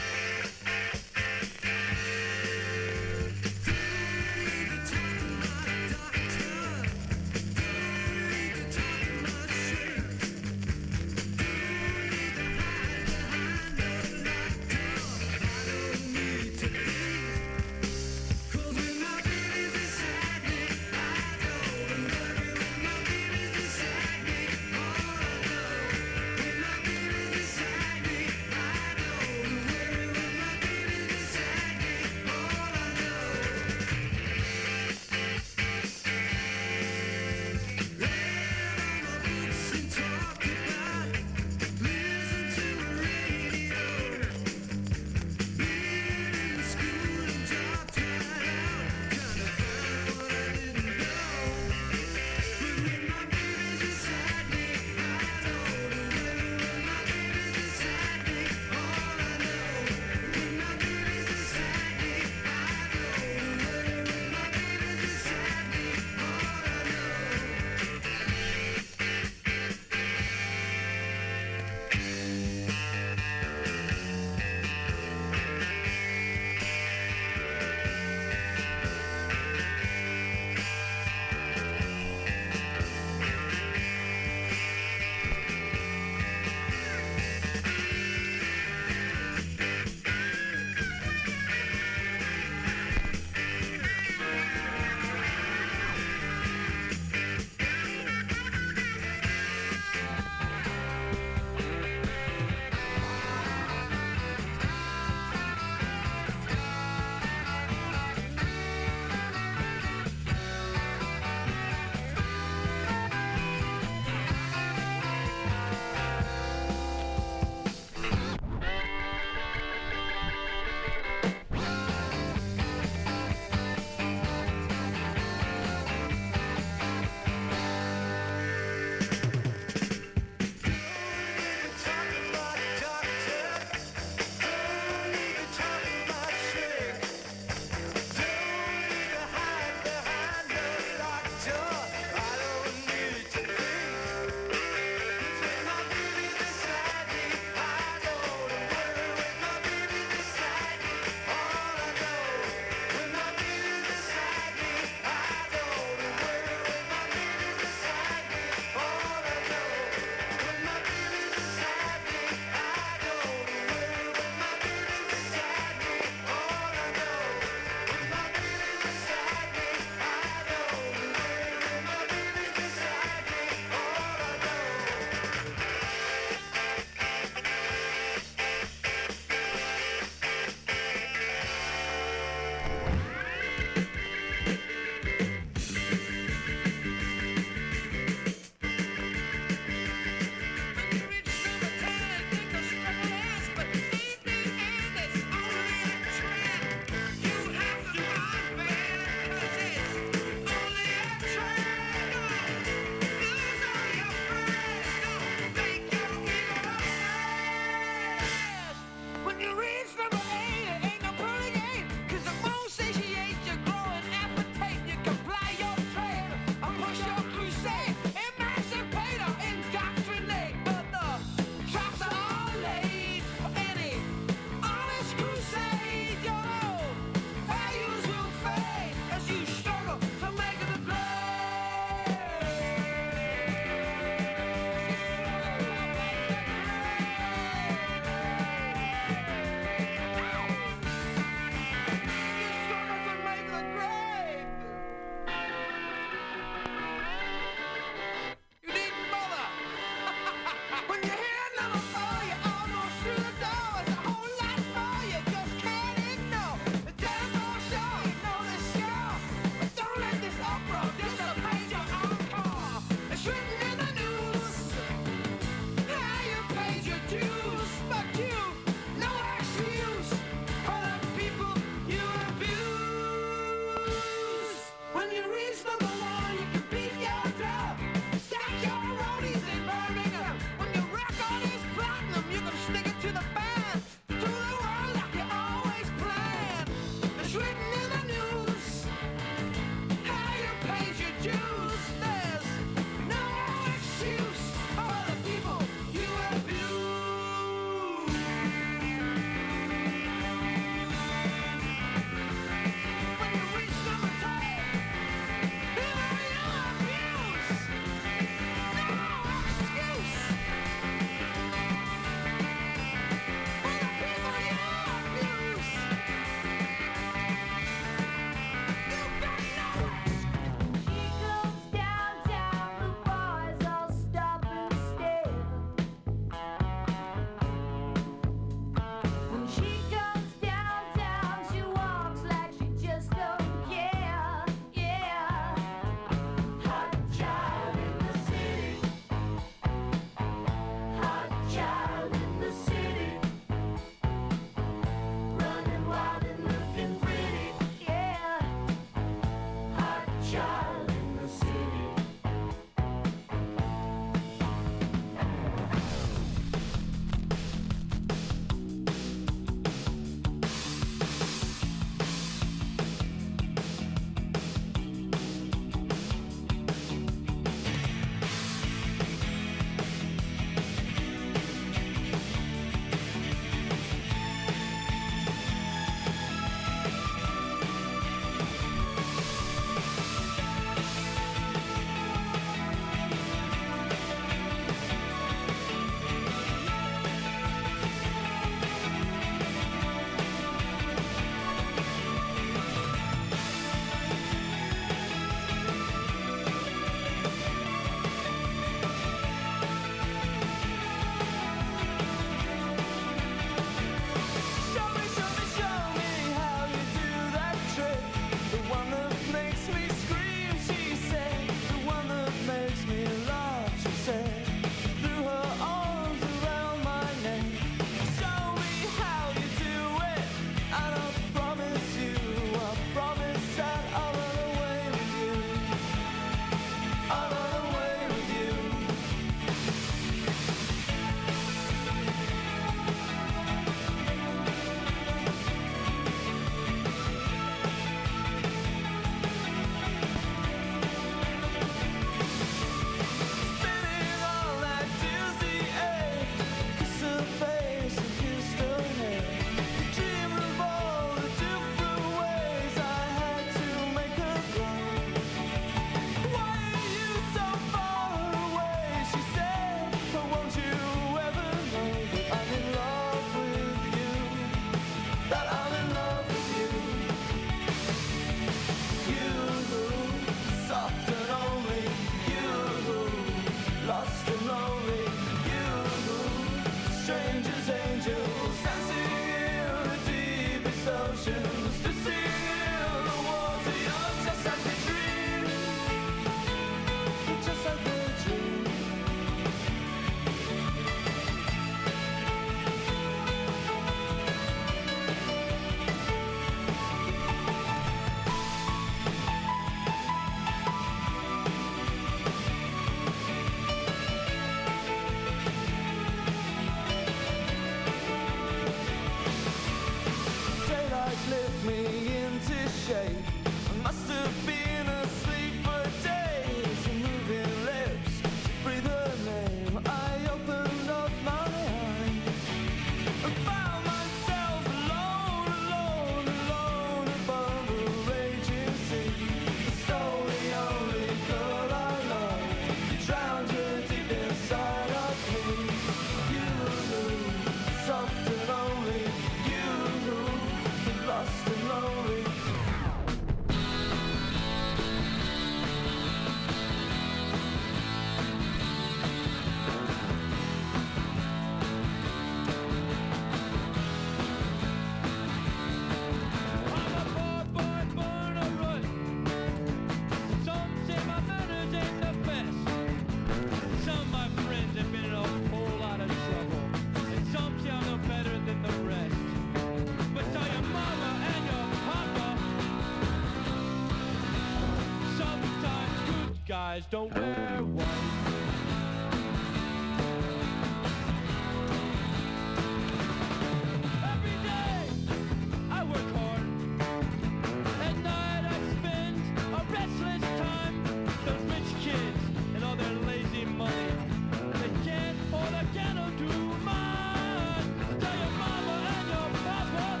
papa. 599.36 600.00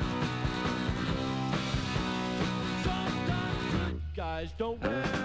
Sometimes 2.82 3.72
good 3.72 4.00
guys 4.14 4.52
don't 4.58 4.82
wear 4.82 5.15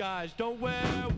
guys. 0.00 0.32
Don't 0.38 0.58
wear 0.58 1.09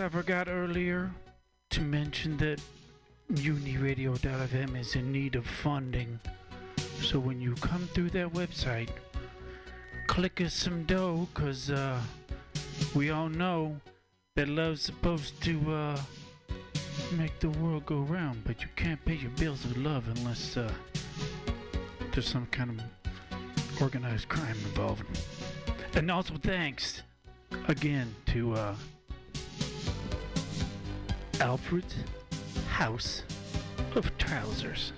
I 0.00 0.08
forgot 0.08 0.48
earlier 0.48 1.10
to 1.70 1.80
mention 1.80 2.36
that 2.36 2.60
mutinyradio.fm 3.32 4.78
is 4.78 4.94
in 4.94 5.10
need 5.10 5.34
of 5.34 5.44
funding. 5.44 6.20
So 7.02 7.18
when 7.18 7.40
you 7.40 7.54
come 7.54 7.88
through 7.94 8.10
that 8.10 8.32
website, 8.32 8.90
click 10.06 10.40
us 10.40 10.54
some 10.54 10.84
dough, 10.84 11.26
cause 11.34 11.70
uh, 11.70 12.00
we 12.94 13.10
all 13.10 13.28
know 13.28 13.80
that 14.36 14.48
love's 14.48 14.82
supposed 14.82 15.42
to 15.42 15.72
uh, 15.72 16.00
make 17.16 17.40
the 17.40 17.50
world 17.50 17.84
go 17.84 17.98
round, 18.00 18.44
but 18.44 18.62
you 18.62 18.68
can't 18.76 19.04
pay 19.04 19.14
your 19.14 19.32
bills 19.32 19.64
with 19.64 19.76
love 19.78 20.06
unless 20.16 20.56
uh, 20.56 20.70
there's 22.12 22.28
some 22.28 22.46
kind 22.46 22.70
of 22.70 23.82
organized 23.82 24.28
crime 24.28 24.56
involved. 24.64 25.04
And 25.94 26.08
also 26.08 26.34
thanks 26.34 27.02
again 27.66 28.14
to. 28.26 28.54
Uh, 28.54 28.74
Alfred's 31.40 31.94
House 32.68 33.22
of 33.94 34.16
Trousers. 34.18 34.92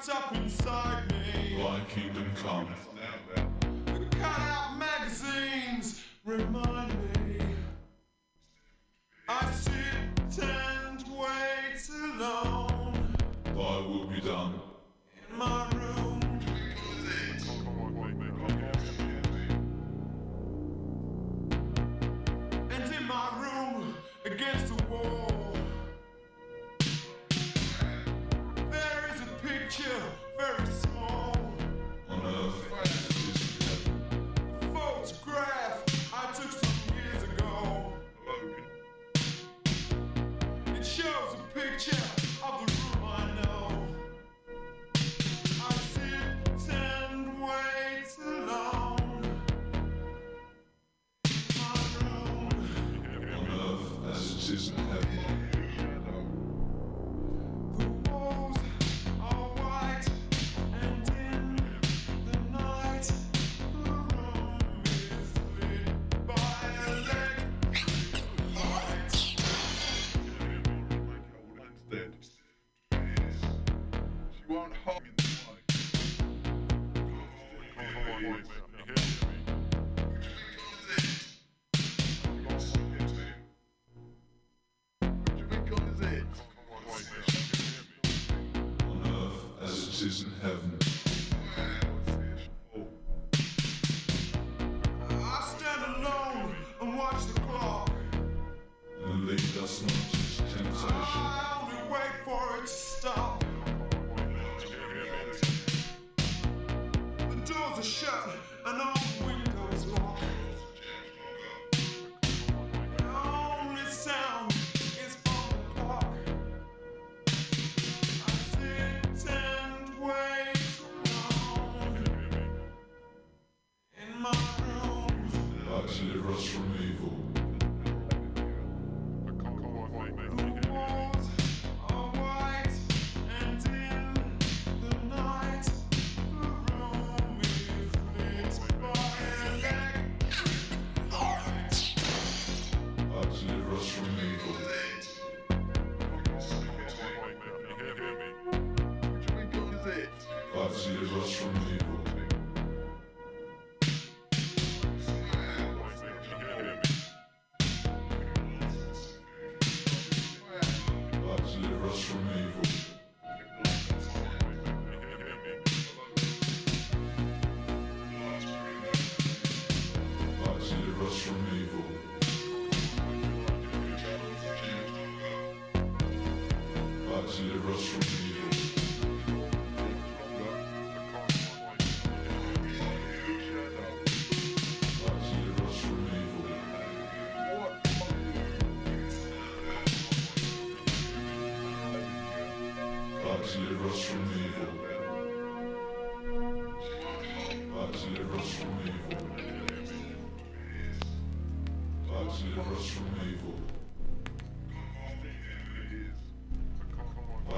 what's 0.00 0.08
up. 0.08 0.59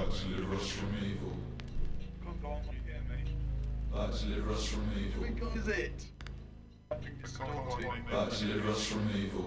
Light 0.02 0.20
deliver 0.28 0.56
us 0.56 0.68
from 0.68 0.88
evil. 1.04 1.32
Come 2.24 2.50
on, 2.50 2.60
we 2.68 2.74
hear 2.90 3.00
me. 3.08 3.22
Light 3.92 4.12
deliver 4.20 4.52
us 4.52 4.66
from 4.66 4.82
evil. 4.98 5.22
Which 5.22 5.42
it? 5.68 6.06
Light 6.90 8.30
deliver 8.40 8.70
us 8.70 8.84
from 8.84 9.10
evil. 9.16 9.46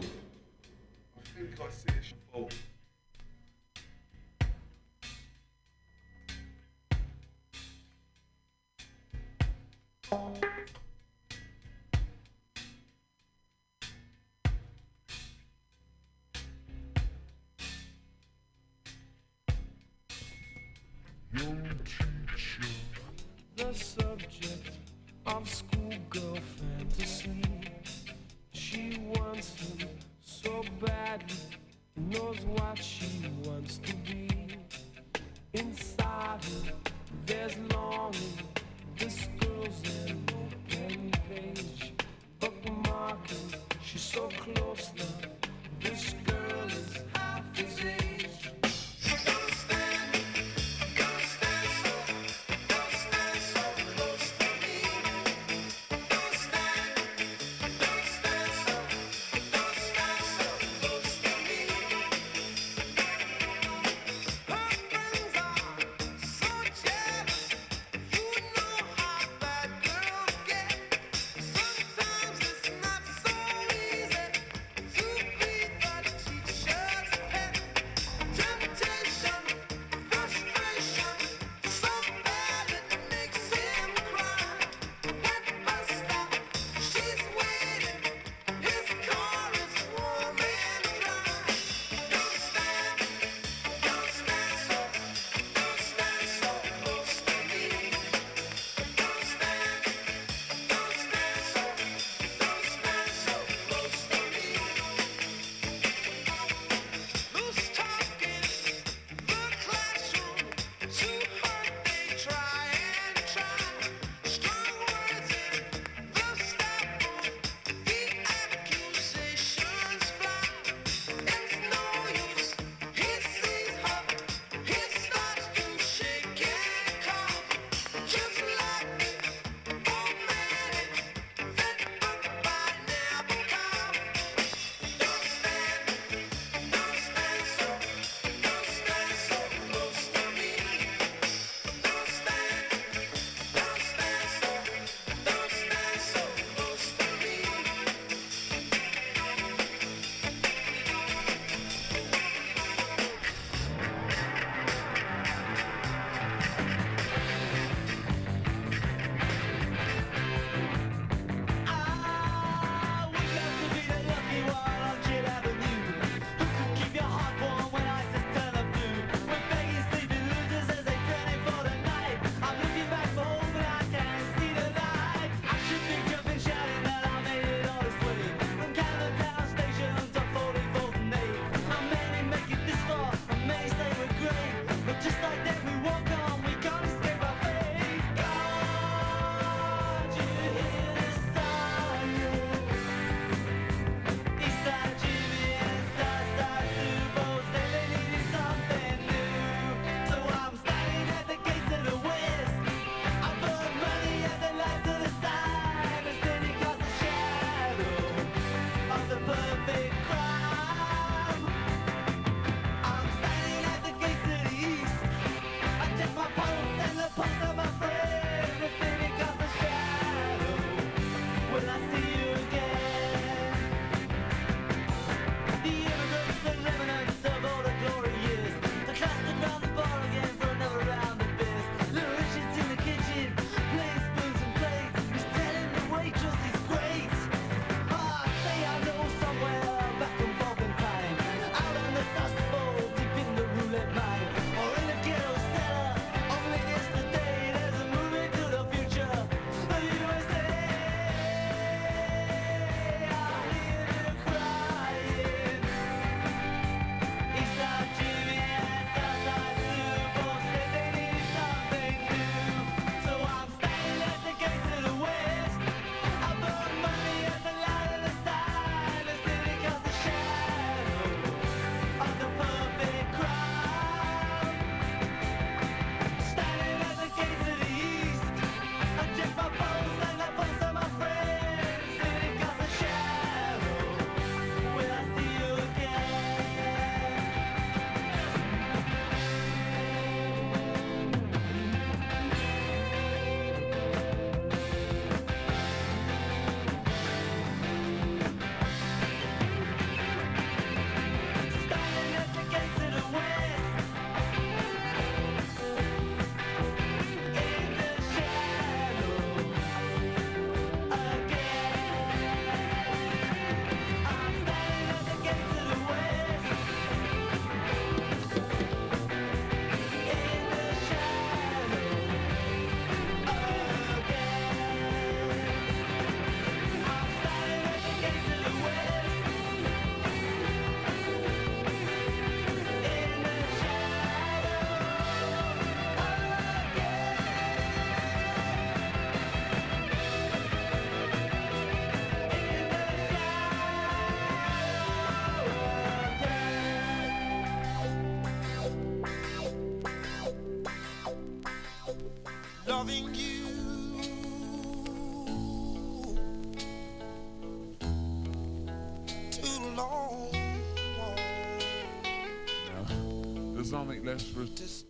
Less 364.16 364.85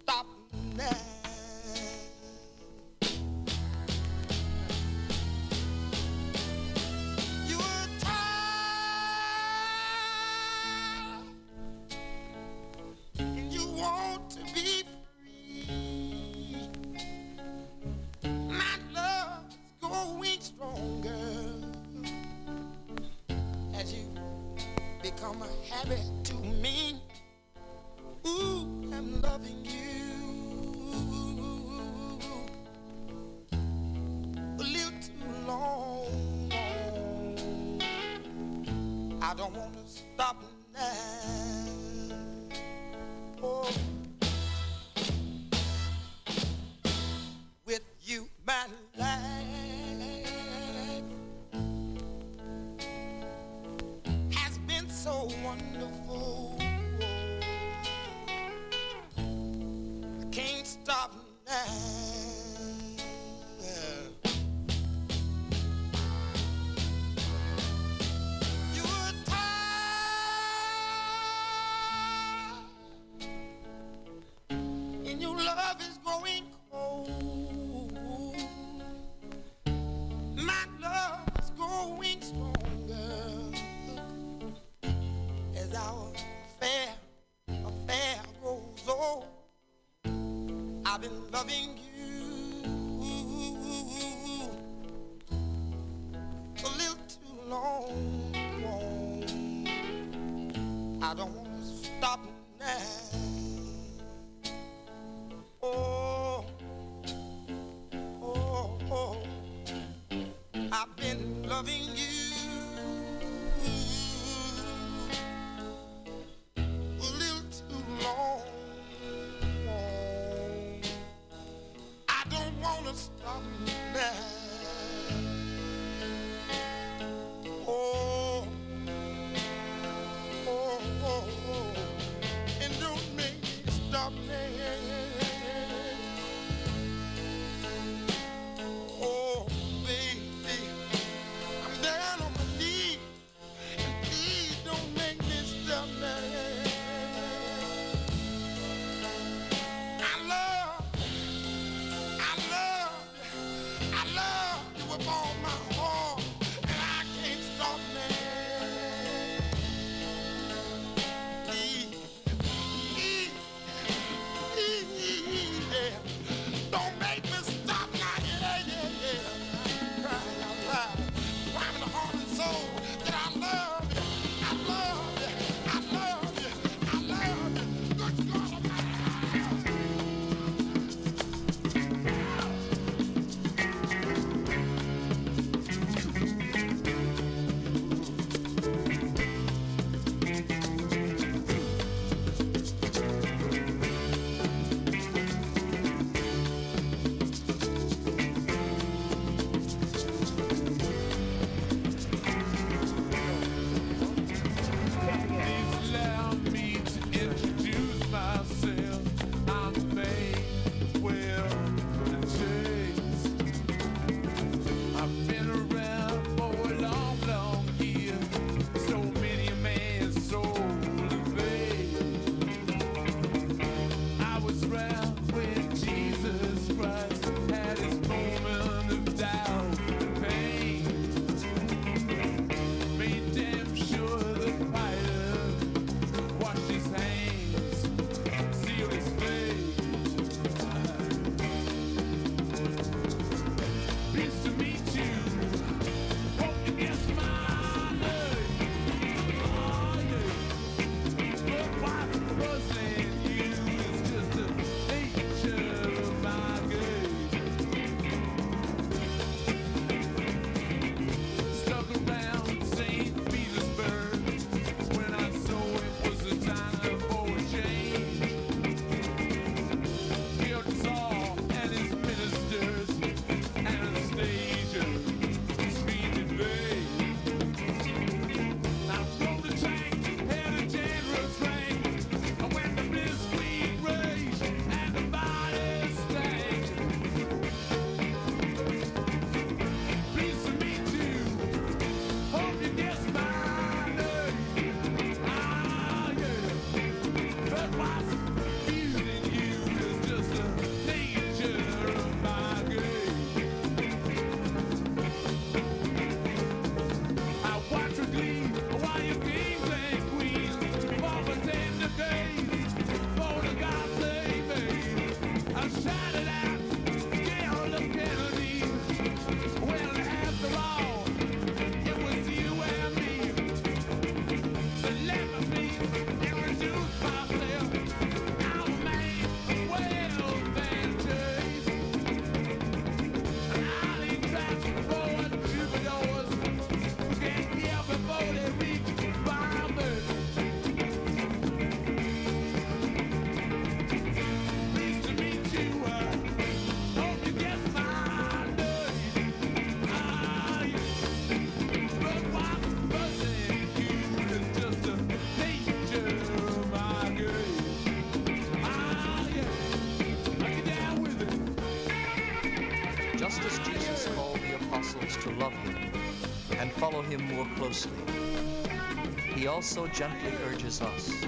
also 369.56 369.88
gently 369.88 370.34
urges 370.52 370.82
us 370.82 371.22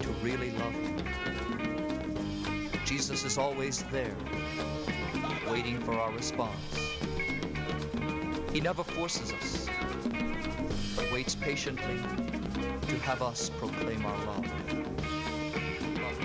to 0.00 0.08
really 0.20 0.50
love 0.50 0.72
Him. 0.72 0.96
Jesus 2.84 3.24
is 3.24 3.38
always 3.38 3.84
there, 3.84 4.16
waiting 5.48 5.78
for 5.82 5.92
our 5.92 6.10
response. 6.10 6.74
He 8.52 8.60
never 8.60 8.82
forces 8.82 9.32
us, 9.32 9.68
but 10.96 11.12
waits 11.12 11.36
patiently 11.36 12.00
to 12.88 12.98
have 12.98 13.22
us 13.22 13.48
proclaim 13.58 14.04
our 14.04 14.24
love. 14.26 14.44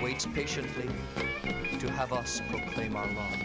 Waits 0.02 0.26
patiently 0.26 0.90
to 1.78 1.88
have 1.92 2.12
us 2.12 2.40
proclaim 2.50 2.96
our 2.96 3.06
love. 3.06 3.36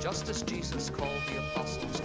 Just 0.00 0.30
as 0.30 0.40
Jesus 0.40 0.88
called 0.88 1.20
the 1.28 1.36
apostles 1.50 2.03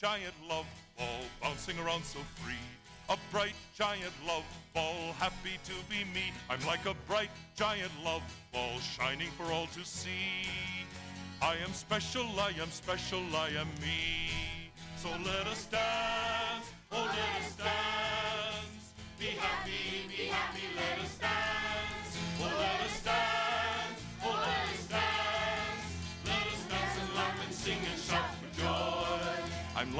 giant 0.00 0.32
love 0.48 0.64
ball 0.96 1.20
bouncing 1.42 1.78
around 1.78 2.02
so 2.02 2.20
free. 2.36 2.54
A 3.10 3.18
bright 3.30 3.54
giant 3.76 4.14
love 4.26 4.44
ball, 4.72 5.12
happy 5.18 5.58
to 5.64 5.72
be 5.90 6.04
me. 6.14 6.32
I'm 6.48 6.64
like 6.66 6.86
a 6.86 6.94
bright 7.06 7.28
giant 7.54 7.92
love 8.02 8.22
ball, 8.50 8.78
shining 8.78 9.28
for 9.36 9.52
all 9.52 9.66
to 9.66 9.84
see. 9.84 10.48
I 11.42 11.56
am 11.56 11.72
special, 11.74 12.26
I 12.38 12.52
am 12.62 12.70
special, 12.70 13.20
I 13.36 13.48
am 13.48 13.68
me. 13.82 14.30
So 14.96 15.10
let 15.22 15.46
us 15.48 15.66
dance, 15.66 16.29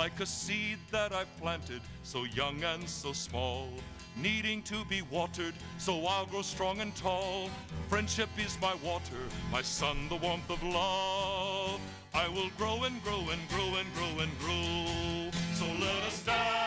like 0.00 0.18
a 0.20 0.24
seed 0.24 0.78
that 0.90 1.12
I've 1.12 1.36
planted, 1.36 1.82
so 2.04 2.24
young 2.24 2.64
and 2.64 2.88
so 2.88 3.12
small, 3.12 3.68
needing 4.16 4.62
to 4.62 4.82
be 4.86 5.02
watered, 5.02 5.52
so 5.76 6.06
I'll 6.06 6.24
grow 6.24 6.40
strong 6.40 6.80
and 6.80 6.96
tall. 6.96 7.50
Friendship 7.90 8.30
is 8.38 8.56
my 8.62 8.74
water, 8.82 9.22
my 9.52 9.60
sun, 9.60 10.08
the 10.08 10.16
warmth 10.16 10.48
of 10.48 10.62
love. 10.62 11.78
I 12.14 12.28
will 12.28 12.48
grow 12.56 12.84
and 12.84 13.04
grow 13.04 13.20
and 13.28 13.42
grow 13.50 13.74
and 13.78 13.88
grow 13.94 14.22
and 14.24 14.32
grow. 14.38 15.30
So 15.52 15.66
let 15.66 16.02
us 16.08 16.22
dance, 16.24 16.59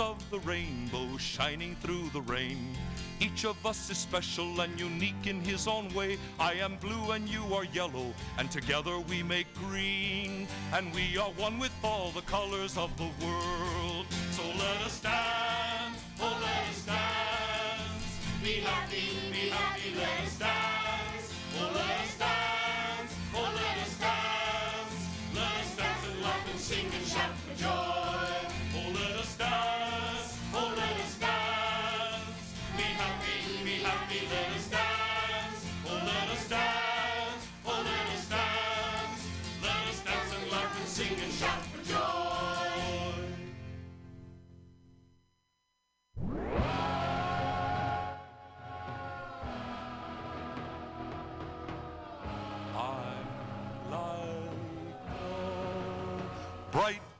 of 0.00 0.30
the 0.30 0.38
rainbow 0.40 1.16
shining 1.16 1.76
through 1.80 2.08
the 2.10 2.20
rain. 2.22 2.76
Each 3.20 3.44
of 3.44 3.64
us 3.66 3.90
is 3.90 3.98
special 3.98 4.60
and 4.60 4.78
unique 4.78 5.26
in 5.26 5.40
his 5.40 5.66
own 5.66 5.92
way. 5.92 6.18
I 6.38 6.52
am 6.54 6.76
blue 6.76 7.10
and 7.12 7.28
you 7.28 7.42
are 7.54 7.64
yellow, 7.64 8.12
and 8.38 8.50
together 8.50 8.98
we 8.98 9.22
make 9.22 9.52
green. 9.54 10.46
And 10.72 10.94
we 10.94 11.18
are 11.18 11.30
one 11.30 11.58
with 11.58 11.72
all 11.82 12.10
the 12.10 12.22
colors 12.22 12.76
of 12.76 12.96
the 12.96 13.10
world. 13.24 14.06
So 14.30 14.42
let 14.44 14.80
us 14.86 15.00
dance, 15.00 15.98
oh 16.20 16.38
let 16.42 16.68
us 16.68 16.84
dance. 16.84 18.18
Be 18.42 18.60
happy, 18.60 19.06
be 19.32 19.48
happy, 19.48 19.94
let 19.96 20.26
us 20.26 20.38
dance. 20.38 21.34
Oh 21.58 21.87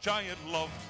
giant 0.00 0.38
love 0.46 0.87